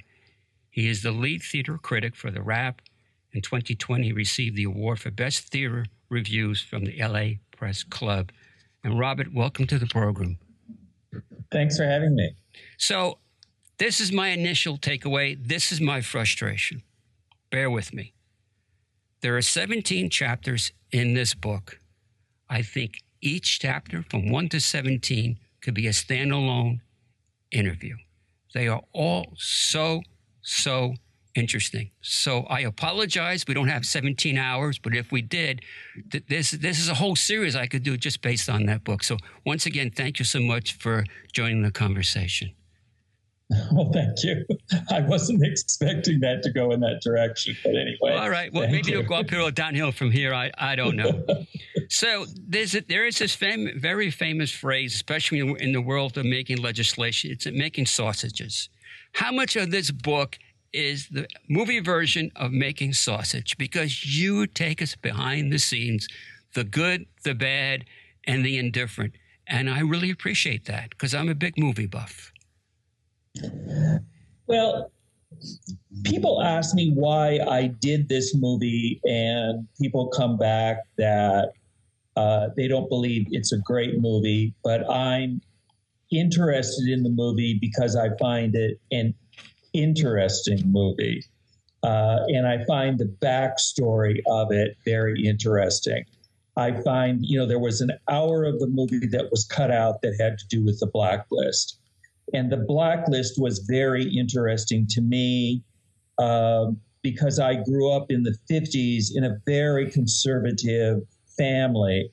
He 0.70 0.88
is 0.88 1.02
the 1.02 1.10
lead 1.10 1.42
theater 1.42 1.76
critic 1.76 2.14
for 2.14 2.30
The 2.30 2.42
Wrap. 2.42 2.82
In 3.32 3.42
2020, 3.42 4.06
he 4.06 4.12
received 4.12 4.54
the 4.54 4.62
award 4.62 5.00
for 5.00 5.10
Best 5.10 5.48
Theater 5.48 5.86
Reviews 6.08 6.62
from 6.62 6.84
the 6.84 6.96
LA 7.02 7.30
Press 7.50 7.82
Club. 7.82 8.30
And 8.84 8.98
Robert, 8.98 9.32
welcome 9.32 9.66
to 9.66 9.78
the 9.78 9.86
program. 9.86 10.38
Thanks 11.50 11.76
for 11.76 11.84
having 11.84 12.14
me. 12.14 12.34
So, 12.76 13.18
this 13.78 14.00
is 14.00 14.12
my 14.12 14.28
initial 14.28 14.76
takeaway. 14.76 15.36
This 15.40 15.70
is 15.70 15.80
my 15.80 16.00
frustration. 16.00 16.82
Bear 17.50 17.70
with 17.70 17.94
me. 17.94 18.12
There 19.20 19.36
are 19.36 19.42
17 19.42 20.10
chapters 20.10 20.72
in 20.90 21.14
this 21.14 21.34
book. 21.34 21.80
I 22.48 22.62
think 22.62 23.02
each 23.20 23.58
chapter 23.60 24.02
from 24.02 24.30
1 24.30 24.48
to 24.50 24.60
17 24.60 25.38
could 25.60 25.74
be 25.74 25.86
a 25.86 25.90
standalone 25.90 26.80
interview. 27.50 27.96
They 28.54 28.68
are 28.68 28.82
all 28.92 29.32
so, 29.36 30.02
so 30.42 30.94
interesting. 31.38 31.90
So 32.00 32.42
I 32.42 32.60
apologize. 32.60 33.44
We 33.46 33.54
don't 33.54 33.68
have 33.68 33.84
17 33.84 34.36
hours, 34.36 34.78
but 34.78 34.94
if 34.94 35.12
we 35.12 35.22
did, 35.22 35.62
th- 36.10 36.24
this 36.28 36.50
this 36.50 36.78
is 36.78 36.88
a 36.88 36.94
whole 36.94 37.16
series 37.16 37.56
I 37.56 37.66
could 37.66 37.82
do 37.82 37.96
just 37.96 38.20
based 38.20 38.48
on 38.48 38.66
that 38.66 38.84
book. 38.84 39.02
So 39.04 39.16
once 39.46 39.64
again, 39.66 39.90
thank 39.90 40.18
you 40.18 40.24
so 40.24 40.40
much 40.40 40.74
for 40.74 41.04
joining 41.32 41.62
the 41.62 41.70
conversation. 41.70 42.52
Well, 43.72 43.90
thank 43.92 44.22
you. 44.24 44.44
I 44.90 45.00
wasn't 45.00 45.42
expecting 45.42 46.20
that 46.20 46.42
to 46.42 46.52
go 46.52 46.72
in 46.72 46.80
that 46.80 47.00
direction, 47.02 47.56
but 47.64 47.70
anyway. 47.70 48.12
All 48.14 48.28
right. 48.28 48.52
Well, 48.52 48.68
maybe 48.68 48.90
you. 48.90 48.98
it'll 48.98 49.08
go 49.08 49.14
uphill 49.16 49.46
or 49.46 49.50
downhill 49.50 49.90
from 49.90 50.10
here. 50.10 50.34
I, 50.34 50.50
I 50.58 50.76
don't 50.76 50.96
know. 50.96 51.24
so 51.88 52.26
there's 52.46 52.74
a, 52.74 52.82
there 52.82 53.06
is 53.06 53.18
this 53.18 53.34
fam- 53.34 53.70
very 53.80 54.10
famous 54.10 54.50
phrase, 54.50 54.94
especially 54.94 55.40
in 55.60 55.72
the 55.72 55.80
world 55.80 56.18
of 56.18 56.26
making 56.26 56.58
legislation. 56.58 57.30
It's 57.30 57.46
making 57.46 57.86
sausages. 57.86 58.68
How 59.12 59.32
much 59.32 59.56
of 59.56 59.70
this 59.70 59.90
book 59.90 60.38
is 60.72 61.08
the 61.08 61.26
movie 61.48 61.80
version 61.80 62.30
of 62.36 62.52
making 62.52 62.92
sausage 62.92 63.56
because 63.58 64.04
you 64.04 64.46
take 64.46 64.82
us 64.82 64.94
behind 64.94 65.52
the 65.52 65.58
scenes, 65.58 66.06
the 66.54 66.64
good, 66.64 67.06
the 67.24 67.34
bad, 67.34 67.84
and 68.26 68.44
the 68.44 68.58
indifferent. 68.58 69.14
And 69.46 69.70
I 69.70 69.80
really 69.80 70.10
appreciate 70.10 70.66
that 70.66 70.90
because 70.90 71.14
I'm 71.14 71.28
a 71.28 71.34
big 71.34 71.58
movie 71.58 71.86
buff. 71.86 72.32
Well, 74.46 74.90
people 76.04 76.42
ask 76.42 76.74
me 76.74 76.92
why 76.94 77.38
I 77.48 77.68
did 77.80 78.08
this 78.08 78.34
movie, 78.34 79.00
and 79.04 79.66
people 79.80 80.08
come 80.08 80.36
back 80.36 80.78
that 80.96 81.52
uh, 82.16 82.48
they 82.56 82.68
don't 82.68 82.88
believe 82.88 83.26
it's 83.30 83.52
a 83.52 83.58
great 83.58 84.00
movie, 84.00 84.54
but 84.64 84.88
I'm 84.90 85.40
interested 86.10 86.88
in 86.88 87.02
the 87.02 87.10
movie 87.10 87.58
because 87.60 87.94
I 87.94 88.08
find 88.18 88.54
it 88.54 88.80
an 88.90 89.14
interesting 89.72 90.62
movie. 90.66 91.24
Uh, 91.82 92.18
and 92.28 92.46
I 92.46 92.64
find 92.64 92.98
the 92.98 93.12
backstory 93.22 94.20
of 94.26 94.50
it 94.50 94.76
very 94.84 95.24
interesting. 95.24 96.04
I 96.56 96.72
find, 96.82 97.20
you 97.22 97.38
know, 97.38 97.46
there 97.46 97.60
was 97.60 97.80
an 97.80 97.92
hour 98.10 98.44
of 98.44 98.58
the 98.58 98.66
movie 98.66 99.06
that 99.06 99.30
was 99.30 99.44
cut 99.44 99.70
out 99.70 100.02
that 100.02 100.16
had 100.20 100.38
to 100.38 100.46
do 100.48 100.64
with 100.64 100.80
the 100.80 100.88
blacklist. 100.88 101.78
And 102.34 102.50
the 102.50 102.56
blacklist 102.56 103.40
was 103.40 103.60
very 103.60 104.04
interesting 104.04 104.86
to 104.88 105.00
me. 105.00 105.62
Um, 106.18 106.80
because 107.02 107.38
I 107.38 107.54
grew 107.54 107.90
up 107.92 108.10
in 108.10 108.22
the 108.22 108.36
50s 108.50 109.06
in 109.14 109.24
a 109.24 109.38
very 109.46 109.90
conservative 109.90 111.00
family. 111.36 112.10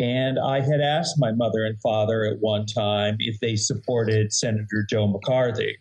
And 0.00 0.38
I 0.38 0.60
had 0.60 0.80
asked 0.80 1.16
my 1.18 1.32
mother 1.32 1.64
and 1.64 1.80
father 1.80 2.24
at 2.24 2.40
one 2.40 2.66
time 2.66 3.16
if 3.18 3.38
they 3.40 3.56
supported 3.56 4.32
Senator 4.32 4.84
Joe 4.88 5.06
McCarthy. 5.06 5.76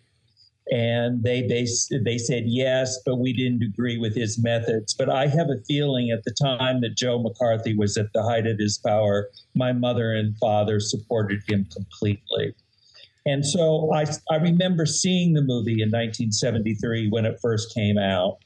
And 0.71 1.23
they, 1.23 1.41
they, 1.41 1.67
they 2.03 2.17
said 2.17 2.43
yes, 2.47 2.97
but 3.05 3.17
we 3.17 3.33
didn't 3.33 3.61
agree 3.61 3.97
with 3.97 4.15
his 4.15 4.41
methods. 4.41 4.95
But 4.95 5.09
I 5.09 5.27
have 5.27 5.49
a 5.49 5.63
feeling 5.67 6.09
at 6.09 6.23
the 6.23 6.31
time 6.31 6.81
that 6.81 6.97
Joe 6.97 7.21
McCarthy 7.21 7.75
was 7.75 7.97
at 7.97 8.11
the 8.13 8.23
height 8.23 8.47
of 8.47 8.57
his 8.57 8.79
power, 8.79 9.29
my 9.53 9.73
mother 9.73 10.13
and 10.13 10.35
father 10.37 10.79
supported 10.79 11.41
him 11.47 11.67
completely. 11.71 12.55
And 13.27 13.45
so 13.45 13.91
I, 13.93 14.05
I 14.31 14.37
remember 14.37 14.85
seeing 14.85 15.33
the 15.33 15.41
movie 15.41 15.81
in 15.81 15.89
1973 15.89 17.09
when 17.09 17.25
it 17.25 17.39
first 17.41 17.73
came 17.73 17.97
out. 17.97 18.37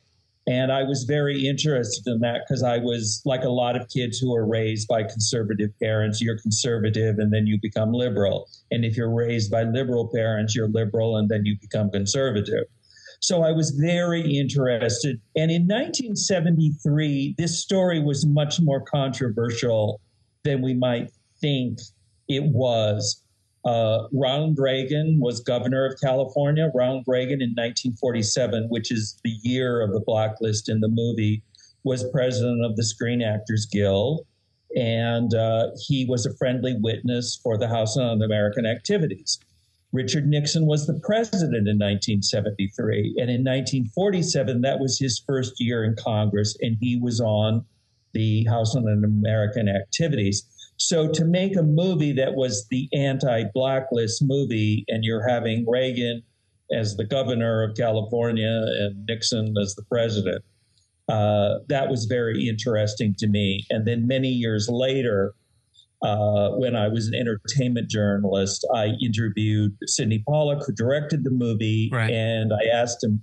And 0.50 0.72
I 0.72 0.82
was 0.82 1.04
very 1.04 1.46
interested 1.46 2.08
in 2.08 2.22
that 2.22 2.42
because 2.48 2.64
I 2.64 2.80
was 2.80 3.22
like 3.24 3.44
a 3.44 3.50
lot 3.50 3.80
of 3.80 3.88
kids 3.88 4.18
who 4.18 4.34
are 4.34 4.48
raised 4.48 4.88
by 4.88 5.04
conservative 5.04 5.70
parents. 5.80 6.22
You're 6.22 6.40
conservative 6.40 7.20
and 7.20 7.32
then 7.32 7.46
you 7.46 7.60
become 7.62 7.94
liberal. 7.94 8.50
And 8.72 8.84
if 8.84 8.98
you're 8.98 9.14
raised 9.14 9.52
by 9.52 9.62
liberal 9.62 10.10
parents, 10.12 10.56
you're 10.56 10.68
liberal 10.68 11.18
and 11.18 11.30
then 11.30 11.46
you 11.46 11.56
become 11.62 11.92
conservative. 11.92 12.64
So 13.20 13.44
I 13.44 13.52
was 13.52 13.70
very 13.80 14.22
interested. 14.22 15.22
And 15.36 15.52
in 15.52 15.68
1973, 15.68 17.36
this 17.38 17.62
story 17.62 18.02
was 18.02 18.26
much 18.26 18.60
more 18.60 18.82
controversial 18.82 20.02
than 20.44 20.64
we 20.64 20.74
might 20.74 21.12
think 21.40 21.78
it 22.28 22.44
was. 22.44 23.22
Uh, 23.66 24.08
Ronald 24.14 24.58
Reagan 24.58 25.20
was 25.20 25.42
governor 25.42 25.86
of 25.86 26.00
California. 26.02 26.72
Ronald 26.74 27.04
Reagan 27.08 27.42
in 27.42 27.50
1947, 27.52 28.68
which 28.70 28.92
is 28.92 29.20
the 29.24 29.36
year 29.44 29.82
of 29.82 29.92
the 29.92 30.00
blacklist 30.00 30.70
in 30.70 30.80
the 30.80 30.88
movie, 30.88 31.44
was 31.84 32.10
president 32.12 32.64
of 32.64 32.76
the 32.76 32.84
Screen 32.84 33.22
Actors 33.22 33.66
Guild. 33.66 34.26
And 34.76 35.34
uh, 35.34 35.72
he 35.88 36.06
was 36.06 36.26
a 36.26 36.36
friendly 36.38 36.76
witness 36.80 37.40
for 37.44 37.58
the 37.58 37.68
House 37.68 37.98
on 37.98 38.22
American 38.22 38.66
Activities. 38.66 39.40
Richard 39.92 40.28
Nixon 40.28 40.68
was 40.68 40.86
the 40.86 41.00
president 41.04 41.68
in 41.68 41.80
1973. 41.80 43.16
And 43.18 43.30
in 43.30 43.42
1947, 43.44 44.62
that 44.62 44.80
was 44.80 45.00
his 45.00 45.22
first 45.26 45.54
year 45.58 45.84
in 45.84 45.96
Congress, 45.96 46.56
and 46.62 46.78
he 46.80 47.00
was 47.00 47.20
on 47.20 47.66
the 48.14 48.46
House 48.46 48.76
on 48.76 48.88
American 48.88 49.68
Activities. 49.68 50.44
So 50.80 51.10
to 51.12 51.26
make 51.26 51.58
a 51.58 51.62
movie 51.62 52.14
that 52.14 52.36
was 52.36 52.66
the 52.72 52.88
anti-blacklist 52.94 54.24
movie, 54.24 54.86
and 54.88 55.04
you're 55.04 55.28
having 55.28 55.66
Reagan 55.68 56.24
as 56.74 56.96
the 56.96 57.04
governor 57.04 57.64
of 57.64 57.76
California 57.76 58.64
and 58.80 59.06
Nixon 59.06 59.56
as 59.62 59.76
the 59.76 59.84
president, 59.84 60.44
uh, 61.10 61.60
that 61.68 61.90
was 61.90 62.06
very 62.06 62.48
interesting 62.48 63.14
to 63.18 63.28
me. 63.28 63.66
And 63.70 63.86
then 63.86 64.08
many 64.08 64.30
years 64.30 64.70
later, 64.70 65.34
uh, 66.02 66.52
when 66.52 66.78
I 66.78 66.88
was 66.88 67.08
an 67.08 67.16
entertainment 67.16 67.90
journalist, 67.90 68.66
I 68.74 68.94
interviewed 69.04 69.76
Sydney 69.86 70.24
Pollack, 70.26 70.66
who 70.66 70.72
directed 70.72 71.26
the 71.26 71.32
movie, 71.32 71.90
right. 71.92 72.10
and 72.10 72.54
I 72.54 72.68
asked 72.74 73.04
him 73.04 73.22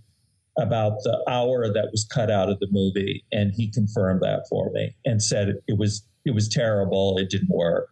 about 0.58 1.02
the 1.04 1.22
hour 1.26 1.72
that 1.72 1.88
was 1.90 2.04
cut 2.04 2.30
out 2.30 2.50
of 2.50 2.58
the 2.60 2.68
movie, 2.70 3.24
and 3.32 3.52
he 3.54 3.70
confirmed 3.70 4.20
that 4.22 4.46
for 4.50 4.70
me 4.72 4.94
and 5.06 5.22
said 5.22 5.54
it 5.66 5.78
was 5.78 6.06
it 6.26 6.34
was 6.34 6.48
terrible. 6.48 7.16
It 7.18 7.30
didn't 7.30 7.48
work. 7.48 7.88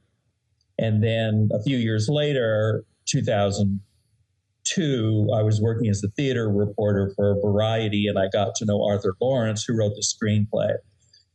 And 0.78 1.02
then 1.02 1.48
a 1.54 1.62
few 1.62 1.78
years 1.78 2.08
later, 2.10 2.84
2002, 3.06 5.28
I 5.34 5.42
was 5.42 5.60
working 5.60 5.88
as 5.88 6.00
the 6.00 6.08
theater 6.16 6.48
reporter 6.50 7.12
for 7.14 7.40
Variety, 7.40 8.08
and 8.08 8.18
I 8.18 8.26
got 8.32 8.56
to 8.56 8.64
know 8.64 8.84
Arthur 8.84 9.14
Laurents, 9.20 9.62
who 9.64 9.78
wrote 9.78 9.92
the 9.94 10.02
screenplay. 10.02 10.74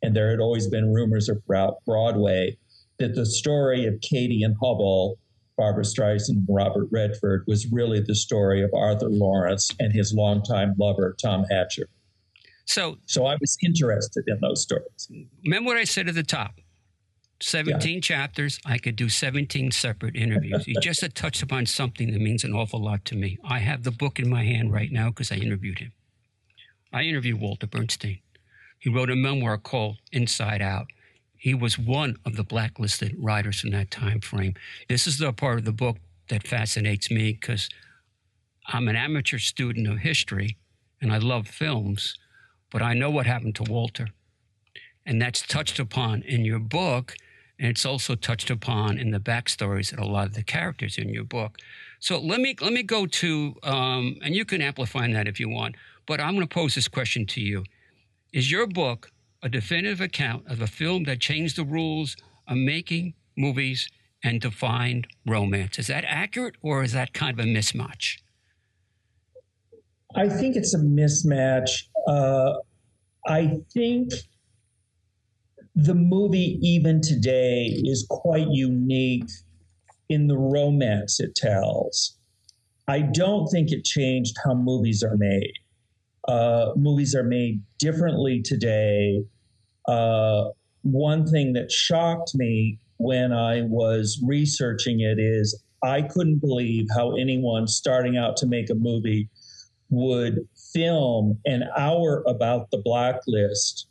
And 0.04 0.14
there 0.14 0.30
had 0.30 0.41
always 0.41 0.68
been 0.68 0.93
rumors 0.93 1.30
about 1.30 1.76
Broadway 1.86 2.58
that 3.00 3.16
the 3.16 3.26
story 3.26 3.86
of 3.86 4.02
Katie 4.02 4.43
and 4.43 4.58
Hubbell, 4.62 5.16
Barbara 5.58 5.86
Streisand, 5.86 6.30
and 6.30 6.45
Robert 6.50 6.89
Redford 6.91 7.45
was 7.47 7.72
really 7.72 8.02
the 8.02 8.16
story 8.16 8.62
of 8.62 8.72
Arthur 8.74 9.08
Laurents 9.10 9.74
and 9.80 9.93
his 9.93 10.14
longtime 10.14 10.76
lover, 10.78 11.16
Tom 11.22 11.45
Hatcher. 11.50 11.88
So, 12.66 12.97
so 13.06 13.26
I 13.26 13.38
was 13.39 13.58
interested 13.64 14.26
in 14.28 14.39
those 14.41 14.62
stories. 14.62 15.10
Remember 15.45 15.70
what 15.70 15.78
I 15.78 15.86
said 15.86 16.10
at 16.10 16.16
the 16.16 16.24
top 16.24 16.60
17 17.41 17.95
yeah. 17.95 17.99
chapters. 18.01 18.59
I 18.65 18.77
could 18.77 18.95
do 18.95 19.09
17 19.09 19.71
separate 19.71 20.15
interviews. 20.15 20.67
you 20.67 20.75
just 20.81 21.03
touched 21.15 21.41
upon 21.41 21.65
something 21.65 22.11
that 22.11 22.21
means 22.21 22.43
an 22.43 22.53
awful 22.53 22.81
lot 22.81 23.05
to 23.05 23.15
me. 23.15 23.37
I 23.43 23.59
have 23.59 23.83
the 23.83 23.91
book 23.91 24.19
in 24.19 24.29
my 24.29 24.43
hand 24.43 24.73
right 24.73 24.91
now 24.91 25.09
because 25.09 25.31
I 25.31 25.35
interviewed 25.35 25.79
him. 25.79 25.93
I 26.91 27.03
interviewed 27.03 27.39
Walter 27.39 27.67
Bernstein. 27.67 28.19
He 28.79 28.89
wrote 28.89 29.09
a 29.09 29.15
memoir 29.15 29.57
called 29.57 29.97
Inside 30.11 30.61
Out. 30.61 30.87
He 31.37 31.53
was 31.53 31.77
one 31.79 32.17
of 32.25 32.35
the 32.35 32.43
blacklisted 32.43 33.15
writers 33.17 33.63
in 33.63 33.71
that 33.71 33.91
time 33.91 34.21
frame. 34.21 34.55
This 34.87 35.07
is 35.07 35.17
the 35.17 35.31
part 35.31 35.59
of 35.59 35.65
the 35.65 35.71
book 35.71 35.97
that 36.29 36.47
fascinates 36.47 37.09
me 37.09 37.33
because 37.33 37.69
I'm 38.67 38.87
an 38.87 38.95
amateur 38.95 39.37
student 39.37 39.87
of 39.87 39.99
history 39.99 40.57
and 41.01 41.11
I 41.11 41.17
love 41.17 41.47
films, 41.47 42.17
but 42.71 42.81
I 42.81 42.93
know 42.93 43.09
what 43.09 43.25
happened 43.25 43.55
to 43.55 43.63
Walter. 43.63 44.09
And 45.05 45.21
that's 45.21 45.41
touched 45.41 45.79
upon 45.79 46.21
in 46.23 46.45
your 46.45 46.59
book 46.59 47.15
and 47.60 47.68
it's 47.68 47.86
also 47.86 48.16
touched 48.16 48.49
upon 48.49 48.97
in 48.97 49.12
the 49.12 49.20
backstories 49.20 49.91
of 49.91 49.99
a 49.99 50.05
lot 50.05 50.28
of 50.28 50.34
the 50.34 50.43
characters 50.43 50.97
in 50.97 51.10
your 51.10 51.26
book. 51.26 51.57
So 51.99 52.18
let 52.18 52.39
me 52.39 52.55
let 52.62 52.72
me 52.72 52.84
go 52.84 53.05
to, 53.05 53.55
um, 53.64 54.18
and 54.24 54.34
you 54.34 54.45
can 54.45 54.62
amplify 54.62 55.12
that 55.12 55.28
if 55.28 55.39
you 55.39 55.49
want. 55.49 55.76
But 56.07 56.22
I'm 56.22 56.36
going 56.36 56.47
to 56.47 56.53
pose 56.53 56.76
this 56.76 56.88
question 56.88 57.26
to 57.28 57.41
you: 57.41 57.66
Is 58.32 58.49
your 58.49 58.66
book 58.66 59.12
a 59.43 59.49
definitive 59.49 59.99
account 59.99 60.47
of 60.47 60.62
a 60.62 60.68
film 60.68 61.03
that 61.03 61.20
changed 61.20 61.57
the 61.57 61.66
rules 61.66 62.16
of 62.47 62.57
making 62.57 63.14
movies 63.38 63.89
and 64.24 64.39
defined 64.39 65.07
romance? 65.26 65.78
Is 65.78 65.88
that 65.88 66.05
accurate, 66.07 66.55
or 66.62 66.84
is 66.84 66.93
that 66.93 67.14
kind 67.14 67.38
of 67.38 67.45
a 67.45 67.47
mismatch? 67.47 68.20
I 70.16 70.30
think 70.30 70.55
it's 70.55 70.74
a 70.74 70.80
mismatch. 70.80 71.84
Uh, 72.07 72.53
I 73.28 73.60
think 73.74 74.14
the 75.86 75.95
movie, 75.95 76.59
even 76.61 77.01
today, 77.01 77.82
is 77.84 78.05
quite 78.09 78.47
unique 78.49 79.30
in 80.09 80.27
the 80.27 80.38
romance 80.38 81.19
it 81.19 81.36
tells. 81.36 82.17
I 82.88 83.01
don't 83.01 83.47
think 83.47 83.71
it 83.71 83.86
changed 83.86 84.36
how 84.43 84.55
movies 84.55 85.03
are 85.03 85.15
made. 85.15 85.53
Uh, 86.27 86.71
movies 86.75 87.15
are 87.15 87.23
made 87.23 87.61
differently 87.77 88.41
today. 88.41 89.23
Uh, 89.88 90.49
one 90.82 91.25
thing 91.25 91.53
that 91.53 91.71
shocked 91.71 92.32
me 92.36 92.80
when 92.97 93.32
I 93.32 93.61
was 93.61 94.21
researching 94.25 94.99
it 94.99 95.17
is 95.19 95.63
I 95.84 96.01
couldn't 96.01 96.39
believe 96.39 96.88
how 96.93 97.15
anyone 97.15 97.67
starting 97.67 98.17
out 98.17 98.36
to 98.38 98.47
make 98.47 98.69
a 98.69 98.75
movie 98.75 99.30
would 99.89 100.39
film 100.73 101.39
an 101.45 101.63
hour 101.77 102.23
about 102.27 102.69
the 102.71 102.82
blacklist 102.84 103.88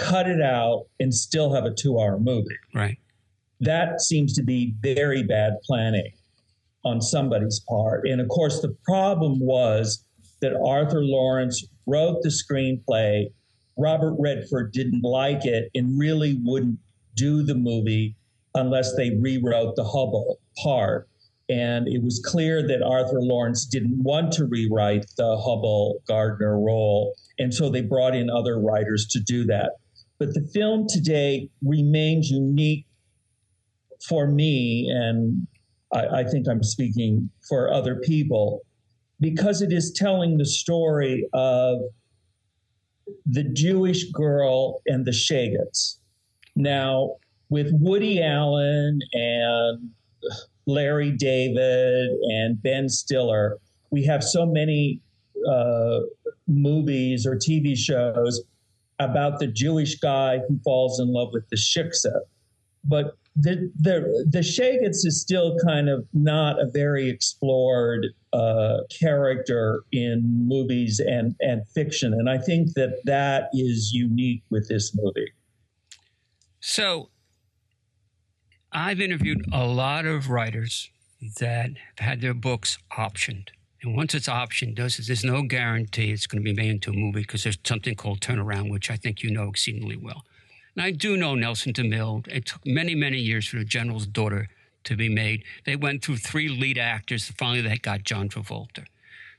cut 0.00 0.26
it 0.28 0.40
out, 0.40 0.86
and 0.98 1.14
still 1.14 1.54
have 1.54 1.64
a 1.64 1.74
two 1.74 1.98
hour 1.98 2.18
movie. 2.18 2.56
Right. 2.74 2.98
That 3.60 4.00
seems 4.00 4.32
to 4.34 4.42
be 4.42 4.74
very 4.80 5.22
bad 5.22 5.52
planning 5.64 6.12
on 6.84 7.02
somebody's 7.02 7.60
part. 7.68 8.08
And 8.08 8.20
of 8.20 8.28
course, 8.28 8.60
the 8.60 8.74
problem 8.84 9.38
was 9.40 10.04
that 10.40 10.52
Arthur 10.66 11.04
Laurents 11.04 11.64
wrote 11.86 12.22
the 12.22 12.30
screenplay. 12.30 13.26
Robert 13.76 14.14
Redford 14.18 14.72
didn't 14.72 15.02
like 15.02 15.44
it 15.44 15.70
and 15.74 15.98
really 15.98 16.38
wouldn't 16.42 16.78
do 17.16 17.42
the 17.42 17.54
movie 17.54 18.16
unless 18.54 18.96
they 18.96 19.10
rewrote 19.20 19.76
the 19.76 19.84
Hubbell 19.84 20.36
part. 20.62 21.08
And 21.48 21.88
it 21.88 22.02
was 22.02 22.22
clear 22.24 22.66
that 22.66 22.82
Arthur 22.82 23.20
Laurents 23.20 23.66
didn't 23.66 24.02
want 24.02 24.32
to 24.34 24.46
rewrite 24.46 25.04
the 25.16 25.36
Hubbell 25.36 25.94
Gardiner 26.06 26.58
role. 26.58 27.12
And 27.38 27.52
so 27.52 27.68
they 27.68 27.82
brought 27.82 28.14
in 28.14 28.30
other 28.30 28.58
writers 28.58 29.06
to 29.08 29.20
do 29.20 29.44
that. 29.46 29.72
But 30.20 30.34
the 30.34 30.46
film 30.52 30.86
today 30.86 31.48
remains 31.64 32.28
unique 32.28 32.86
for 34.06 34.26
me, 34.26 34.86
and 34.92 35.46
I, 35.94 36.20
I 36.20 36.24
think 36.24 36.46
I'm 36.46 36.62
speaking 36.62 37.30
for 37.48 37.72
other 37.72 37.96
people, 37.96 38.60
because 39.18 39.62
it 39.62 39.72
is 39.72 39.92
telling 39.96 40.36
the 40.36 40.44
story 40.44 41.26
of 41.32 41.78
the 43.24 43.44
Jewish 43.44 44.10
girl 44.10 44.82
and 44.86 45.06
the 45.06 45.12
Shagets. 45.12 45.98
Now, 46.54 47.16
with 47.48 47.70
Woody 47.72 48.22
Allen 48.22 49.00
and 49.14 49.90
Larry 50.66 51.12
David 51.12 52.10
and 52.28 52.62
Ben 52.62 52.90
Stiller, 52.90 53.58
we 53.90 54.04
have 54.04 54.22
so 54.22 54.44
many 54.44 55.00
uh, 55.50 56.00
movies 56.46 57.26
or 57.26 57.36
TV 57.36 57.74
shows 57.74 58.42
about 59.00 59.40
the 59.40 59.46
Jewish 59.46 59.98
guy 59.98 60.38
who 60.46 60.60
falls 60.62 61.00
in 61.00 61.12
love 61.12 61.30
with 61.32 61.48
the 61.48 61.56
shiksa. 61.56 62.20
But 62.84 63.16
the 63.36 63.70
the 63.80 64.26
the 64.28 64.42
Shagets 64.42 65.04
is 65.04 65.20
still 65.20 65.56
kind 65.64 65.88
of 65.88 66.06
not 66.12 66.60
a 66.60 66.66
very 66.66 67.08
explored 67.08 68.06
uh, 68.32 68.78
character 68.98 69.84
in 69.92 70.22
movies 70.46 71.00
and 71.00 71.34
and 71.40 71.66
fiction, 71.68 72.12
and 72.12 72.28
I 72.28 72.38
think 72.38 72.74
that 72.74 73.00
that 73.04 73.50
is 73.52 73.92
unique 73.92 74.42
with 74.50 74.68
this 74.68 74.94
movie. 74.94 75.32
So, 76.60 77.10
I've 78.72 79.00
interviewed 79.00 79.46
a 79.52 79.64
lot 79.64 80.06
of 80.06 80.28
writers 80.28 80.90
that 81.38 81.70
have 81.96 82.08
had 82.08 82.20
their 82.20 82.34
books 82.34 82.78
optioned. 82.92 83.48
And 83.82 83.96
once 83.96 84.14
it's 84.14 84.28
optioned, 84.28 84.76
there's 84.76 85.24
no 85.24 85.42
guarantee 85.42 86.12
it's 86.12 86.26
going 86.26 86.42
to 86.42 86.44
be 86.44 86.54
made 86.54 86.70
into 86.70 86.90
a 86.90 86.94
movie 86.94 87.20
because 87.20 87.44
there's 87.44 87.58
something 87.64 87.94
called 87.94 88.20
turnaround, 88.20 88.70
which 88.70 88.90
I 88.90 88.96
think 88.96 89.22
you 89.22 89.30
know 89.30 89.48
exceedingly 89.48 89.96
well. 89.96 90.24
And 90.76 90.84
I 90.84 90.90
do 90.90 91.16
know 91.16 91.34
Nelson 91.34 91.72
DeMille. 91.72 92.28
It 92.28 92.46
took 92.46 92.64
many, 92.66 92.94
many 92.94 93.18
years 93.18 93.46
for 93.46 93.56
the 93.56 93.64
General's 93.64 94.06
Daughter 94.06 94.48
to 94.84 94.96
be 94.96 95.08
made. 95.08 95.44
They 95.64 95.76
went 95.76 96.04
through 96.04 96.18
three 96.18 96.48
lead 96.48 96.78
actors. 96.78 97.28
Finally, 97.28 97.62
they 97.62 97.76
got 97.78 98.02
John 98.02 98.28
Travolta. 98.28 98.84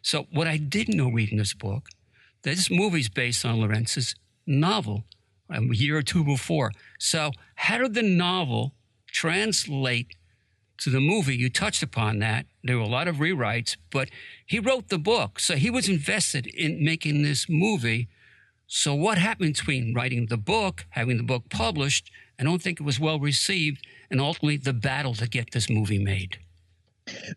So, 0.01 0.27
what 0.31 0.47
I 0.47 0.57
didn't 0.57 0.97
know 0.97 1.09
reading 1.09 1.37
this 1.37 1.53
book, 1.53 1.89
this 2.41 2.71
movie's 2.71 3.09
based 3.09 3.45
on 3.45 3.59
Laurents's 3.59 4.15
novel 4.47 5.03
um, 5.49 5.69
a 5.71 5.75
year 5.75 5.97
or 5.97 6.01
two 6.01 6.23
before. 6.23 6.71
So, 6.99 7.31
how 7.55 7.77
did 7.77 7.93
the 7.93 8.01
novel 8.01 8.73
translate 9.07 10.15
to 10.81 10.89
the 10.89 10.99
movie? 10.99 11.35
You 11.35 11.49
touched 11.49 11.81
upon 11.81 12.19
that. 12.19 12.45
There 12.63 12.77
were 12.77 12.83
a 12.83 12.87
lot 12.87 13.07
of 13.07 13.17
rewrites, 13.17 13.77
but 13.91 14.09
he 14.45 14.59
wrote 14.59 14.89
the 14.89 14.99
book. 14.99 15.39
So, 15.39 15.55
he 15.55 15.69
was 15.69 15.89
invested 15.89 16.47
in 16.47 16.83
making 16.83 17.23
this 17.23 17.47
movie. 17.49 18.07
So, 18.67 18.93
what 18.93 19.17
happened 19.17 19.53
between 19.55 19.93
writing 19.93 20.27
the 20.27 20.37
book, 20.37 20.85
having 20.91 21.17
the 21.17 21.23
book 21.23 21.49
published, 21.49 22.11
I 22.39 22.43
don't 22.43 22.61
think 22.61 22.79
it 22.79 22.83
was 22.83 22.99
well 22.99 23.19
received, 23.19 23.85
and 24.09 24.19
ultimately 24.21 24.57
the 24.57 24.73
battle 24.73 25.13
to 25.15 25.27
get 25.27 25.51
this 25.51 25.69
movie 25.69 26.03
made? 26.03 26.37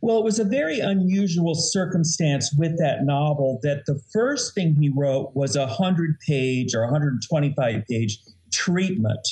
Well, 0.00 0.18
it 0.18 0.24
was 0.24 0.38
a 0.38 0.44
very 0.44 0.80
unusual 0.80 1.54
circumstance 1.54 2.54
with 2.56 2.78
that 2.78 3.04
novel 3.04 3.58
that 3.62 3.86
the 3.86 4.00
first 4.12 4.54
thing 4.54 4.74
he 4.74 4.90
wrote 4.90 5.34
was 5.34 5.56
a 5.56 5.66
100 5.66 6.18
page 6.20 6.74
or 6.74 6.82
125 6.82 7.84
page 7.88 8.18
treatment. 8.52 9.26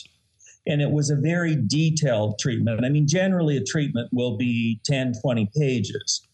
And 0.66 0.80
it 0.80 0.90
was 0.90 1.10
a 1.10 1.16
very 1.16 1.56
detailed 1.56 2.38
treatment. 2.38 2.84
I 2.84 2.88
mean, 2.88 3.08
generally, 3.08 3.56
a 3.56 3.64
treatment 3.64 4.08
will 4.12 4.36
be 4.36 4.80
10, 4.84 5.14
20 5.20 5.50
pages. 5.56 6.26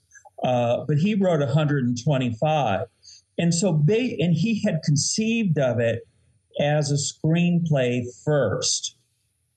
Uh, 0.43 0.85
but 0.87 0.99
he 0.99 1.15
wrote 1.15 1.41
125. 1.41 2.87
And 3.39 3.55
so, 3.55 3.73
ba- 3.73 4.17
and 4.19 4.35
he 4.35 4.63
had 4.65 4.81
conceived 4.85 5.59
of 5.59 5.81
it 5.81 6.07
as 6.61 6.91
a 6.91 6.97
screenplay 6.97 8.03
first. 8.25 8.97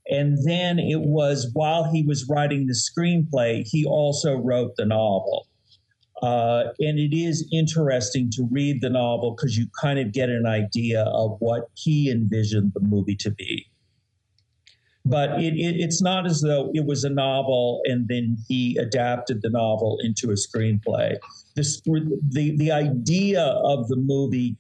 And 0.08 0.38
then 0.46 0.80
it 0.80 1.02
was 1.02 1.50
while 1.54 1.92
he 1.92 2.04
was 2.04 2.28
writing 2.30 2.68
the 2.68 2.74
screenplay, 2.76 3.64
he 3.66 3.86
also 3.86 4.36
wrote 4.36 4.76
the 4.76 4.86
novel. 4.86 5.48
Uh, 6.22 6.66
and 6.80 7.00
it 7.00 7.16
is 7.16 7.48
interesting 7.52 8.30
to 8.32 8.48
read 8.52 8.82
the 8.82 8.90
novel 8.90 9.36
because 9.36 9.58
you 9.58 9.66
kind 9.80 9.98
of 9.98 10.12
get 10.12 10.30
an 10.30 10.46
idea 10.46 11.04
of 11.04 11.38
what 11.40 11.70
he 11.74 12.12
envisioned 12.12 12.72
the 12.76 12.80
movie 12.80 13.16
to 13.16 13.32
be. 13.32 13.66
But 15.12 15.42
it, 15.42 15.54
it, 15.54 15.76
it's 15.80 16.02
not 16.02 16.26
as 16.26 16.42
though 16.42 16.72
it 16.74 16.86
was 16.86 17.04
a 17.04 17.10
novel 17.10 17.82
and 17.86 18.08
then 18.08 18.38
he 18.48 18.78
adapted 18.78 19.42
the 19.42 19.50
novel 19.50 20.00
into 20.02 20.32
a 20.32 20.36
screenplay 20.36 21.18
the, 21.56 22.20
the, 22.30 22.58
the 22.58 22.72
idea 22.72 23.44
of 23.44 23.88
the 23.88 23.98
movie 23.98 24.58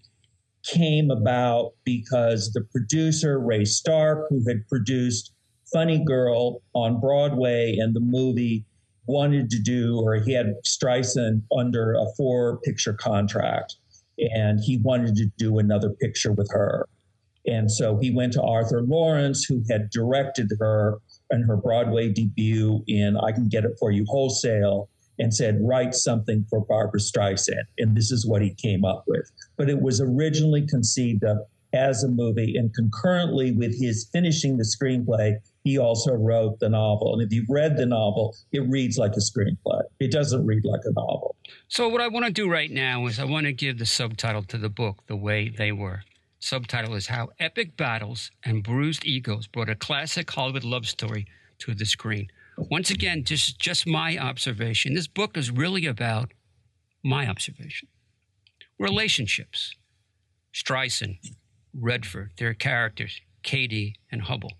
came 0.64 1.10
about 1.10 1.74
because 1.84 2.52
the 2.54 2.62
producer, 2.72 3.40
Ray 3.40 3.66
Stark, 3.66 4.28
who 4.30 4.44
had 4.48 4.68
produced 4.68 5.34
Funny 5.74 6.04
Girl 6.04 6.62
on 6.76 7.00
Broadway 7.00 7.78
and 7.80 7.96
the 7.96 8.02
movie, 8.02 8.66
wanted 9.08 9.50
to 9.50 9.60
do, 9.60 10.00
or 10.00 10.16
he 10.16 10.34
had 10.34 10.54
Streisand 10.66 11.42
under 11.58 11.94
a 11.94 12.06
four 12.16 12.60
picture 12.60 12.94
contract, 12.94 13.76
and 14.20 14.60
he 14.60 14.78
wanted 14.78 15.16
to 15.16 15.26
do 15.38 15.58
another 15.58 15.90
picture 15.90 16.32
with 16.32 16.50
her. 16.52 16.88
And 17.46 17.72
so 17.72 17.98
he 17.98 18.12
went 18.12 18.34
to 18.34 18.42
Arthur 18.42 18.82
Laurents, 18.82 19.44
who 19.44 19.64
had 19.70 19.90
directed 19.90 20.52
her 20.60 21.00
in 21.32 21.42
her 21.44 21.58
Broadway 21.58 22.10
debut 22.10 22.84
in 22.88 23.18
I 23.18 23.32
Can 23.32 23.48
Get 23.48 23.66
It 23.66 23.78
For 23.80 23.92
You 23.92 24.06
Wholesale 24.08 24.90
and 25.20 25.34
said, 25.34 25.60
write 25.62 25.94
something 25.94 26.46
for 26.50 26.66
Barbara 26.66 27.00
Streisand. 27.00 27.64
And 27.78 27.96
this 27.96 28.12
is 28.12 28.26
what 28.26 28.42
he 28.42 28.56
came 28.56 28.84
up 28.84 29.04
with. 29.08 29.30
But 29.58 29.70
it 29.70 29.82
was 29.82 30.02
originally 30.02 30.66
conceived 30.66 31.24
of 31.24 31.40
as 31.74 32.04
a 32.04 32.08
movie, 32.10 32.56
and 32.58 32.74
concurrently 32.74 33.52
with 33.52 33.80
his 33.80 34.10
finishing 34.12 34.58
the 34.58 34.64
screenplay, 34.64 35.36
he 35.64 35.78
also 35.78 36.14
wrote 36.14 36.60
the 36.60 36.70
novel. 36.70 37.14
And 37.14 37.22
if 37.22 37.34
you've 37.34 37.50
read 37.50 37.78
the 37.78 37.86
novel, 37.86 38.36
it 38.52 38.68
reads 38.68 38.98
like 38.98 39.14
a 39.14 39.20
screenplay. 39.22 39.82
It 40.00 40.12
doesn't 40.12 40.46
read 40.46 40.66
like 40.66 40.82
a 40.86 40.92
novel. 40.92 41.36
So, 41.68 41.88
what 41.88 42.02
I 42.02 42.08
want 42.08 42.26
to 42.26 42.32
do 42.32 42.50
right 42.50 42.72
now 42.72 43.06
is 43.06 43.20
I 43.20 43.26
want 43.26 43.46
to 43.46 43.54
give 43.54 43.78
the 43.78 43.86
subtitle 43.86 44.44
to 44.44 44.58
the 44.58 44.70
book 44.70 45.04
the 45.08 45.16
way 45.16 45.50
they 45.50 45.72
were. 45.72 46.02
Subtitle 46.44 46.96
is 46.96 47.06
How 47.06 47.30
Epic 47.40 47.78
Battles 47.78 48.32
and 48.44 48.64
Bruised 48.64 49.06
Egos 49.06 49.46
Brought 49.46 49.70
a 49.70 49.76
Classic 49.76 50.30
Hollywood 50.30 50.64
Love 50.64 50.88
Story 50.88 51.28
to 51.60 51.76
the 51.76 51.86
Screen. 51.86 52.30
Once 52.58 52.90
again, 52.90 53.24
just 53.24 53.60
just 53.60 53.86
my 53.86 54.18
observation. 54.18 54.96
This 54.96 55.08
book 55.08 55.38
is 55.38 55.52
really 55.52 55.86
about 55.86 56.32
my 57.04 57.28
observation. 57.28 57.90
Relationships. 58.80 59.76
Streisand, 60.52 61.20
Redford, 61.80 62.32
their 62.38 62.56
characters, 62.56 63.22
Katie 63.44 63.98
and 64.12 64.24
Hubbell. 64.24 64.58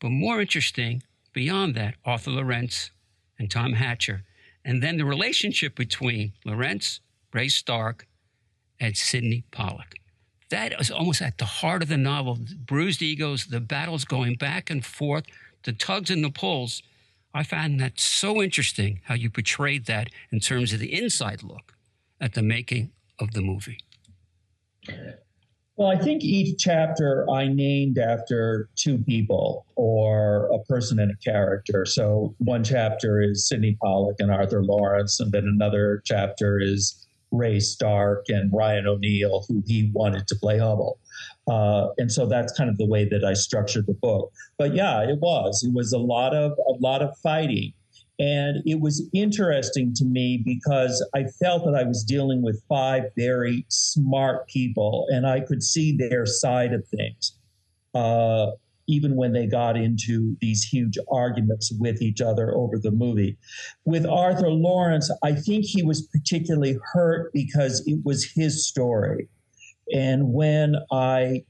But 0.00 0.10
more 0.10 0.40
interesting, 0.40 1.04
beyond 1.32 1.76
that, 1.76 1.94
Arthur 2.04 2.32
Laurents 2.32 2.90
and 3.38 3.48
Tom 3.48 3.74
Hatcher. 3.74 4.24
And 4.64 4.82
then 4.82 4.96
the 4.96 5.04
relationship 5.04 5.76
between 5.76 6.32
Laurents, 6.44 6.98
Ray 7.32 7.48
Stark, 7.48 8.08
and 8.80 8.96
Sydney 8.96 9.44
Pollack. 9.52 10.00
That 10.52 10.78
is 10.78 10.90
almost 10.90 11.22
at 11.22 11.38
the 11.38 11.46
heart 11.46 11.82
of 11.82 11.88
the 11.88 11.96
novel. 11.96 12.38
Bruised 12.66 13.00
egos, 13.00 13.46
the 13.46 13.58
battles 13.58 14.04
going 14.04 14.34
back 14.34 14.68
and 14.68 14.84
forth, 14.84 15.24
the 15.62 15.72
tugs 15.72 16.10
and 16.10 16.22
the 16.22 16.30
pulls 16.30 16.82
I 17.34 17.42
found 17.42 17.80
that 17.80 17.98
so 17.98 18.42
interesting 18.42 19.00
how 19.04 19.14
you 19.14 19.30
portrayed 19.30 19.86
that 19.86 20.08
in 20.30 20.40
terms 20.40 20.74
of 20.74 20.80
the 20.80 20.92
inside 20.92 21.42
look 21.42 21.72
at 22.20 22.34
the 22.34 22.42
making 22.42 22.92
of 23.18 23.32
the 23.32 23.40
movie. 23.40 23.78
Well, 25.76 25.88
I 25.88 25.96
think 25.96 26.22
each 26.22 26.58
chapter 26.58 27.26
I 27.30 27.48
named 27.48 27.96
after 27.96 28.68
two 28.76 28.98
people 28.98 29.64
or 29.74 30.50
a 30.52 30.58
person 30.64 30.98
and 30.98 31.10
a 31.10 31.16
character. 31.24 31.86
So 31.86 32.34
one 32.38 32.62
chapter 32.62 33.22
is 33.22 33.48
Sydney 33.48 33.78
Pollack 33.82 34.16
and 34.18 34.30
Arthur 34.30 34.62
Laurents, 34.62 35.18
and 35.18 35.32
then 35.32 35.44
another 35.44 36.02
chapter 36.04 36.60
is 36.60 37.06
Ray 37.32 37.58
Stark 37.58 38.26
and 38.28 38.52
Ryan 38.52 38.86
O'Neal, 38.86 39.44
who 39.48 39.62
he 39.66 39.90
wanted 39.92 40.28
to 40.28 40.36
play 40.36 40.58
Hubbell. 40.58 40.98
Uh, 41.50 41.88
and 41.98 42.12
so 42.12 42.26
that's 42.26 42.52
kind 42.52 42.70
of 42.70 42.78
the 42.78 42.86
way 42.86 43.08
that 43.08 43.24
I 43.24 43.32
structured 43.32 43.86
the 43.86 43.94
book. 43.94 44.30
But 44.58 44.74
yeah, 44.74 45.00
it 45.02 45.18
was. 45.18 45.64
It 45.64 45.72
was 45.72 45.92
a 45.92 45.98
lot 45.98 46.34
of 46.34 46.52
a 46.52 46.74
lot 46.80 47.02
of 47.02 47.16
fighting. 47.18 47.72
And 48.18 48.62
it 48.66 48.80
was 48.80 49.08
interesting 49.12 49.94
to 49.94 50.04
me 50.04 50.42
because 50.44 51.04
I 51.14 51.24
felt 51.24 51.64
that 51.64 51.74
I 51.74 51.82
was 51.82 52.04
dealing 52.04 52.42
with 52.42 52.62
five 52.68 53.04
very 53.16 53.64
smart 53.68 54.46
people 54.46 55.06
and 55.10 55.26
I 55.26 55.40
could 55.40 55.62
see 55.62 55.96
their 55.96 56.26
side 56.26 56.72
of 56.72 56.86
things, 56.86 57.36
uh, 57.94 58.52
even 58.92 59.16
when 59.16 59.32
they 59.32 59.46
got 59.46 59.76
into 59.76 60.36
these 60.40 60.62
huge 60.62 60.98
arguments 61.10 61.72
with 61.78 62.02
each 62.02 62.20
other 62.20 62.54
over 62.54 62.78
the 62.78 62.90
movie. 62.90 63.38
With 63.84 64.04
Arthur 64.06 64.50
Laurents, 64.50 65.10
I 65.22 65.32
think 65.32 65.64
he 65.64 65.82
was 65.82 66.06
particularly 66.08 66.78
hurt 66.92 67.32
because 67.32 67.82
it 67.86 68.00
was 68.04 68.30
his 68.34 68.66
story. 68.66 69.28
And 69.94 70.32
when 70.32 70.76
I 70.90 71.44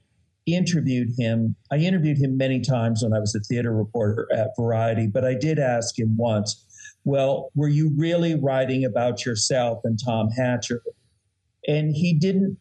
interviewed 0.47 1.11
him, 1.18 1.57
I 1.70 1.76
interviewed 1.76 2.18
him 2.18 2.36
many 2.36 2.61
times 2.61 3.03
when 3.03 3.12
I 3.12 3.18
was 3.18 3.34
a 3.34 3.40
theater 3.40 3.74
reporter 3.74 4.28
at 4.32 4.51
Variety, 4.59 5.07
but 5.07 5.24
I 5.24 5.34
did 5.34 5.59
ask 5.59 5.99
him 5.99 6.16
once, 6.16 6.64
well, 7.05 7.51
were 7.55 7.68
you 7.68 7.93
really 7.97 8.36
writing 8.36 8.84
about 8.84 9.24
yourself 9.26 9.80
and 9.84 9.99
Tom 10.03 10.30
Hatcher? 10.30 10.82
And 11.66 11.95
he 11.95 12.12
didn't. 12.12 12.59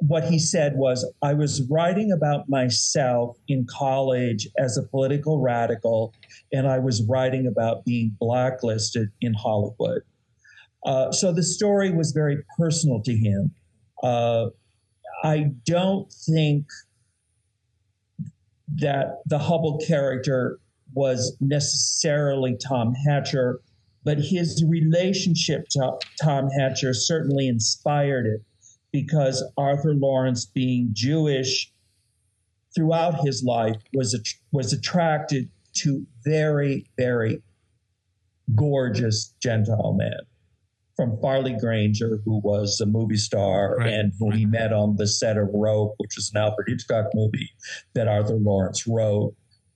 What 0.00 0.24
he 0.24 0.38
said 0.38 0.76
was, 0.76 1.10
I 1.22 1.34
was 1.34 1.62
writing 1.68 2.12
about 2.12 2.48
myself 2.48 3.36
in 3.48 3.66
college 3.68 4.48
as 4.58 4.76
a 4.76 4.82
political 4.82 5.40
radical, 5.40 6.14
and 6.52 6.66
I 6.68 6.78
was 6.78 7.02
writing 7.08 7.46
about 7.46 7.84
being 7.84 8.16
blacklisted 8.20 9.08
in 9.20 9.34
Hollywood. 9.34 10.02
Uh, 10.84 11.10
so 11.10 11.32
the 11.32 11.42
story 11.42 11.90
was 11.90 12.12
very 12.12 12.38
personal 12.56 13.02
to 13.02 13.12
him. 13.12 13.54
Uh, 14.02 14.46
I 15.24 15.50
don't 15.64 16.10
think 16.12 16.66
that 18.76 19.18
the 19.26 19.38
Hubbell 19.38 19.84
character 19.86 20.60
was 20.94 21.36
necessarily 21.40 22.56
Tom 22.56 22.94
Hatcher, 23.06 23.60
but 24.04 24.18
his 24.18 24.64
relationship 24.66 25.66
to 25.70 25.98
Tom 26.22 26.48
Hatcher 26.50 26.94
certainly 26.94 27.48
inspired 27.48 28.26
it 28.26 28.42
because 28.92 29.44
Arthur 29.56 29.94
Laurents, 29.94 30.46
being 30.46 30.90
Jewish 30.92 31.72
throughout 32.74 33.24
his 33.24 33.42
life, 33.42 33.76
was 33.92 34.18
was 34.52 34.72
attracted 34.72 35.48
to 35.78 36.06
very, 36.24 36.86
very 36.96 37.42
gorgeous 38.54 39.34
Gentile 39.40 39.94
men 39.96 40.18
from 40.96 41.16
Farley 41.20 41.56
Granger, 41.56 42.18
who 42.24 42.40
was 42.42 42.80
a 42.80 42.86
movie 42.86 43.16
star 43.16 43.76
right, 43.76 43.92
and 43.92 44.12
who 44.18 44.30
right. 44.30 44.38
he 44.40 44.46
met 44.46 44.72
on 44.72 44.96
the 44.96 45.06
set 45.06 45.36
of 45.36 45.48
Rope, 45.54 45.94
which 45.98 46.16
was 46.16 46.32
an 46.34 46.40
Alfred 46.40 46.66
Hitchcock 46.68 47.06
movie 47.14 47.50
that 47.94 48.08
Arthur 48.08 48.34
Laurents 48.34 48.86
wrote, 48.86 49.34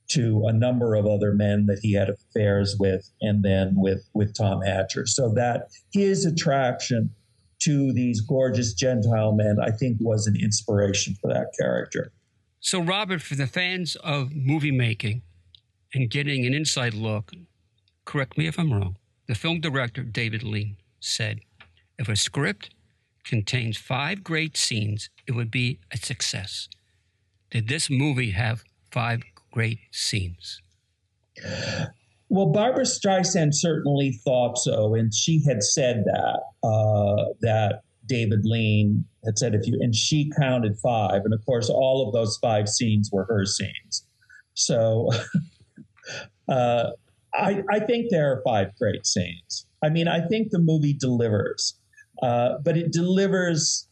to 0.08 0.44
a 0.46 0.52
number 0.52 0.94
of 0.94 1.06
other 1.06 1.32
men 1.32 1.66
that 1.66 1.78
he 1.80 1.92
had 1.92 2.10
affairs 2.10 2.76
with, 2.78 3.08
and 3.20 3.42
then 3.42 3.74
with 3.76 4.08
with 4.14 4.34
Tom 4.34 4.60
Hatcher. 4.62 5.06
So 5.06 5.32
that 5.34 5.68
his 5.92 6.26
attraction 6.26 7.10
to 7.64 7.92
these 7.92 8.20
gorgeous 8.20 8.74
Gentile 8.74 9.32
men, 9.32 9.56
I 9.62 9.70
think, 9.70 9.98
was 10.00 10.26
an 10.26 10.36
inspiration 10.36 11.16
for 11.20 11.32
that 11.32 11.48
character. 11.58 12.12
So, 12.60 12.80
Robert, 12.80 13.22
for 13.22 13.34
the 13.34 13.46
fans 13.46 13.96
of 13.96 14.34
movie 14.34 14.70
making 14.70 15.22
and 15.94 16.10
getting 16.10 16.46
an 16.46 16.54
inside 16.54 16.94
look, 16.94 17.32
correct 18.04 18.38
me 18.38 18.46
if 18.46 18.58
I'm 18.58 18.72
wrong, 18.72 18.96
the 19.26 19.34
film 19.34 19.60
director 19.60 20.02
David 20.02 20.42
Lean 20.42 20.76
said, 21.00 21.40
if 21.98 22.08
a 22.08 22.16
script 22.16 22.70
contains 23.24 23.76
five 23.76 24.24
great 24.24 24.56
scenes, 24.56 25.10
it 25.26 25.32
would 25.32 25.50
be 25.50 25.78
a 25.92 25.96
success. 25.96 26.68
Did 27.50 27.68
this 27.68 27.90
movie 27.90 28.30
have 28.30 28.64
five 28.90 29.22
great 29.50 29.78
scenes? 29.90 30.60
Well, 32.32 32.46
Barbara 32.46 32.84
Streisand 32.84 33.52
certainly 33.52 34.12
thought 34.24 34.56
so, 34.56 34.94
and 34.94 35.12
she 35.12 35.44
had 35.44 35.62
said 35.62 36.04
that 36.06 36.40
uh, 36.66 37.34
that 37.42 37.82
David 38.06 38.46
Lean 38.46 39.04
had 39.22 39.36
said 39.36 39.54
if 39.54 39.66
you 39.66 39.78
and 39.82 39.94
she 39.94 40.32
counted 40.40 40.78
five, 40.78 41.26
and 41.26 41.34
of 41.34 41.44
course 41.44 41.68
all 41.68 42.08
of 42.08 42.14
those 42.14 42.38
five 42.38 42.70
scenes 42.70 43.10
were 43.12 43.26
her 43.26 43.44
scenes. 43.44 44.06
So 44.54 45.10
uh, 46.48 46.92
I, 47.34 47.62
I 47.70 47.80
think 47.80 48.06
there 48.08 48.32
are 48.32 48.40
five 48.46 48.74
great 48.78 49.06
scenes. 49.06 49.66
I 49.82 49.90
mean, 49.90 50.08
I 50.08 50.26
think 50.26 50.52
the 50.52 50.58
movie 50.58 50.94
delivers, 50.94 51.74
uh, 52.22 52.54
but 52.64 52.78
it 52.78 52.92
delivers 52.92 53.86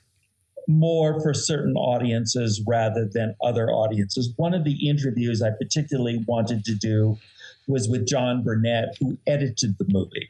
more 0.66 1.20
for 1.20 1.34
certain 1.34 1.74
audiences 1.76 2.64
rather 2.66 3.06
than 3.12 3.34
other 3.42 3.68
audiences. 3.68 4.32
One 4.36 4.54
of 4.54 4.64
the 4.64 4.88
interviews 4.88 5.42
I 5.42 5.50
particularly 5.50 6.24
wanted 6.26 6.64
to 6.64 6.74
do 6.74 7.18
was 7.70 7.88
with 7.88 8.06
John 8.06 8.42
Burnett, 8.42 8.96
who 9.00 9.18
edited 9.26 9.76
the 9.78 9.86
movie. 9.88 10.28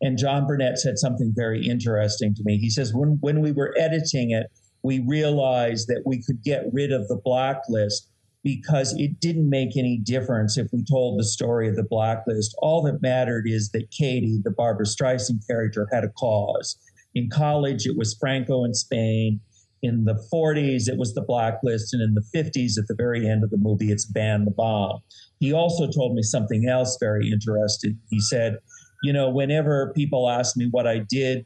And 0.00 0.18
John 0.18 0.46
Burnett 0.46 0.78
said 0.78 0.98
something 0.98 1.32
very 1.34 1.66
interesting 1.66 2.34
to 2.34 2.42
me. 2.44 2.58
He 2.58 2.70
says, 2.70 2.92
when, 2.94 3.18
when 3.20 3.40
we 3.40 3.52
were 3.52 3.74
editing 3.78 4.30
it, 4.30 4.46
we 4.82 5.00
realized 5.00 5.88
that 5.88 6.02
we 6.04 6.22
could 6.22 6.42
get 6.42 6.66
rid 6.72 6.92
of 6.92 7.08
the 7.08 7.16
blacklist 7.16 8.10
because 8.44 8.94
it 8.96 9.18
didn't 9.18 9.50
make 9.50 9.76
any 9.76 9.98
difference 9.98 10.56
if 10.56 10.68
we 10.72 10.84
told 10.84 11.18
the 11.18 11.24
story 11.24 11.68
of 11.68 11.74
the 11.74 11.82
blacklist. 11.82 12.54
All 12.58 12.82
that 12.82 13.02
mattered 13.02 13.44
is 13.48 13.70
that 13.70 13.90
Katie, 13.90 14.38
the 14.44 14.52
Barbara 14.52 14.86
Streisand 14.86 15.44
character, 15.48 15.88
had 15.92 16.04
a 16.04 16.10
cause. 16.10 16.78
In 17.16 17.28
college, 17.28 17.86
it 17.86 17.96
was 17.96 18.16
Franco 18.20 18.62
in 18.62 18.74
Spain. 18.74 19.40
In 19.82 20.04
the 20.04 20.14
40s, 20.32 20.88
it 20.88 20.96
was 20.96 21.14
the 21.14 21.22
blacklist. 21.22 21.92
And 21.92 22.02
in 22.02 22.14
the 22.14 22.24
50s, 22.32 22.78
at 22.78 22.86
the 22.86 22.94
very 22.96 23.28
end 23.28 23.42
of 23.42 23.50
the 23.50 23.58
movie, 23.58 23.90
it's 23.90 24.04
ban 24.04 24.44
the 24.44 24.52
bomb. 24.52 25.00
He 25.38 25.52
also 25.52 25.88
told 25.90 26.14
me 26.14 26.22
something 26.22 26.68
else 26.68 26.96
very 26.98 27.30
interesting. 27.30 27.98
He 28.10 28.20
said, 28.20 28.58
You 29.02 29.12
know, 29.12 29.28
whenever 29.30 29.92
people 29.94 30.30
ask 30.30 30.56
me 30.56 30.68
what 30.70 30.86
I 30.86 31.00
did 31.00 31.44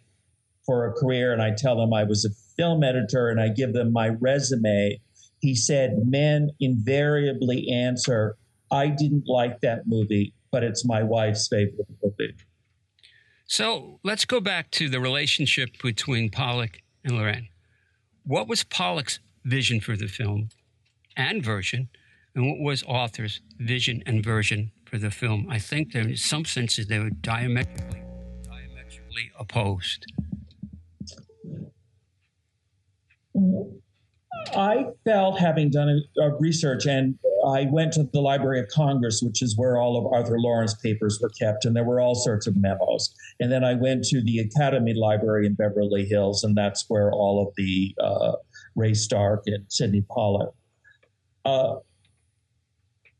for 0.65 0.87
a 0.87 0.93
career 0.93 1.33
and 1.33 1.43
I 1.43 1.53
tell 1.57 1.77
them 1.77 1.93
I 1.93 2.05
was 2.05 2.25
a 2.25 2.31
film 2.57 2.85
editor 2.85 3.29
and 3.29 3.41
I 3.41 3.49
give 3.49 3.73
them 3.73 3.93
my 3.93 4.11
resume, 4.21 5.01
he 5.41 5.55
said, 5.55 5.97
Men 6.05 6.51
invariably 6.61 7.69
answer, 7.69 8.37
I 8.71 8.89
didn't 8.89 9.25
like 9.27 9.61
that 9.61 9.83
movie, 9.87 10.35
but 10.53 10.63
it's 10.63 10.85
my 10.85 11.03
wife's 11.03 11.49
favorite 11.49 11.89
movie. 12.03 12.35
So 13.47 13.99
let's 14.05 14.25
go 14.25 14.41
back 14.41 14.71
to 14.73 14.89
the 14.89 15.01
relationship 15.01 15.83
between 15.83 16.31
Pollack 16.31 16.83
and 17.05 17.17
Loren. 17.17 17.49
What 18.23 18.47
was 18.47 18.63
Pollack's 18.63 19.19
vision 19.45 19.81
for 19.81 19.97
the 19.97 20.07
film 20.07 20.51
and 21.17 21.43
version? 21.43 21.89
And 22.35 22.47
what 22.49 22.61
was 22.61 22.83
Arthur's 22.85 23.41
vision 23.59 24.03
and 24.07 24.25
version 24.25 24.73
for 24.85 24.99
the 24.99 25.11
film. 25.11 25.47
I 25.49 25.59
think 25.59 25.93
there, 25.93 26.03
in 26.03 26.17
some 26.17 26.45
senses, 26.45 26.87
they 26.87 26.99
were 26.99 27.11
diametrically, 27.11 28.03
diametrically 28.43 29.31
opposed. 29.39 30.07
I 34.55 34.87
felt, 35.05 35.39
having 35.39 35.71
done 35.71 35.89
a, 35.89 36.21
a 36.23 36.37
research, 36.39 36.87
and 36.87 37.19
I 37.47 37.69
went 37.71 37.93
to 37.95 38.05
the 38.13 38.21
Library 38.21 38.61
of 38.61 38.69
Congress, 38.69 39.23
which 39.23 39.43
is 39.43 39.57
where 39.57 39.77
all 39.77 39.97
of 39.97 40.13
Arthur 40.13 40.39
Laurents' 40.39 40.75
papers 40.75 41.19
were 41.23 41.31
kept, 41.31 41.65
and 41.65 41.77
there 41.77 41.85
were 41.85 42.01
all 42.01 42.15
sorts 42.15 42.47
of 42.47 42.57
memos. 42.57 43.15
And 43.39 43.51
then 43.51 43.65
I 43.65 43.75
went 43.75 44.05
to 44.05 44.23
the 44.23 44.39
Academy 44.41 44.95
Library 44.95 45.47
in 45.47 45.55
Beverly 45.55 46.05
Hills, 46.05 46.43
and 46.43 46.57
that's 46.57 46.85
where 46.89 47.13
all 47.13 47.47
of 47.47 47.55
the 47.57 47.95
uh, 48.01 48.33
Ray 48.75 48.95
Stark 48.95 49.43
and 49.47 49.65
Sydney 49.69 50.05
Pollack. 50.11 50.51
Uh, 51.45 51.77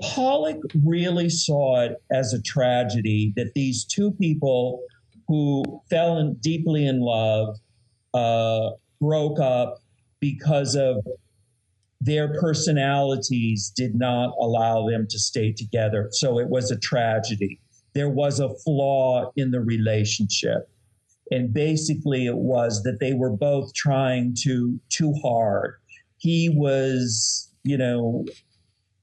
Pollack 0.03 0.59
really 0.85 1.29
saw 1.29 1.83
it 1.83 1.97
as 2.11 2.33
a 2.33 2.43
tragedy 2.43 3.33
that 3.37 3.53
these 3.55 3.85
two 3.85 4.13
people 4.13 4.83
who 5.29 5.63
fell 5.91 6.19
in, 6.19 6.35
deeply 6.41 6.87
in 6.87 7.01
love 7.01 7.57
uh, 8.15 8.71
broke 9.01 9.39
up 9.39 9.79
because 10.19 10.75
of 10.75 11.07
their 12.01 12.33
personalities 12.41 13.73
did 13.77 13.95
not 13.95 14.35
allow 14.41 14.89
them 14.89 15.07
to 15.11 15.19
stay 15.19 15.53
together. 15.53 16.09
So 16.13 16.39
it 16.39 16.49
was 16.49 16.71
a 16.71 16.79
tragedy. 16.79 17.61
There 17.95 18.09
was 18.09 18.41
a 18.41 18.49
flaw 18.65 19.31
in 19.37 19.51
the 19.51 19.61
relationship. 19.61 20.71
And 21.31 21.53
basically, 21.53 22.27
it 22.27 22.37
was 22.37 22.83
that 22.83 22.99
they 23.01 23.13
were 23.13 23.31
both 23.31 23.73
trying 23.75 24.35
to 24.43 24.81
too 24.89 25.15
hard. 25.23 25.75
He 26.17 26.49
was, 26.49 27.53
you 27.63 27.79
know, 27.79 28.25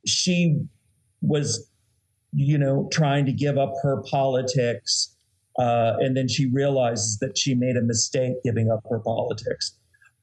she 0.05 0.59
was, 1.21 1.69
you 2.33 2.57
know, 2.57 2.87
trying 2.91 3.25
to 3.25 3.31
give 3.31 3.57
up 3.57 3.73
her 3.81 4.01
politics. 4.09 5.15
Uh, 5.57 5.95
and 5.99 6.15
then 6.15 6.27
she 6.27 6.45
realizes 6.45 7.17
that 7.19 7.37
she 7.37 7.55
made 7.55 7.75
a 7.75 7.81
mistake 7.81 8.33
giving 8.43 8.69
up 8.69 8.81
her 8.89 8.99
politics. 8.99 9.75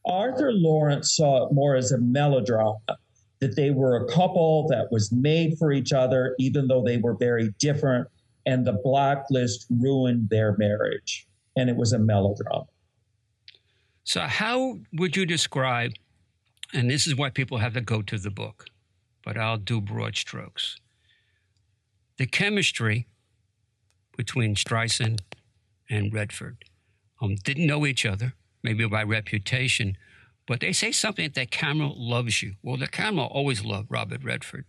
Arthur 0.07 0.53
Laurents 0.53 1.16
saw 1.16 1.47
it 1.47 1.53
more 1.53 1.74
as 1.74 1.90
a 1.90 1.99
melodrama 1.99 2.78
that 3.40 3.57
they 3.57 3.70
were 3.70 3.97
a 3.97 4.07
couple 4.07 4.66
that 4.68 4.88
was 4.90 5.11
made 5.12 5.57
for 5.59 5.72
each 5.72 5.92
other, 5.92 6.34
even 6.38 6.68
though 6.68 6.82
they 6.82 6.99
were 6.99 7.14
very 7.14 7.53
different, 7.59 8.07
and 8.47 8.66
the 8.66 8.78
blacklist 8.84 9.66
ruined 9.70 10.28
their 10.30 10.57
marriage. 10.57 11.26
And 11.57 11.68
it 11.68 11.76
was 11.76 11.92
a 11.92 11.99
melodrama. 11.99 12.66
So, 14.05 14.20
how 14.22 14.78
would 14.92 15.16
you 15.16 15.24
describe, 15.24 15.92
and 16.72 16.90
this 16.90 17.07
is 17.07 17.14
why 17.16 17.30
people 17.30 17.59
have 17.59 17.74
to 17.74 17.80
go 17.80 18.03
to 18.03 18.18
the 18.18 18.30
book, 18.30 18.66
but 19.24 19.36
I'll 19.38 19.57
do 19.57 19.80
broad 19.80 20.16
strokes 20.16 20.76
the 22.18 22.26
chemistry 22.26 23.06
between 24.16 24.54
Streisand 24.54 25.20
and 25.90 26.12
Redford. 26.12 26.64
Um, 27.20 27.36
didn't 27.36 27.66
know 27.66 27.86
each 27.86 28.04
other, 28.04 28.34
maybe 28.62 28.86
by 28.86 29.02
reputation, 29.02 29.96
but 30.46 30.60
they 30.60 30.72
say 30.72 30.92
something 30.92 31.24
that 31.24 31.34
the 31.34 31.46
camera 31.46 31.88
loves 31.88 32.42
you. 32.42 32.54
Well, 32.62 32.76
the 32.76 32.86
camera 32.86 33.24
always 33.24 33.64
loved 33.64 33.90
Robert 33.90 34.22
Redford. 34.22 34.66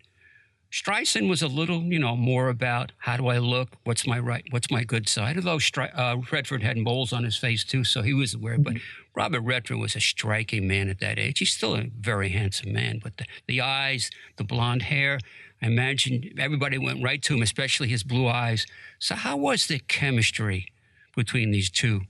Streisand 0.72 1.30
was 1.30 1.42
a 1.42 1.48
little, 1.48 1.84
you 1.84 2.00
know, 2.00 2.18
more 2.18 2.50
about 2.50 2.92
how 2.98 3.16
do 3.16 3.28
I 3.28 3.38
look, 3.38 3.78
what's 3.86 4.06
my 4.06 4.20
right, 4.20 4.44
what's 4.50 4.70
my 4.70 4.84
good 4.84 5.08
side. 5.08 5.38
Although 5.38 5.58
Stri- 5.58 5.98
uh, 5.98 6.18
Redford 6.32 6.64
had 6.64 6.78
moles 6.78 7.14
on 7.14 7.24
his 7.24 7.38
face 7.38 7.64
too, 7.64 7.84
so 7.86 8.02
he 8.02 8.14
was 8.14 8.34
aware. 8.34 8.58
But 8.58 8.76
Robert 9.16 9.42
Redford 9.42 9.78
was 9.78 9.96
a 9.96 10.02
striking 10.02 10.68
man 10.68 10.90
at 10.90 11.00
that 11.00 11.18
age. 11.18 11.40
He's 11.40 11.52
still 11.52 11.76
a 11.76 11.86
very 11.98 12.30
handsome 12.30 12.74
man, 12.74 13.00
but 13.02 13.16
the, 13.18 13.26
the 13.48 13.62
eyes, 13.62 14.10
the 14.36 14.44
blonde 14.44 14.82
hair, 14.82 15.20
I 15.62 15.68
imagine 15.68 16.34
everybody 16.38 16.78
went 16.78 17.04
right 17.04 17.22
to 17.24 17.34
him, 17.34 17.42
especially 17.42 17.88
his 17.88 18.04
blue 18.04 18.28
eyes. 18.28 18.66
So, 19.00 19.16
how 19.16 19.38
was 19.38 19.68
the 19.68 19.80
chemistry 19.80 20.68
between 21.16 21.52
these 21.52 21.70
two 21.70 22.02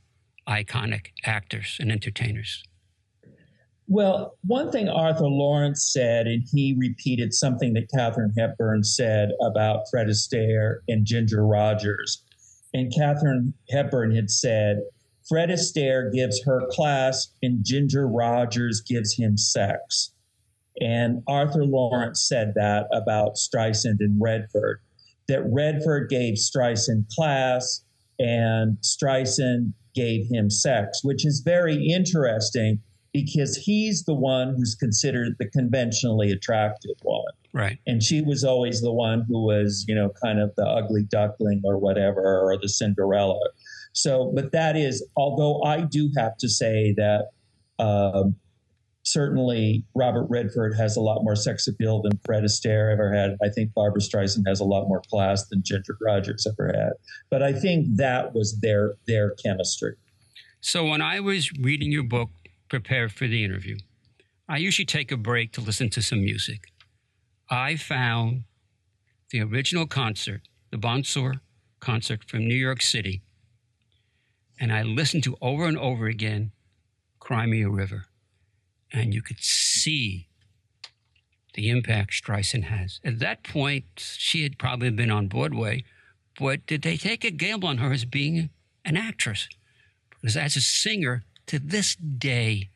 iconic 0.48 1.08
actors 1.24 1.78
and 1.80 1.92
entertainers? 1.92 2.64
Well, 3.88 4.38
one 4.46 4.72
thing 4.72 4.90
Arthur 4.90 5.28
Laurents 5.28 5.94
said, 5.94 6.26
and 6.26 6.44
he 6.52 6.76
repeated 6.78 7.34
something 7.34 7.74
that 7.74 7.90
Katharine 7.96 8.34
Hepburn 8.38 8.84
said 8.84 9.30
about 9.46 9.84
Fred 9.92 10.08
Astaire 10.08 10.78
and 10.88 11.06
Ginger 11.06 11.46
Rogers. 11.46 12.24
And 12.74 12.92
Katharine 12.94 13.54
Hepburn 13.70 14.16
had 14.16 14.32
said, 14.32 14.82
Fred 15.30 15.50
Astaire 15.50 16.12
gives 16.12 16.44
her 16.44 16.68
class 16.72 17.28
and 17.42 17.64
Ginger 17.64 18.08
Rogers 18.08 18.82
gives 18.82 19.16
him 19.16 19.38
sex. 19.38 20.12
And 20.82 21.24
Arthur 21.28 21.66
Laurents 21.66 22.28
said 22.28 22.54
that 22.56 22.88
about 22.92 23.36
Streisand 23.36 23.98
and 24.00 24.20
Redford, 24.20 24.82
that 25.28 25.44
Redford 25.46 26.10
gave 26.10 26.36
Streisand 26.36 27.06
class 27.16 27.84
and 28.20 28.78
Streisand 28.82 29.74
gave 29.94 30.28
him 30.30 30.50
sex, 30.50 31.02
which 31.04 31.26
is 31.26 31.42
very 31.44 31.88
interesting 31.88 32.82
because 33.14 33.56
he's 33.56 34.04
the 34.04 34.14
one 34.14 34.54
who's 34.56 34.76
considered 34.76 35.36
the 35.40 35.50
conventionally 35.50 36.32
attractive 36.32 36.98
one. 37.04 37.24
Right. 37.54 37.80
And 37.88 38.04
she 38.04 38.22
was 38.22 38.44
always 38.44 38.82
the 38.82 38.92
one 38.92 39.24
who 39.30 39.46
was, 39.46 39.86
you 39.88 39.96
know, 39.96 40.12
kind 40.22 40.42
of 40.42 40.54
the 40.58 40.66
ugly 40.66 41.04
duckling 41.04 41.62
or 41.64 41.78
whatever, 41.78 42.22
or 42.22 42.58
the 42.62 42.68
Cinderella. 42.68 43.40
So, 43.94 44.34
but 44.36 44.52
that 44.52 44.76
is, 44.76 45.08
although 45.16 45.64
I 45.64 45.82
do 45.82 46.12
have 46.18 46.36
to 46.40 46.50
say 46.50 46.94
that 46.98 47.30
um, 47.80 48.36
certainly 49.06 49.86
Robert 49.96 50.26
Redford 50.30 50.76
has 50.76 50.98
a 50.98 51.02
lot 51.02 51.24
more 51.24 51.36
sex 51.36 51.68
appeal 51.68 52.02
than 52.02 52.20
Fred 52.26 52.44
Astaire 52.44 52.92
ever 52.92 53.14
had. 53.14 53.38
I 53.44 53.50
think 53.50 53.74
Barbara 53.74 54.02
Streisand 54.02 54.48
has 54.48 54.60
a 54.60 54.66
lot 54.66 54.88
more 54.88 55.02
class 55.10 55.48
than 55.48 55.62
Ginger 55.64 55.98
Rogers 56.02 56.46
ever 56.48 56.74
had. 56.76 56.94
But 57.30 57.44
I 57.44 57.54
think 57.54 57.96
that 57.98 58.34
was 58.34 58.60
their 58.60 58.96
their 59.08 59.36
chemistry. 59.44 59.94
So 60.60 60.86
when 60.86 61.02
I 61.02 61.20
was 61.20 61.52
reading 61.60 61.92
your 61.92 62.04
book, 62.04 62.30
prepare 62.68 63.08
for 63.08 63.28
the 63.28 63.44
interview, 63.44 63.78
I 64.50 64.58
usually 64.58 64.86
take 64.86 65.12
a 65.12 65.18
break 65.18 65.52
to 65.54 65.62
listen 65.62 65.90
to 65.92 66.02
some 66.02 66.24
music. 66.24 66.72
I 67.50 67.76
found 67.76 68.44
the 69.30 69.42
original 69.42 69.86
concert, 69.86 70.42
the 70.72 70.78
Bonsoir 70.78 71.42
concert 71.80 72.24
from 72.24 72.48
New 72.48 72.56
York 72.56 72.82
City, 72.82 73.22
and 74.60 74.74
I 74.74 74.82
listened 74.82 75.24
to 75.26 75.38
over 75.42 75.66
and 75.66 75.78
over 75.78 76.08
again 76.08 76.52
Cry 77.20 77.46
Me 77.46 77.62
a 77.62 77.70
River. 77.70 78.06
And 78.96 79.14
you 79.14 79.22
could 79.22 79.42
see 79.42 80.30
the 81.54 81.70
impact 81.70 82.12
Streisand 82.12 82.66
has. 82.66 83.00
At 83.04 83.20
that 83.20 83.44
point, 83.44 83.86
she 83.98 84.44
had 84.44 84.58
probably 84.58 84.90
been 84.90 85.12
on 85.12 85.28
Broadway, 85.28 85.84
but 86.40 86.66
did 86.66 86.82
they 86.82 86.96
take 86.96 87.24
a 87.26 87.32
gamble 87.32 87.68
on 87.68 87.78
her 87.80 87.92
as 87.92 88.06
being 88.06 88.50
an 88.86 88.96
actress? 88.96 89.50
Because 90.10 90.38
as 90.38 90.56
a 90.56 90.62
singer, 90.62 91.24
to 91.48 91.60
this 91.60 91.96
day, 91.96 92.70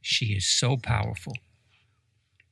she 0.00 0.26
is 0.26 0.46
so 0.46 0.76
powerful. 0.76 1.34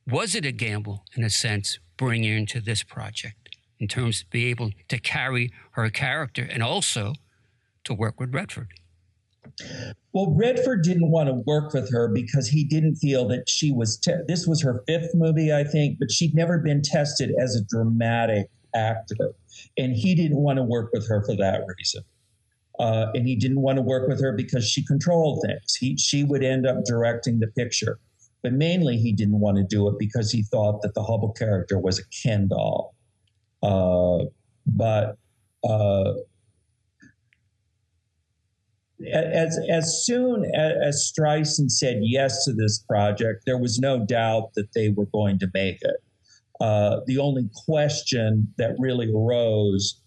Was 0.07 0.35
it 0.35 0.45
a 0.45 0.51
gamble, 0.51 1.03
in 1.15 1.23
a 1.23 1.29
sense, 1.29 1.79
bringing 1.97 2.31
her 2.31 2.37
into 2.37 2.61
this 2.61 2.83
project 2.83 3.55
in 3.79 3.87
terms 3.87 4.21
of 4.21 4.29
being 4.29 4.49
able 4.49 4.71
to 4.89 4.99
carry 4.99 5.51
her 5.71 5.89
character 5.89 6.47
and 6.49 6.61
also 6.61 7.13
to 7.83 7.93
work 7.93 8.19
with 8.19 8.33
Redford? 8.33 8.69
Well, 10.13 10.33
Redford 10.35 10.83
didn't 10.83 11.11
want 11.11 11.27
to 11.27 11.33
work 11.45 11.73
with 11.73 11.91
her 11.91 12.07
because 12.07 12.47
he 12.47 12.63
didn't 12.63 12.95
feel 12.95 13.27
that 13.27 13.49
she 13.49 13.71
was. 13.71 13.97
Te- 13.97 14.23
this 14.27 14.47
was 14.47 14.61
her 14.61 14.83
fifth 14.87 15.11
movie, 15.13 15.53
I 15.53 15.63
think, 15.63 15.99
but 15.99 16.11
she'd 16.11 16.33
never 16.33 16.57
been 16.57 16.81
tested 16.81 17.31
as 17.39 17.55
a 17.55 17.63
dramatic 17.63 18.49
actor, 18.73 19.33
and 19.77 19.93
he 19.93 20.15
didn't 20.15 20.37
want 20.37 20.57
to 20.57 20.63
work 20.63 20.91
with 20.93 21.07
her 21.07 21.23
for 21.23 21.35
that 21.35 21.61
reason. 21.77 22.03
Uh, 22.79 23.07
and 23.15 23.27
he 23.27 23.35
didn't 23.35 23.61
want 23.61 23.77
to 23.77 23.81
work 23.81 24.07
with 24.07 24.21
her 24.21 24.31
because 24.31 24.67
she 24.67 24.85
controlled 24.85 25.43
things. 25.45 25.75
He, 25.75 25.97
she 25.97 26.23
would 26.23 26.43
end 26.43 26.67
up 26.67 26.77
directing 26.85 27.39
the 27.39 27.47
picture, 27.47 27.99
but 28.43 28.53
mainly 28.53 28.97
he 28.97 29.11
didn't 29.13 29.39
want 29.39 29.57
to 29.57 29.63
do 29.63 29.87
it 29.87 29.95
because 29.97 30.31
he 30.31 30.43
thought 30.43 30.83
that 30.83 30.93
the 30.93 31.01
Hubbell 31.01 31.35
character 31.35 31.79
was 31.79 31.97
a 31.99 32.03
Ken 32.23 32.47
doll. 32.47 32.93
Uh, 33.63 34.25
but 34.67 35.17
uh, 35.67 36.13
as 39.13 39.59
as 39.69 40.05
soon 40.05 40.45
as, 40.55 40.73
as 40.83 41.11
Streisand 41.11 41.71
said 41.71 41.99
yes 42.01 42.45
to 42.45 42.53
this 42.53 42.79
project, 42.79 43.43
there 43.45 43.57
was 43.57 43.79
no 43.79 44.03
doubt 44.05 44.53
that 44.55 44.73
they 44.73 44.89
were 44.89 45.05
going 45.07 45.39
to 45.39 45.47
make 45.53 45.77
it. 45.81 45.97
Uh, 46.59 47.01
the 47.05 47.19
only 47.19 47.49
question 47.65 48.51
that 48.57 48.75
really 48.79 49.11
arose 49.13 50.01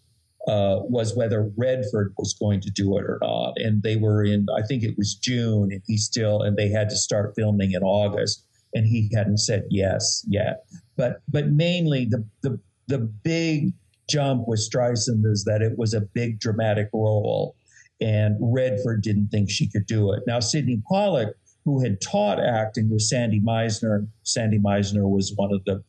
uh, 0.48 0.80
was 0.82 1.14
whether 1.14 1.50
Redford 1.56 2.12
was 2.18 2.34
going 2.34 2.60
to 2.62 2.70
do 2.70 2.96
it 2.96 3.04
or 3.04 3.18
not. 3.22 3.52
And 3.56 3.82
they 3.82 3.96
were 3.96 4.24
in, 4.24 4.46
I 4.56 4.62
think 4.62 4.82
it 4.82 4.96
was 4.96 5.14
June, 5.14 5.68
and 5.70 5.82
he 5.86 5.96
still, 5.96 6.42
and 6.42 6.56
they 6.56 6.68
had 6.68 6.88
to 6.90 6.96
start 6.96 7.34
filming 7.36 7.72
in 7.72 7.82
August, 7.82 8.44
and 8.74 8.86
he 8.86 9.10
hadn't 9.14 9.38
said 9.38 9.64
yes 9.70 10.24
yet. 10.28 10.64
But 10.96 11.20
but 11.28 11.48
mainly 11.50 12.06
the 12.06 12.24
the 12.42 12.58
the 12.88 12.98
big 12.98 13.72
jump 14.08 14.48
with 14.48 14.60
Streisand 14.60 15.24
is 15.24 15.44
that 15.44 15.62
it 15.62 15.78
was 15.78 15.94
a 15.94 16.00
big 16.00 16.40
dramatic 16.40 16.88
role 16.92 17.54
and 18.00 18.36
Redford 18.40 19.02
didn't 19.02 19.28
think 19.28 19.50
she 19.50 19.68
could 19.68 19.86
do 19.86 20.12
it. 20.12 20.22
Now, 20.26 20.40
Sydney 20.40 20.82
Pollack, 20.88 21.34
who 21.64 21.82
had 21.82 22.00
taught 22.00 22.40
acting 22.40 22.90
with 22.90 23.02
Sandy 23.02 23.40
Meisner, 23.40 24.06
Sandy 24.22 24.58
Meisner 24.58 25.08
was 25.08 25.32
one 25.36 25.52
of 25.52 25.62
the, 25.64 25.82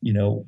you 0.00 0.12
know, 0.12 0.46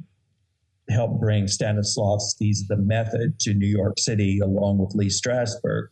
helped 0.89 1.21
bring 1.21 1.45
Stanislavski's 1.45 2.67
The 2.67 2.77
Method 2.77 3.39
to 3.41 3.55
New 3.55 3.67
York 3.67 3.99
City 3.99 4.41
along 4.41 4.79
with 4.79 4.95
Lee 4.95 5.09
Strasberg. 5.09 5.89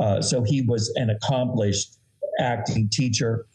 Uh, 0.00 0.20
so 0.20 0.42
he 0.42 0.62
was 0.62 0.92
an 0.96 1.10
accomplished 1.10 1.98
acting 2.40 2.88
teacher, 2.90 3.46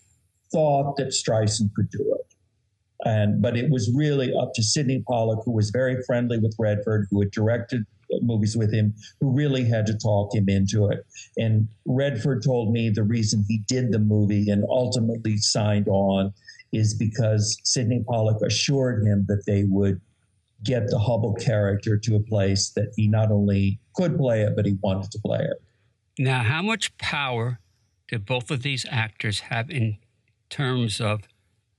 thought 0.54 0.96
that 0.98 1.08
Streisand 1.08 1.74
could 1.76 1.90
do 1.90 2.16
it. 2.20 2.36
And 3.04 3.42
but 3.42 3.58
it 3.58 3.70
was 3.70 3.92
really 3.94 4.34
up 4.34 4.54
to 4.56 4.64
Sydney 4.64 5.04
Pollack, 5.08 5.40
who 5.44 5.52
was 5.52 5.70
very 5.70 6.02
friendly 6.08 6.40
with 6.40 6.56
Redford, 6.58 7.08
who 7.12 7.20
had 7.22 7.32
directed 7.32 7.86
movies 8.22 8.56
with 8.56 8.74
him 8.74 8.94
who 9.20 9.32
really 9.32 9.64
had 9.64 9.86
to 9.88 9.98
talk 9.98 10.34
him 10.34 10.50
into 10.50 10.88
it. 10.88 11.06
And 11.38 11.68
Redford 11.86 12.44
told 12.44 12.72
me 12.72 12.90
the 12.90 13.04
reason 13.04 13.46
he 13.48 13.62
did 13.68 13.92
the 13.92 14.00
movie 14.00 14.50
and 14.50 14.64
ultimately 14.70 15.38
signed 15.38 15.88
on 15.88 16.34
is 16.72 16.94
because 16.94 17.58
Sydney 17.64 18.04
Pollack 18.08 18.42
assured 18.46 19.06
him 19.06 19.26
that 19.28 19.44
they 19.46 19.64
would 19.64 20.02
get 20.64 20.88
the 20.88 20.98
Hubbell 20.98 21.40
character 21.44 21.98
to 21.98 22.16
a 22.16 22.20
place 22.20 22.72
that 22.72 22.92
he 22.96 23.08
not 23.08 23.32
only 23.32 23.80
could 23.96 24.18
play 24.18 24.42
it, 24.42 24.56
but 24.56 24.66
he 24.66 24.78
wanted 24.82 25.12
to 25.12 25.20
play 25.20 25.40
it. 25.40 25.62
Now, 26.18 26.44
how 26.44 26.62
much 26.62 26.98
power 26.98 27.60
did 28.08 28.26
both 28.26 28.50
of 28.52 28.62
these 28.62 28.86
actors 28.90 29.42
have 29.42 29.70
in 29.70 29.98
terms 30.50 31.02
of 31.02 31.22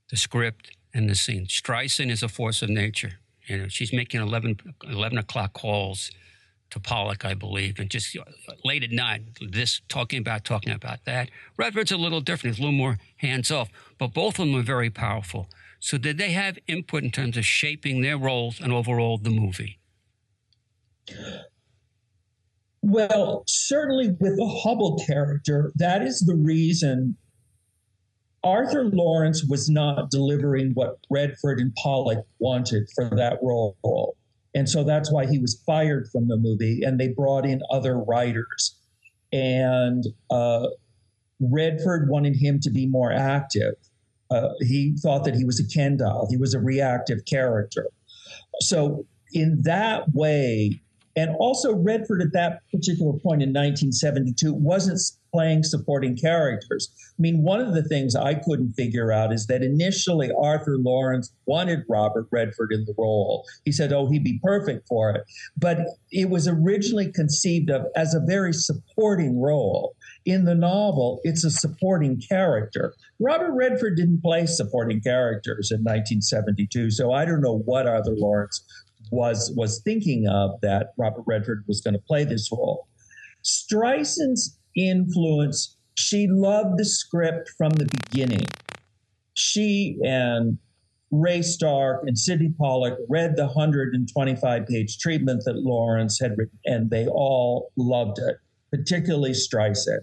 the 0.09 0.17
script 0.17 0.71
and 0.93 1.09
the 1.09 1.15
scene? 1.15 1.47
Streisand 1.47 2.11
is 2.11 2.23
a 2.23 2.29
force 2.29 2.61
of 2.61 2.69
nature. 2.69 3.19
You 3.47 3.57
know, 3.57 3.67
she's 3.67 3.93
making 3.93 4.21
11, 4.21 4.57
11 4.89 5.17
o'clock 5.17 5.53
calls 5.53 6.11
to 6.69 6.79
Pollack, 6.79 7.23
I 7.23 7.33
believe, 7.33 7.79
and 7.79 7.89
just 7.89 8.15
late 8.65 8.83
at 8.83 8.91
night, 8.91 9.21
this 9.41 9.81
talking 9.87 10.19
about 10.19 10.43
talking 10.43 10.73
about 10.73 11.05
that. 11.05 11.29
Redford's 11.57 11.93
a 11.93 11.97
little 11.97 12.19
different; 12.19 12.55
he's 12.55 12.59
a 12.59 12.65
little 12.65 12.77
more 12.77 12.97
hands 13.17 13.51
off, 13.51 13.69
but 13.97 14.13
both 14.13 14.37
of 14.37 14.45
them 14.45 14.55
are 14.55 14.63
very 14.63 14.89
powerful. 14.89 15.49
So, 15.79 15.97
did 15.97 16.17
they 16.17 16.31
have 16.31 16.57
input 16.67 17.03
in 17.03 17.11
terms 17.11 17.37
of 17.37 17.45
shaping 17.45 18.01
their 18.01 18.17
roles 18.17 18.59
and 18.59 18.73
overall 18.73 19.17
the 19.17 19.29
movie? 19.29 19.79
Well, 22.81 23.43
certainly 23.47 24.09
with 24.19 24.35
the 24.37 24.61
Hubbell 24.63 25.05
character, 25.05 25.71
that 25.75 26.01
is 26.01 26.19
the 26.19 26.35
reason 26.35 27.15
Arthur 28.47 28.85
Laurents 28.85 29.43
was 29.43 29.69
not 29.69 30.09
delivering 30.09 30.71
what 30.73 30.99
Redford 31.09 31.59
and 31.59 31.75
Pollack 31.75 32.19
wanted 32.39 32.87
for 32.95 33.09
that 33.17 33.39
role. 33.41 34.15
And 34.55 34.69
so 34.69 34.85
that's 34.85 35.11
why 35.11 35.25
he 35.25 35.37
was 35.37 35.61
fired 35.65 36.07
from 36.11 36.29
the 36.29 36.37
movie, 36.37 36.81
and 36.81 36.97
they 36.97 37.09
brought 37.09 37.45
in 37.45 37.61
other 37.69 37.99
writers. 37.99 38.79
And 39.33 40.05
uh, 40.31 40.67
Redford 41.41 42.09
wanted 42.09 42.37
him 42.37 42.61
to 42.61 42.69
be 42.69 42.87
more 42.87 43.11
active. 43.11 43.75
Uh, 44.31 44.49
he 44.61 44.95
thought 45.01 45.25
that 45.25 45.35
he 45.35 45.43
was 45.43 45.59
a 45.59 45.67
Ken 45.67 45.97
doll, 45.97 46.27
he 46.29 46.37
was 46.37 46.53
a 46.53 46.59
reactive 46.59 47.25
character. 47.25 47.89
So, 48.61 49.05
in 49.33 49.61
that 49.63 50.13
way, 50.13 50.81
and 51.17 51.35
also, 51.39 51.73
Redford 51.73 52.21
at 52.21 52.31
that 52.33 52.61
particular 52.71 53.13
point 53.13 53.41
in 53.41 53.49
1972 53.49 54.53
wasn't 54.53 55.01
playing 55.33 55.63
supporting 55.63 56.15
characters. 56.15 56.91
I 57.17 57.19
mean, 57.19 57.41
one 57.41 57.59
of 57.59 57.73
the 57.73 57.81
things 57.81 58.15
I 58.15 58.35
couldn't 58.35 58.73
figure 58.73 59.11
out 59.11 59.33
is 59.33 59.47
that 59.47 59.63
initially 59.63 60.31
Arthur 60.39 60.77
Laurents 60.77 61.33
wanted 61.47 61.85
Robert 61.89 62.27
Redford 62.31 62.71
in 62.71 62.85
the 62.85 62.93
role. 62.99 63.45
He 63.65 63.71
said, 63.71 63.91
oh, 63.91 64.07
he'd 64.07 64.23
be 64.23 64.39
perfect 64.43 64.87
for 64.87 65.09
it. 65.09 65.23
But 65.57 65.79
it 66.11 66.29
was 66.29 66.47
originally 66.47 67.11
conceived 67.11 67.71
of 67.71 67.87
as 67.95 68.13
a 68.13 68.19
very 68.19 68.53
supporting 68.53 69.41
role. 69.41 69.95
In 70.25 70.45
the 70.45 70.55
novel, 70.55 71.19
it's 71.23 71.43
a 71.43 71.49
supporting 71.49 72.21
character. 72.21 72.93
Robert 73.19 73.53
Redford 73.53 73.95
didn't 73.95 74.21
play 74.21 74.45
supporting 74.45 75.01
characters 75.01 75.71
in 75.71 75.79
1972, 75.79 76.91
so 76.91 77.11
I 77.11 77.25
don't 77.25 77.41
know 77.41 77.57
what 77.57 77.87
Arthur 77.87 78.13
Laurents 78.15 78.63
was 79.11 79.51
was 79.55 79.81
thinking 79.81 80.27
of 80.27 80.59
that 80.61 80.93
Robert 80.97 81.23
Redford 81.25 81.63
was 81.67 81.81
going 81.81 81.93
to 81.93 82.01
play 82.01 82.23
this 82.23 82.49
role. 82.51 82.87
Streisand's 83.43 84.57
influence, 84.75 85.77
she 85.95 86.27
loved 86.27 86.77
the 86.77 86.85
script 86.85 87.49
from 87.57 87.71
the 87.71 87.85
beginning. 87.85 88.45
She 89.33 89.97
and 90.03 90.57
Ray 91.11 91.41
Stark 91.41 92.03
and 92.05 92.17
Sydney 92.17 92.53
Pollack 92.57 92.97
read 93.07 93.37
the 93.37 93.45
125 93.45 94.67
page 94.67 94.97
treatment 94.99 95.43
that 95.45 95.55
Laurents 95.55 96.19
had 96.19 96.37
written, 96.37 96.59
and 96.65 96.89
they 96.89 97.07
all 97.07 97.71
loved 97.77 98.19
it, 98.19 98.37
particularly 98.71 99.31
Streisand. 99.31 100.01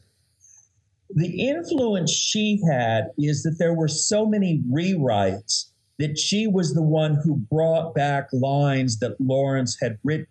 The 1.11 1.49
influence 1.49 2.11
she 2.11 2.61
had 2.69 3.09
is 3.19 3.43
that 3.43 3.57
there 3.59 3.75
were 3.75 3.89
so 3.89 4.27
many 4.27 4.63
rewrites 4.73 5.67
that 5.99 6.19
she 6.19 6.47
was 6.47 6.75
the 6.75 6.83
one 6.83 7.19
who 7.23 7.37
brought 7.37 7.95
back 7.95 8.29
lines 8.33 8.99
that 8.99 9.21
Laurents 9.21 9.79
had 9.81 9.99
written. 10.03 10.27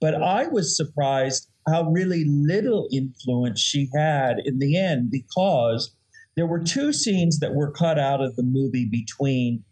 But 0.00 0.14
I 0.22 0.46
was 0.46 0.76
surprised 0.76 1.48
how 1.66 1.90
really 1.90 2.24
little 2.26 2.88
influence 2.92 3.60
she 3.60 3.88
had 3.94 4.38
in 4.44 4.58
the 4.58 4.76
end 4.76 5.10
because 5.10 5.94
there 6.36 6.46
were 6.46 6.62
two 6.62 6.92
scenes 6.92 7.40
that 7.40 7.54
were 7.54 7.72
cut 7.72 7.98
out 7.98 8.20
of 8.20 8.36
the 8.36 8.42
movie 8.42 8.86
between 8.86 9.64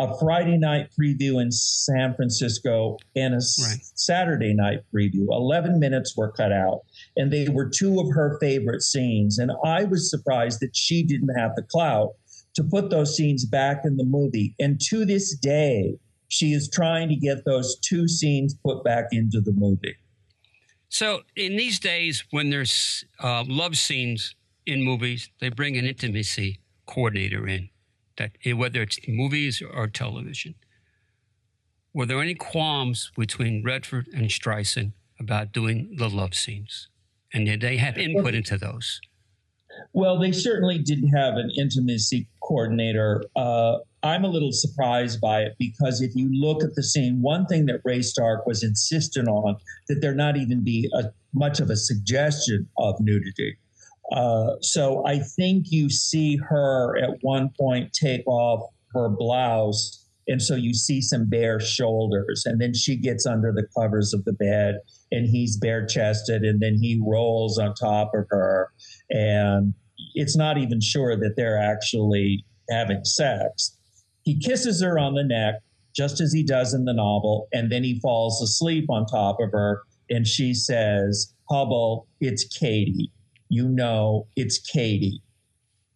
a 0.00 0.18
Friday 0.18 0.56
night 0.56 0.88
preview 0.98 1.40
in 1.40 1.52
San 1.52 2.14
Francisco 2.14 2.96
and 3.14 3.34
a 3.34 3.36
right. 3.36 3.78
Saturday 3.94 4.52
night 4.52 4.80
preview. 4.92 5.26
11 5.30 5.78
minutes 5.78 6.16
were 6.16 6.32
cut 6.32 6.50
out, 6.50 6.80
and 7.16 7.32
they 7.32 7.48
were 7.48 7.68
two 7.68 8.00
of 8.00 8.12
her 8.12 8.36
favorite 8.40 8.82
scenes. 8.82 9.38
And 9.38 9.52
I 9.64 9.84
was 9.84 10.10
surprised 10.10 10.60
that 10.60 10.74
she 10.74 11.04
didn't 11.04 11.36
have 11.38 11.54
the 11.54 11.62
clout 11.62 12.14
to 12.54 12.64
put 12.64 12.90
those 12.90 13.16
scenes 13.16 13.44
back 13.44 13.82
in 13.84 13.96
the 13.96 14.04
movie. 14.04 14.54
And 14.58 14.80
to 14.88 15.04
this 15.04 15.36
day, 15.36 15.96
she 16.28 16.52
is 16.52 16.68
trying 16.68 17.08
to 17.08 17.16
get 17.16 17.44
those 17.44 17.78
two 17.80 18.08
scenes 18.08 18.54
put 18.54 18.84
back 18.84 19.06
into 19.12 19.40
the 19.40 19.52
movie. 19.52 19.96
So, 20.88 21.22
in 21.34 21.56
these 21.56 21.80
days, 21.80 22.24
when 22.30 22.50
there's 22.50 23.04
uh, 23.22 23.44
love 23.46 23.76
scenes 23.76 24.34
in 24.66 24.82
movies, 24.82 25.28
they 25.40 25.48
bring 25.48 25.76
an 25.76 25.86
intimacy 25.86 26.60
coordinator 26.86 27.46
in 27.48 27.70
that 28.16 28.32
eh, 28.44 28.52
whether 28.52 28.82
it's 28.82 28.98
movies 29.08 29.62
or 29.62 29.88
television. 29.88 30.54
Were 31.92 32.06
there 32.06 32.20
any 32.20 32.34
qualms 32.34 33.10
between 33.16 33.62
Redford 33.64 34.08
and 34.12 34.28
Streisand 34.28 34.92
about 35.18 35.52
doing 35.52 35.94
the 35.96 36.08
love 36.08 36.34
scenes? 36.34 36.88
And 37.32 37.46
did 37.46 37.60
they 37.60 37.76
have 37.78 37.98
input 37.98 38.34
into 38.34 38.58
those? 38.58 39.00
Well, 39.92 40.18
they 40.18 40.32
certainly 40.32 40.78
didn't 40.78 41.08
have 41.08 41.34
an 41.34 41.50
intimacy 41.56 42.28
coordinator. 42.42 43.22
Uh, 43.36 43.78
I'm 44.02 44.24
a 44.24 44.28
little 44.28 44.52
surprised 44.52 45.20
by 45.20 45.42
it 45.42 45.54
because 45.58 46.02
if 46.02 46.14
you 46.14 46.28
look 46.32 46.62
at 46.62 46.74
the 46.74 46.82
scene, 46.82 47.22
one 47.22 47.46
thing 47.46 47.66
that 47.66 47.80
Ray 47.84 48.02
Stark 48.02 48.46
was 48.46 48.62
insistent 48.62 49.28
on 49.28 49.56
that 49.88 50.00
there 50.00 50.14
not 50.14 50.36
even 50.36 50.62
be 50.62 50.90
a, 50.94 51.04
much 51.32 51.60
of 51.60 51.70
a 51.70 51.76
suggestion 51.76 52.68
of 52.76 52.96
nudity. 53.00 53.56
Uh, 54.12 54.56
so 54.60 55.06
I 55.06 55.20
think 55.20 55.66
you 55.70 55.88
see 55.88 56.36
her 56.36 56.96
at 56.98 57.18
one 57.22 57.50
point 57.58 57.92
take 57.92 58.26
off 58.26 58.70
her 58.92 59.08
blouse. 59.08 60.00
And 60.26 60.40
so 60.40 60.54
you 60.54 60.74
see 60.74 61.00
some 61.00 61.28
bare 61.28 61.60
shoulders. 61.60 62.44
And 62.46 62.60
then 62.60 62.74
she 62.74 62.96
gets 62.96 63.26
under 63.26 63.52
the 63.52 63.66
covers 63.78 64.14
of 64.14 64.24
the 64.24 64.32
bed 64.32 64.76
and 65.10 65.26
he's 65.26 65.56
bare 65.56 65.86
chested. 65.86 66.42
And 66.42 66.60
then 66.60 66.76
he 66.80 67.00
rolls 67.06 67.58
on 67.58 67.74
top 67.74 68.12
of 68.14 68.26
her. 68.30 68.70
And 69.10 69.74
it's 70.14 70.36
not 70.36 70.58
even 70.58 70.80
sure 70.80 71.16
that 71.16 71.34
they're 71.36 71.58
actually 71.58 72.44
having 72.70 73.04
sex. 73.04 73.76
He 74.22 74.38
kisses 74.38 74.82
her 74.82 74.98
on 74.98 75.14
the 75.14 75.24
neck, 75.24 75.56
just 75.94 76.20
as 76.20 76.32
he 76.32 76.42
does 76.42 76.74
in 76.74 76.84
the 76.84 76.94
novel. 76.94 77.48
And 77.52 77.70
then 77.70 77.84
he 77.84 78.00
falls 78.00 78.40
asleep 78.42 78.86
on 78.88 79.06
top 79.06 79.36
of 79.40 79.52
her. 79.52 79.82
And 80.10 80.26
she 80.26 80.54
says, 80.54 81.32
Hubbell, 81.50 82.06
it's 82.20 82.44
Katie 82.44 83.12
you 83.54 83.68
know 83.68 84.26
it's 84.36 84.58
Katie. 84.58 85.22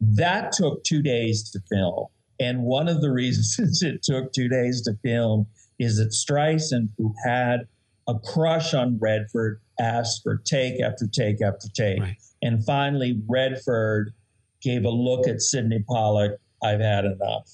That 0.01 0.53
took 0.53 0.85
two 0.85 1.03
days 1.03 1.51
to 1.51 1.61
film. 1.71 2.07
And 2.39 2.63
one 2.63 2.89
of 2.89 3.01
the 3.01 3.11
reasons 3.23 3.83
it 3.83 4.03
took 4.03 4.33
two 4.33 4.49
days 4.49 4.83
to 4.83 4.95
film 5.03 5.47
is 5.79 5.97
that 5.97 6.11
Streisand, 6.11 6.89
who 6.97 7.15
had 7.27 7.67
a 8.09 8.19
crush 8.19 8.75
on 8.75 8.99
Redford, 8.99 9.61
asked 9.79 10.23
for 10.23 10.39
take 10.39 10.81
after 10.81 11.07
take 11.07 11.43
after 11.43 11.69
take. 11.75 12.01
Right. 12.01 12.17
And 12.43 12.65
finally, 12.65 13.21
Redford 13.29 14.13
gave 14.63 14.85
a 14.85 14.91
look 14.91 15.29
at 15.29 15.41
Sydney 15.41 15.85
Pollack. 15.89 16.33
I've 16.63 16.81
had 16.81 17.05
enough. 17.05 17.49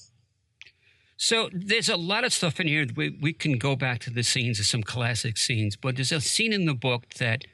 So 1.17 1.49
there's 1.53 1.89
a 1.89 1.95
lot 1.95 2.23
of 2.23 2.33
stuff 2.33 2.59
in 2.59 2.67
here. 2.67 2.85
We, 2.95 3.17
we 3.21 3.33
can 3.33 3.57
go 3.57 3.75
back 3.75 3.99
to 4.01 4.09
the 4.09 4.23
scenes 4.23 4.59
of 4.59 4.65
some 4.65 4.83
classic 4.83 5.37
scenes, 5.37 5.75
but 5.75 5.95
there's 5.95 6.11
a 6.11 6.21
scene 6.21 6.51
in 6.51 6.65
the 6.65 6.73
book 6.73 7.13
that 7.19 7.45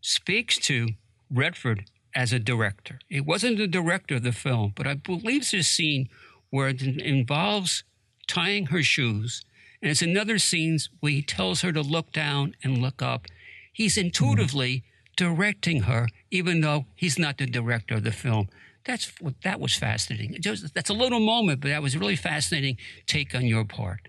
speaks 0.00 0.58
to 0.58 0.88
Redford 1.30 1.84
as 2.14 2.32
a 2.32 2.38
director. 2.38 2.98
It 3.08 3.24
wasn't 3.24 3.58
the 3.58 3.66
director 3.66 4.16
of 4.16 4.22
the 4.22 4.32
film, 4.32 4.72
but 4.74 4.86
I 4.86 4.94
believe 4.94 5.50
there's 5.50 5.66
a 5.66 5.68
scene 5.68 6.08
where 6.50 6.68
it 6.68 6.82
involves 6.82 7.84
tying 8.26 8.66
her 8.66 8.82
shoes. 8.82 9.44
And 9.82 9.90
it's 9.90 10.02
another 10.02 10.38
scene 10.38 10.78
where 11.00 11.12
he 11.12 11.22
tells 11.22 11.62
her 11.62 11.72
to 11.72 11.80
look 11.80 12.12
down 12.12 12.54
and 12.62 12.78
look 12.78 13.00
up. 13.00 13.26
He's 13.72 13.96
intuitively 13.96 14.84
directing 15.16 15.82
her, 15.82 16.08
even 16.30 16.60
though 16.60 16.86
he's 16.94 17.18
not 17.18 17.38
the 17.38 17.46
director 17.46 17.94
of 17.94 18.04
the 18.04 18.12
film. 18.12 18.48
That's 18.84 19.12
what 19.20 19.34
that 19.42 19.60
was 19.60 19.74
fascinating. 19.74 20.36
Just, 20.40 20.74
that's 20.74 20.90
a 20.90 20.94
little 20.94 21.20
moment, 21.20 21.60
but 21.60 21.68
that 21.68 21.82
was 21.82 21.96
really 21.96 22.16
fascinating 22.16 22.76
take 23.06 23.34
on 23.34 23.46
your 23.46 23.64
part. 23.64 24.00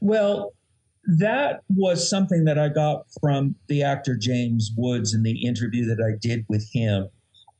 Well, 0.00 0.54
that 1.18 1.62
was 1.74 2.08
something 2.08 2.44
that 2.44 2.58
I 2.58 2.68
got 2.68 3.06
from 3.20 3.54
the 3.68 3.82
actor 3.82 4.16
James 4.16 4.72
Woods 4.76 5.14
in 5.14 5.22
the 5.22 5.46
interview 5.46 5.86
that 5.86 6.02
I 6.02 6.18
did 6.20 6.44
with 6.48 6.68
him. 6.72 7.08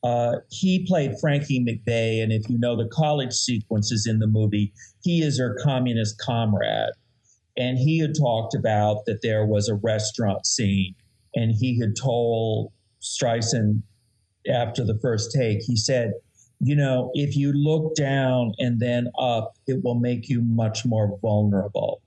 Uh, 0.05 0.36
he 0.51 0.86
played 0.86 1.18
Frankie 1.20 1.64
McVeigh, 1.64 2.22
and 2.22 2.32
if 2.32 2.49
you 2.49 2.59
know 2.59 2.76
the 2.76 2.88
college 2.88 3.32
sequences 3.32 4.07
in 4.07 4.20
the 4.20 4.26
movie, 4.26 4.72
he 5.03 5.22
is 5.22 5.38
her 5.38 5.59
communist 5.62 6.18
comrade. 6.18 6.90
And 7.57 7.78
he 7.78 7.99
had 7.99 8.14
talked 8.16 8.55
about 8.55 9.05
that 9.07 9.22
there 9.22 9.44
was 9.44 9.68
a 9.68 9.74
restaurant 9.74 10.46
scene, 10.46 10.94
and 11.34 11.53
he 11.53 11.80
had 11.80 11.96
told 11.96 12.72
Streisand 13.03 13.82
after 14.49 14.84
the 14.84 14.99
first 15.01 15.32
take, 15.32 15.62
he 15.62 15.76
said, 15.76 16.12
You 16.61 16.76
know, 16.76 17.11
if 17.14 17.36
you 17.36 17.53
look 17.53 17.96
down 17.96 18.53
and 18.59 18.78
then 18.78 19.09
up, 19.18 19.57
it 19.66 19.82
will 19.82 19.96
make 19.96 20.28
you 20.28 20.42
much 20.42 20.86
more 20.86 21.18
vulnerable. 21.20 22.01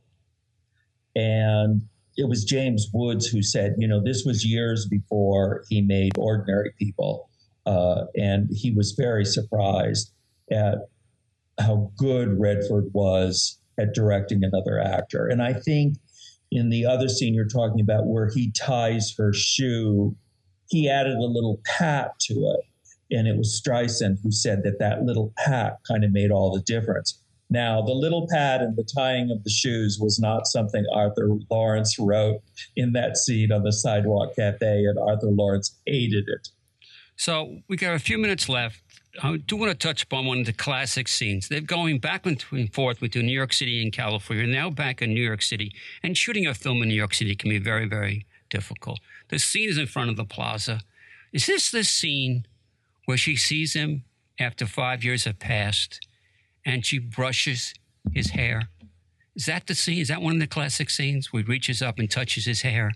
And 1.16 1.84
it 2.18 2.28
was 2.28 2.44
James 2.44 2.88
Woods 2.94 3.28
who 3.28 3.42
said, 3.42 3.76
you 3.78 3.88
know, 3.88 4.02
this 4.04 4.24
was 4.26 4.46
years 4.46 4.88
before 4.88 5.64
he 5.70 5.82
made 5.82 6.12
Ordinary 6.18 6.74
People. 6.78 7.30
Uh, 7.66 8.06
and 8.16 8.50
he 8.52 8.72
was 8.72 8.94
very 8.94 9.26
surprised 9.26 10.12
at 10.52 10.80
how 11.60 11.92
good 11.98 12.40
Redford 12.40 12.90
was 12.94 13.60
at 13.80 13.94
directing 13.94 14.44
another 14.44 14.80
actor. 14.80 15.28
And 15.28 15.42
I 15.42 15.54
think 15.54 15.98
in 16.52 16.70
the 16.70 16.86
other 16.86 17.08
scene 17.08 17.34
you're 17.34 17.46
talking 17.48 17.82
about 17.82 18.08
where 18.08 18.30
he 18.30 18.52
ties 18.52 19.14
her 19.18 19.32
shoe, 19.34 20.16
he 20.70 20.90
added 20.90 21.18
a 21.18 21.24
little 21.26 21.62
pat 21.66 22.20
to 22.22 22.34
it. 22.34 22.66
And 23.16 23.28
it 23.28 23.38
was 23.38 23.62
Streisand 23.62 24.18
who 24.24 24.32
said 24.32 24.64
that 24.64 24.80
that 24.80 25.04
little 25.04 25.34
pat 25.38 25.78
kind 25.88 26.04
of 26.04 26.12
made 26.12 26.32
all 26.32 26.54
the 26.54 26.62
difference. 26.62 27.18
Now, 27.50 27.82
the 27.82 27.94
little 27.94 28.28
pad 28.32 28.62
and 28.62 28.78
the 28.78 28.88
tying 28.96 29.30
of 29.30 29.44
the 29.44 29.50
shoes 29.50 30.00
was 30.00 30.18
not 30.18 30.48
something 30.48 30.86
Arthur 30.94 31.38
Laurents 31.50 32.00
wrote 32.00 32.42
in 32.78 32.94
that 32.94 33.18
scene 33.18 33.52
on 33.52 33.64
the 33.64 33.74
Sidewalk 33.74 34.38
Cafe, 34.38 34.86
and 34.86 34.98
Arthur 34.98 35.28
Laurents 35.28 35.78
hated 35.86 36.30
it. 36.30 36.48
So 37.22 37.60
we 37.68 37.78
got 37.78 37.94
a 37.94 38.00
few 38.00 38.18
minutes 38.18 38.50
left. 38.50 38.82
I 39.22 39.38
do 39.38 39.56
want 39.56 39.72
to 39.72 39.78
touch 39.78 40.02
upon 40.02 40.26
one 40.26 40.40
of 40.40 40.48
the 40.48 40.54
classic 40.54 41.08
scenes. 41.08 41.48
They're 41.48 41.62
going 41.62 42.00
back 42.00 42.26
and 42.26 42.42
forth 42.74 43.00
between 43.00 43.28
New 43.28 43.32
York 43.32 43.54
City 43.54 43.80
and 43.84 43.94
California, 43.94 44.48
now 44.48 44.72
back 44.72 45.04
in 45.04 45.14
New 45.14 45.22
York 45.22 45.44
City. 45.44 45.72
And 46.02 46.18
shooting 46.18 46.48
a 46.48 46.56
film 46.56 46.82
in 46.82 46.90
New 46.90 46.96
York 46.96 47.14
City 47.14 47.36
can 47.36 47.52
be 47.52 47.60
very, 47.60 47.88
very 47.88 48.26
difficult. 48.50 49.02
The 49.30 49.38
scene 49.38 49.70
is 49.70 49.78
in 49.78 49.86
front 49.86 50.10
of 50.10 50.16
the 50.16 50.26
plaza. 50.26 50.82
Is 51.32 51.46
this 51.46 51.70
the 51.70 51.84
scene 51.84 52.48
where 53.06 53.18
she 53.18 53.36
sees 53.36 53.76
him 53.76 54.04
after 54.40 54.66
five 54.66 55.04
years 55.04 55.26
have 55.26 55.38
passed 55.38 56.08
and 56.66 56.84
she 56.84 56.98
brushes 56.98 57.76
his 58.12 58.32
hair. 58.32 58.64
Is 59.36 59.46
that 59.46 59.68
the 59.68 59.76
scene? 59.76 60.00
Is 60.00 60.08
that 60.08 60.24
one 60.24 60.34
of 60.34 60.40
the 60.40 60.48
classic 60.48 60.90
scenes 60.90 61.32
where 61.32 61.44
he 61.44 61.48
reaches 61.48 61.84
up 61.84 62.00
and 62.00 62.10
touches 62.10 62.46
his 62.46 62.64
hair? 62.64 62.94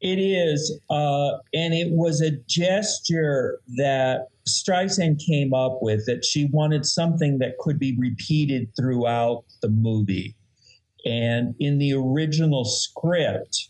It 0.00 0.18
is. 0.18 0.78
Uh, 0.88 1.38
and 1.52 1.74
it 1.74 1.90
was 1.90 2.20
a 2.20 2.30
gesture 2.48 3.58
that 3.76 4.28
Streisand 4.46 5.20
came 5.24 5.52
up 5.52 5.78
with 5.82 6.06
that 6.06 6.24
she 6.24 6.46
wanted 6.46 6.86
something 6.86 7.38
that 7.38 7.58
could 7.58 7.78
be 7.78 7.96
repeated 7.98 8.68
throughout 8.76 9.44
the 9.60 9.68
movie. 9.68 10.36
And 11.04 11.54
in 11.58 11.78
the 11.78 11.94
original 11.94 12.64
script, 12.64 13.68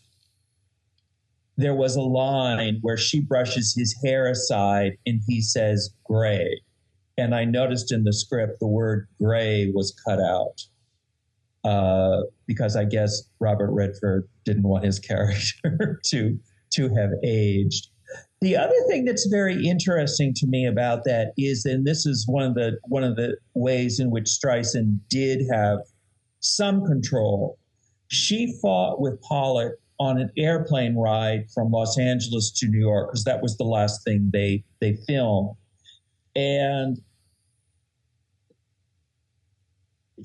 there 1.57 1.75
was 1.75 1.95
a 1.95 2.01
line 2.01 2.77
where 2.81 2.97
she 2.97 3.19
brushes 3.19 3.73
his 3.75 3.95
hair 4.03 4.29
aside 4.29 4.93
and 5.05 5.21
he 5.27 5.41
says, 5.41 5.93
gray. 6.05 6.61
And 7.17 7.35
I 7.35 7.43
noticed 7.43 7.91
in 7.91 8.03
the 8.03 8.13
script 8.13 8.59
the 8.59 8.67
word 8.67 9.07
gray 9.21 9.71
was 9.73 9.93
cut 10.07 10.21
out 10.21 10.61
uh, 11.63 12.21
because 12.47 12.75
I 12.75 12.85
guess 12.85 13.23
Robert 13.39 13.71
Redford 13.71 14.27
didn't 14.45 14.63
want 14.63 14.85
his 14.85 14.99
character 15.09 15.99
to 16.05 16.39
to 16.73 16.83
have 16.95 17.11
aged. 17.23 17.87
The 18.41 18.55
other 18.55 18.75
thing 18.87 19.05
that's 19.05 19.27
very 19.27 19.67
interesting 19.67 20.33
to 20.35 20.47
me 20.47 20.65
about 20.65 21.03
that 21.03 21.33
is, 21.37 21.65
and 21.65 21.85
this 21.85 22.05
is 22.05 22.25
one 22.27 22.43
of 22.43 22.55
the 22.55 22.77
one 22.83 23.03
of 23.03 23.15
the 23.15 23.37
ways 23.53 23.99
in 23.99 24.11
which 24.11 24.25
Streisand 24.25 24.99
did 25.09 25.41
have 25.51 25.79
some 26.39 26.85
control. 26.85 27.57
She 28.07 28.57
fought 28.61 29.01
with 29.01 29.21
Pollack 29.21 29.73
on 29.99 30.17
an 30.17 30.29
airplane 30.37 30.95
ride 30.95 31.45
from 31.53 31.71
Los 31.71 31.99
Angeles 31.99 32.51
to 32.51 32.67
New 32.67 32.79
York 32.79 33.09
because 33.09 33.25
that 33.25 33.41
was 33.41 33.57
the 33.57 33.65
last 33.65 34.03
thing 34.05 34.29
they 34.31 34.63
they 34.79 34.97
filmed, 35.05 35.55
and 36.35 36.97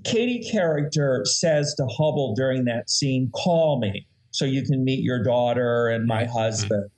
Katie 0.02 0.48
character 0.50 1.22
says 1.24 1.74
to 1.76 1.84
Hubbell 1.84 2.34
during 2.34 2.64
that 2.64 2.90
scene, 2.90 3.30
call 3.34 3.78
me 3.78 4.06
so 4.30 4.44
you 4.44 4.62
can 4.62 4.84
meet 4.84 5.04
your 5.04 5.22
daughter 5.22 5.88
and 5.88 6.06
my 6.06 6.24
mm-hmm. 6.24 6.32
husband. 6.32 6.90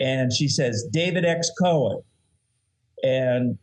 And 0.00 0.32
she 0.32 0.48
says, 0.48 0.86
David 0.90 1.24
X. 1.24 1.50
Cohen. 1.60 2.02
And 3.02 3.58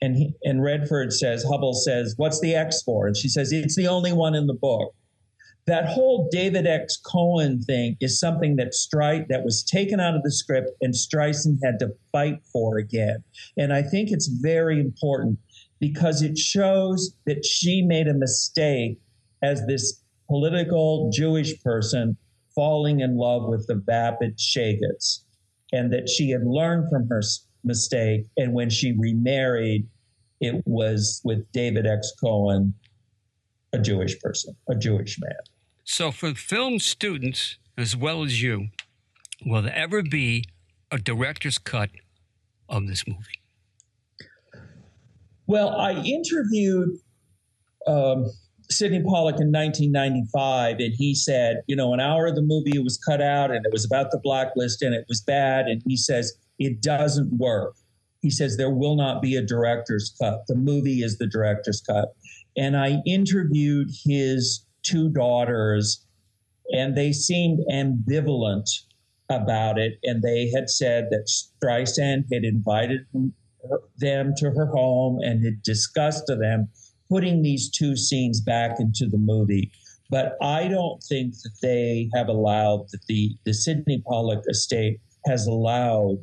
And 0.00 0.16
he, 0.16 0.34
and 0.44 0.62
Redford 0.62 1.12
says, 1.12 1.44
Hubbell 1.44 1.74
says, 1.74 2.14
"What's 2.16 2.40
the 2.40 2.54
X 2.54 2.82
for?" 2.84 3.08
And 3.08 3.16
she 3.16 3.28
says, 3.28 3.50
"It's 3.50 3.74
the 3.74 3.88
only 3.88 4.12
one 4.12 4.36
in 4.36 4.46
the 4.46 4.54
book." 4.54 4.94
That 5.66 5.86
whole 5.86 6.28
David 6.30 6.66
X. 6.66 6.96
Cohen 6.96 7.60
thing 7.60 7.96
is 8.00 8.20
something 8.20 8.54
that 8.56 8.74
Stry 8.74 9.26
that 9.28 9.44
was 9.44 9.64
taken 9.64 9.98
out 9.98 10.14
of 10.14 10.22
the 10.22 10.30
script 10.30 10.70
and 10.80 10.94
Streisand 10.94 11.58
had 11.64 11.80
to 11.80 11.90
fight 12.12 12.38
for 12.52 12.78
again. 12.78 13.24
And 13.56 13.72
I 13.72 13.82
think 13.82 14.10
it's 14.12 14.28
very 14.28 14.78
important 14.78 15.40
because 15.80 16.22
it 16.22 16.36
shows 16.36 17.14
that 17.26 17.44
she 17.44 17.82
made 17.82 18.08
a 18.08 18.14
mistake 18.14 18.98
as 19.42 19.64
this 19.66 20.02
political 20.28 21.10
Jewish 21.12 21.60
person 21.62 22.16
falling 22.54 23.00
in 23.00 23.16
love 23.16 23.48
with 23.48 23.66
the 23.66 23.76
vapid 23.76 24.36
Chagetz, 24.36 25.20
and 25.72 25.92
that 25.92 26.08
she 26.08 26.30
had 26.30 26.44
learned 26.44 26.88
from 26.90 27.08
her 27.08 27.22
mistake. 27.62 28.26
And 28.36 28.52
when 28.52 28.70
she 28.70 28.92
remarried, 28.98 29.86
it 30.40 30.62
was 30.66 31.20
with 31.24 31.50
David 31.52 31.86
X. 31.86 32.12
Cohen, 32.20 32.74
a 33.72 33.78
Jewish 33.78 34.18
person, 34.20 34.56
a 34.68 34.74
Jewish 34.74 35.18
man. 35.20 35.36
So, 35.84 36.10
for 36.10 36.34
film 36.34 36.78
students 36.80 37.56
as 37.76 37.96
well 37.96 38.24
as 38.24 38.42
you, 38.42 38.68
will 39.46 39.62
there 39.62 39.74
ever 39.74 40.02
be 40.02 40.44
a 40.90 40.98
director's 40.98 41.58
cut 41.58 41.90
of 42.68 42.88
this 42.88 43.06
movie? 43.06 43.37
Well, 45.48 45.70
I 45.70 45.94
interviewed 46.02 46.90
um, 47.86 48.26
Sydney 48.70 49.02
Pollack 49.02 49.40
in 49.40 49.50
1995, 49.50 50.78
and 50.78 50.92
he 50.94 51.14
said, 51.14 51.62
you 51.66 51.74
know, 51.74 51.94
an 51.94 52.00
hour 52.00 52.26
of 52.26 52.34
the 52.34 52.42
movie 52.42 52.78
was 52.78 52.98
cut 52.98 53.22
out, 53.22 53.50
and 53.50 53.64
it 53.64 53.72
was 53.72 53.86
about 53.86 54.10
the 54.10 54.20
blacklist, 54.22 54.82
and 54.82 54.94
it 54.94 55.06
was 55.08 55.22
bad. 55.22 55.66
And 55.66 55.82
he 55.86 55.96
says 55.96 56.34
it 56.58 56.82
doesn't 56.82 57.32
work. 57.38 57.74
He 58.20 58.28
says 58.30 58.58
there 58.58 58.74
will 58.74 58.94
not 58.94 59.22
be 59.22 59.36
a 59.36 59.42
director's 59.42 60.14
cut. 60.20 60.46
The 60.48 60.54
movie 60.54 61.02
is 61.02 61.16
the 61.16 61.26
director's 61.26 61.80
cut. 61.80 62.14
And 62.54 62.76
I 62.76 62.98
interviewed 63.06 63.88
his 64.04 64.66
two 64.82 65.08
daughters, 65.08 66.04
and 66.74 66.94
they 66.94 67.12
seemed 67.12 67.60
ambivalent 67.72 68.68
about 69.30 69.78
it. 69.78 69.94
And 70.02 70.22
they 70.22 70.50
had 70.50 70.68
said 70.68 71.06
that 71.10 71.30
Streisand 71.30 72.24
had 72.30 72.44
invited 72.44 73.06
them 73.98 74.32
to 74.38 74.50
her 74.50 74.66
home 74.66 75.18
and 75.22 75.44
had 75.44 75.62
discussed 75.62 76.26
to 76.26 76.36
them 76.36 76.68
putting 77.08 77.42
these 77.42 77.70
two 77.70 77.96
scenes 77.96 78.40
back 78.40 78.78
into 78.78 79.06
the 79.06 79.18
movie. 79.18 79.70
But 80.10 80.36
I 80.42 80.68
don't 80.68 81.02
think 81.02 81.34
that 81.42 81.56
they 81.60 82.10
have 82.14 82.28
allowed 82.28 82.86
that 82.92 83.00
the 83.08 83.36
the 83.44 83.52
Sydney 83.52 84.02
Pollack 84.06 84.42
estate 84.48 85.00
has 85.26 85.46
allowed 85.46 86.18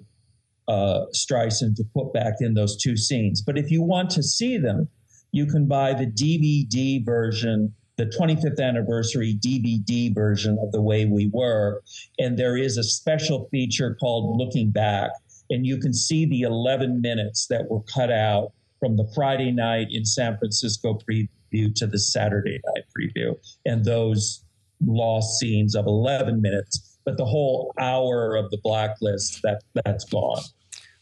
uh, 0.68 1.06
Streisand 1.14 1.76
to 1.76 1.84
put 1.93 2.14
back 2.14 2.36
in 2.39 2.54
those 2.54 2.76
two 2.78 2.98
scenes. 2.98 3.41
But 3.41 3.58
if 3.58 3.70
you 3.70 3.84
want 3.84 4.10
to 4.12 4.24
see 4.24 4.58
them, 4.58 4.88
you 5.32 5.46
can 5.46 5.68
buy 5.68 5.93
the 5.93 6.08
DVD 6.08 7.06
version, 7.06 7.74
the 7.98 8.06
25th 8.06 8.60
anniversary 8.60 9.38
DVD 9.39 10.14
version 10.14 10.58
of 10.62 10.72
The 10.72 10.82
Way 10.82 11.06
We 11.06 11.30
Were. 11.32 11.84
And 12.18 12.38
there 12.38 12.58
is 12.58 12.78
a 12.78 12.84
special 12.84 13.48
feature 13.52 13.96
called 14.00 14.38
Looking 14.38 14.72
Back. 14.72 15.12
And 15.50 15.66
you 15.66 15.78
can 15.78 15.93
see 15.93 16.26
the 16.26 16.41
11 16.41 17.02
minutes 17.02 17.48
that 17.48 17.70
were 17.70 17.82
cut 17.82 18.12
out 18.12 18.52
from 18.80 18.98
the 18.98 19.10
Friday 19.16 19.52
night 19.52 19.88
in 19.91 20.06
San 20.06 20.38
Francisco 20.38 21.00
preview 21.10 21.74
to 21.76 21.88
the 21.88 22.00
Saturday 22.00 22.60
night 22.66 22.86
preview. 22.98 23.36
And 23.66 23.86
those 23.86 24.43
lost 24.86 25.39
scenes 25.39 25.76
of 25.76 25.86
11 25.86 26.41
minutes, 26.41 26.98
but 27.06 27.18
the 27.18 27.26
whole 27.26 27.74
hour 27.80 28.36
of 28.36 28.50
the 28.52 28.58
blacklist, 28.64 29.41
that, 29.43 29.62
that's 29.86 30.06
gone. 30.06 30.41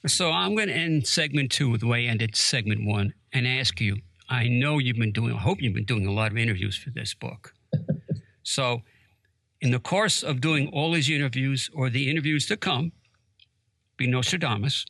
So 0.06 0.32
I'm 0.32 0.56
going 0.56 0.68
to 0.68 0.74
end 0.74 1.08
segment 1.08 1.52
two 1.52 1.70
with 1.70 1.82
the 1.82 1.88
way 1.88 2.08
I 2.08 2.12
ended 2.12 2.36
segment 2.36 2.86
one 2.86 3.14
and 3.32 3.48
ask 3.48 3.80
you 3.80 3.98
I 4.30 4.48
know 4.48 4.80
you've 4.80 4.98
been 4.98 5.12
doing, 5.12 5.34
I 5.34 5.40
hope 5.40 5.62
you've 5.62 5.74
been 5.74 5.86
doing 5.86 6.06
a 6.06 6.12
lot 6.12 6.32
of 6.32 6.38
interviews 6.38 6.76
for 6.76 6.90
this 6.90 7.14
book. 7.14 7.54
so, 8.44 8.82
in 9.62 9.72
the 9.72 9.80
course 9.80 10.24
of 10.24 10.42
doing 10.42 10.70
all 10.70 10.92
these 10.92 11.10
interviews 11.10 11.70
or 11.74 11.90
the 11.90 12.10
interviews 12.10 12.46
to 12.48 12.58
come, 12.58 12.92
be 14.04 14.12
Nostradamus, 14.12 14.86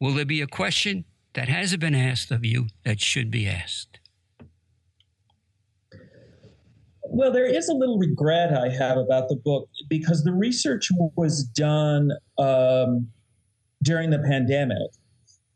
will 0.00 0.14
there 0.14 0.24
be 0.24 0.40
a 0.40 0.46
question 0.46 1.04
that 1.34 1.48
hasn't 1.48 1.80
been 1.80 1.94
asked 1.94 2.30
of 2.30 2.44
you 2.44 2.68
that 2.84 3.00
should 3.00 3.30
be 3.30 3.48
asked? 3.48 3.98
Well, 7.10 7.32
there 7.32 7.46
is 7.46 7.68
a 7.68 7.74
little 7.74 7.98
regret 7.98 8.52
I 8.52 8.68
have 8.68 8.98
about 8.98 9.28
the 9.28 9.36
book 9.36 9.68
because 9.88 10.24
the 10.24 10.32
research 10.32 10.88
was 11.16 11.42
done 11.44 12.12
um, 12.38 13.08
during 13.82 14.10
the 14.10 14.18
pandemic. 14.18 14.90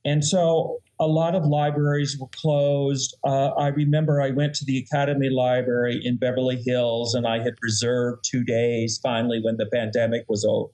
And 0.05 0.25
so 0.25 0.79
a 0.99 1.07
lot 1.07 1.35
of 1.35 1.45
libraries 1.45 2.19
were 2.19 2.29
closed. 2.35 3.17
Uh, 3.25 3.49
I 3.51 3.69
remember 3.69 4.21
I 4.21 4.31
went 4.31 4.55
to 4.55 4.65
the 4.65 4.79
Academy 4.79 5.29
Library 5.29 6.01
in 6.03 6.17
Beverly 6.17 6.61
Hills 6.65 7.15
and 7.15 7.27
I 7.27 7.39
had 7.41 7.55
reserved 7.63 8.25
two 8.29 8.43
days 8.43 8.99
finally 9.03 9.41
when 9.41 9.57
the 9.57 9.67
pandemic 9.67 10.25
was 10.29 10.45
over. 10.45 10.73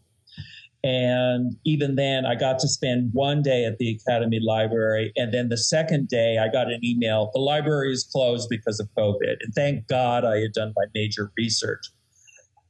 And 0.89 1.55
even 1.67 1.97
then, 1.97 2.25
I 2.25 2.35
got 2.35 2.59
to 2.61 2.69
spend 2.69 3.11
one 3.13 3.43
day 3.43 3.67
at 3.67 3.77
the 3.77 3.91
Academy 3.91 4.41
Library. 4.43 5.13
And 5.17 5.35
then 5.35 5.51
the 5.51 5.59
second 5.59 6.09
day, 6.09 6.39
I 6.39 6.49
got 6.49 6.73
an 6.73 6.83
email 6.83 7.31
the 7.35 7.41
library 7.41 7.93
is 7.93 8.09
closed 8.11 8.49
because 8.49 8.81
of 8.81 8.89
COVID. 8.97 9.37
And 9.43 9.53
thank 9.55 9.87
God 9.87 10.25
I 10.25 10.39
had 10.39 10.55
done 10.55 10.73
my 10.75 10.87
major 10.95 11.31
research. 11.37 11.85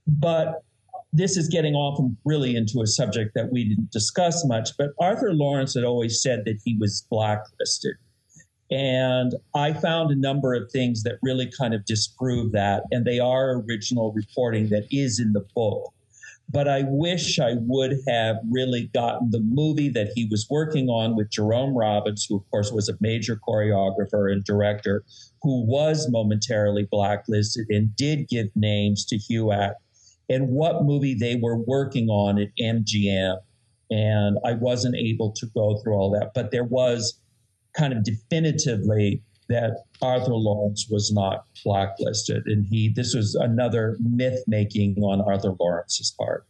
But 0.09 0.65
this 1.13 1.37
is 1.37 1.47
getting 1.47 1.75
off 1.75 2.01
and 2.01 2.17
really 2.25 2.57
into 2.57 2.83
a 2.83 2.89
subject 2.89 3.37
that 3.37 3.53
we 3.53 3.69
didn't 3.69 3.93
discuss 3.93 4.45
much. 4.45 4.71
But 4.77 4.91
Arthur 4.99 5.33
Laurents 5.33 5.75
had 5.75 5.85
always 5.85 6.21
said 6.21 6.43
that 6.45 6.59
he 6.65 6.77
was 6.81 7.07
blacklisted. 7.09 7.95
And 8.69 9.37
I 9.55 9.75
found 9.75 10.11
a 10.11 10.17
number 10.17 10.55
of 10.55 10.73
things 10.73 11.05
that 11.05 11.19
really 11.23 11.53
kind 11.57 11.73
of 11.73 11.85
disprove 11.85 12.51
that. 12.51 12.83
And 12.91 13.05
they 13.05 13.21
are 13.21 13.61
original 13.61 14.13
reporting 14.13 14.71
that 14.71 14.89
is 14.91 15.21
in 15.21 15.35
the 15.35 15.47
book 15.55 15.93
but 16.51 16.67
I 16.67 16.85
wish 16.87 17.39
I 17.39 17.55
would 17.59 17.99
have 18.09 18.37
really 18.51 18.91
gotten 18.95 19.31
the 19.31 19.41
movie 19.41 19.91
that 19.91 20.13
he 20.15 20.27
was 20.31 20.47
working 20.49 20.89
on 20.89 21.15
with 21.15 21.31
Jerome 21.31 21.77
Robbins, 21.77 22.25
who, 22.29 22.37
of 22.37 22.51
course, 22.51 22.73
was 22.73 22.89
a 22.89 22.97
major 23.01 23.39
choreographer 23.47 24.33
and 24.33 24.43
director, 24.45 25.05
who 25.43 25.67
was 25.67 26.09
momentarily 26.11 26.89
blacklisted 26.91 27.67
and 27.69 27.95
did 27.97 28.29
give 28.29 28.49
names 28.57 29.05
to 29.07 29.17
HUAC, 29.17 29.75
and 30.31 30.49
what 30.49 30.85
movie 30.85 31.15
they 31.15 31.37
were 31.37 31.57
working 31.57 32.09
on 32.09 32.39
at 32.39 32.49
MGM. 32.59 33.37
And 33.91 34.39
I 34.45 34.53
wasn't 34.53 34.97
able 34.97 35.33
to 35.33 35.47
go 35.55 35.79
through 35.79 35.95
all 35.95 36.11
that, 36.13 36.33
but 36.35 36.51
there 36.51 36.65
was 36.65 37.21
kind 37.77 37.93
of 37.93 38.05
definitively 38.05 39.23
that 39.49 39.85
Arthur 40.03 40.35
Laurents 40.35 40.89
was 40.91 41.13
not 41.13 41.47
blacklisted, 41.65 42.47
and 42.47 42.67
he 42.67 42.89
this 42.89 43.15
was 43.15 43.35
another 43.35 43.97
myth 44.01 44.43
making 44.47 44.97
on 45.03 45.21
Arthur 45.21 45.55
Laurents's 45.59 46.15
part. 46.19 46.47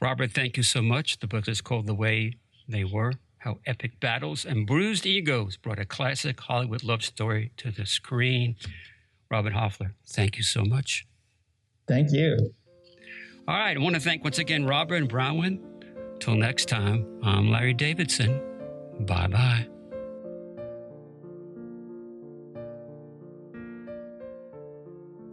Robert, 0.00 0.32
thank 0.32 0.56
you 0.56 0.62
so 0.62 0.80
much. 0.80 1.18
The 1.18 1.26
book 1.26 1.48
is 1.48 1.60
called 1.60 1.86
The 1.86 1.94
Way 1.94 2.34
They 2.68 2.84
Were: 2.84 3.14
How 3.38 3.58
Epic 3.66 4.00
Battles 4.00 4.44
and 4.44 4.66
Bruised 4.66 5.06
Egos 5.06 5.56
Brought 5.56 5.78
a 5.78 5.84
Classic 5.84 6.38
Hollywood 6.38 6.84
Love 6.84 7.02
Story 7.02 7.52
to 7.58 7.70
the 7.70 7.86
Screen. 7.86 8.56
Robert 9.30 9.52
Hofler, 9.52 9.92
thank 10.06 10.36
you 10.38 10.42
so 10.42 10.64
much. 10.64 11.06
Thank 11.86 12.12
you. 12.12 12.54
All 13.46 13.56
right, 13.56 13.76
I 13.76 13.80
want 13.80 13.94
to 13.94 14.00
thank 14.00 14.24
once 14.24 14.38
again 14.38 14.66
Robert 14.66 14.96
and 14.96 15.08
Bronwen. 15.08 15.60
Till 16.20 16.34
next 16.34 16.68
time, 16.68 17.06
I'm 17.22 17.50
Larry 17.50 17.74
Davidson. 17.74 18.40
Bye 19.00 19.28
bye. 19.28 19.77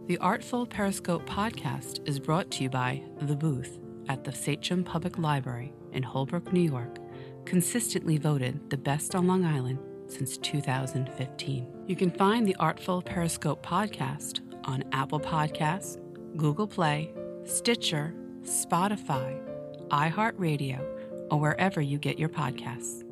The 0.06 0.18
Artful 0.18 0.66
Periscope 0.66 1.26
podcast 1.28 2.06
is 2.08 2.20
brought 2.20 2.48
to 2.52 2.62
you 2.62 2.70
by 2.70 3.02
The 3.22 3.34
Booth 3.34 3.80
at 4.08 4.22
the 4.22 4.30
Sachem 4.30 4.84
Public 4.84 5.18
Library 5.18 5.74
in 5.90 6.04
Holbrook, 6.04 6.52
New 6.52 6.60
York, 6.60 6.98
consistently 7.44 8.16
voted 8.16 8.70
the 8.70 8.76
best 8.76 9.16
on 9.16 9.26
Long 9.26 9.44
Island 9.44 9.80
since 10.06 10.36
2015. 10.38 11.66
You 11.88 11.96
can 11.96 12.12
find 12.12 12.46
the 12.46 12.54
Artful 12.60 13.02
Periscope 13.02 13.66
podcast 13.66 14.42
on 14.62 14.84
Apple 14.92 15.18
Podcasts, 15.18 15.98
Google 16.36 16.68
Play, 16.68 17.12
Stitcher, 17.42 18.14
Spotify, 18.42 19.40
iHeartRadio, 19.88 20.86
or 21.32 21.40
wherever 21.40 21.80
you 21.80 21.98
get 21.98 22.16
your 22.16 22.28
podcasts. 22.28 23.02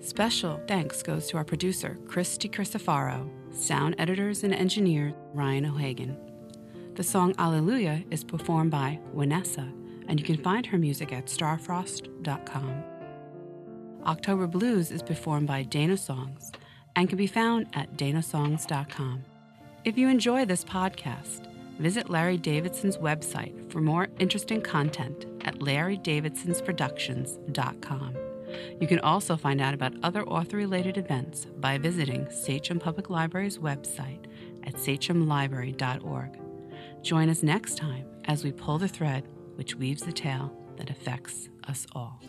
Special 0.00 0.60
thanks 0.68 1.02
goes 1.02 1.26
to 1.28 1.38
our 1.38 1.44
producer, 1.44 1.96
Christy 2.06 2.50
Crisafaro 2.50 3.30
sound 3.52 3.96
editors 3.98 4.44
and 4.44 4.54
engineer 4.54 5.14
Ryan 5.32 5.66
O'Hagan. 5.66 6.16
The 6.94 7.02
song 7.02 7.34
Alleluia 7.38 8.04
is 8.10 8.24
performed 8.24 8.70
by 8.70 8.98
Vanessa, 9.14 9.68
and 10.08 10.20
you 10.20 10.26
can 10.26 10.42
find 10.42 10.66
her 10.66 10.78
music 10.78 11.12
at 11.12 11.26
starfrost.com. 11.26 12.84
October 14.06 14.46
Blues 14.46 14.90
is 14.90 15.02
performed 15.02 15.46
by 15.46 15.62
Dana 15.62 15.96
Songs 15.96 16.52
and 16.96 17.08
can 17.08 17.18
be 17.18 17.26
found 17.26 17.68
at 17.74 17.96
danasongs.com. 17.96 19.24
If 19.84 19.96
you 19.96 20.08
enjoy 20.08 20.44
this 20.44 20.64
podcast, 20.64 21.46
visit 21.78 22.10
Larry 22.10 22.36
Davidson's 22.36 22.98
website 22.98 23.72
for 23.72 23.80
more 23.80 24.08
interesting 24.18 24.60
content 24.60 25.24
at 25.42 25.60
larrydavidsonsproductions.com. 25.60 28.16
You 28.80 28.86
can 28.86 29.00
also 29.00 29.36
find 29.36 29.60
out 29.60 29.74
about 29.74 29.94
other 30.02 30.24
author 30.24 30.56
related 30.56 30.96
events 30.96 31.46
by 31.58 31.78
visiting 31.78 32.30
Sachem 32.30 32.78
Public 32.78 33.10
Library's 33.10 33.58
website 33.58 34.26
at 34.64 34.74
sachemlibrary.org. 34.74 36.38
Join 37.02 37.28
us 37.28 37.42
next 37.42 37.76
time 37.76 38.06
as 38.24 38.44
we 38.44 38.52
pull 38.52 38.78
the 38.78 38.88
thread 38.88 39.28
which 39.56 39.74
weaves 39.74 40.02
the 40.02 40.12
tale 40.12 40.52
that 40.76 40.90
affects 40.90 41.48
us 41.68 41.86
all. 41.94 42.20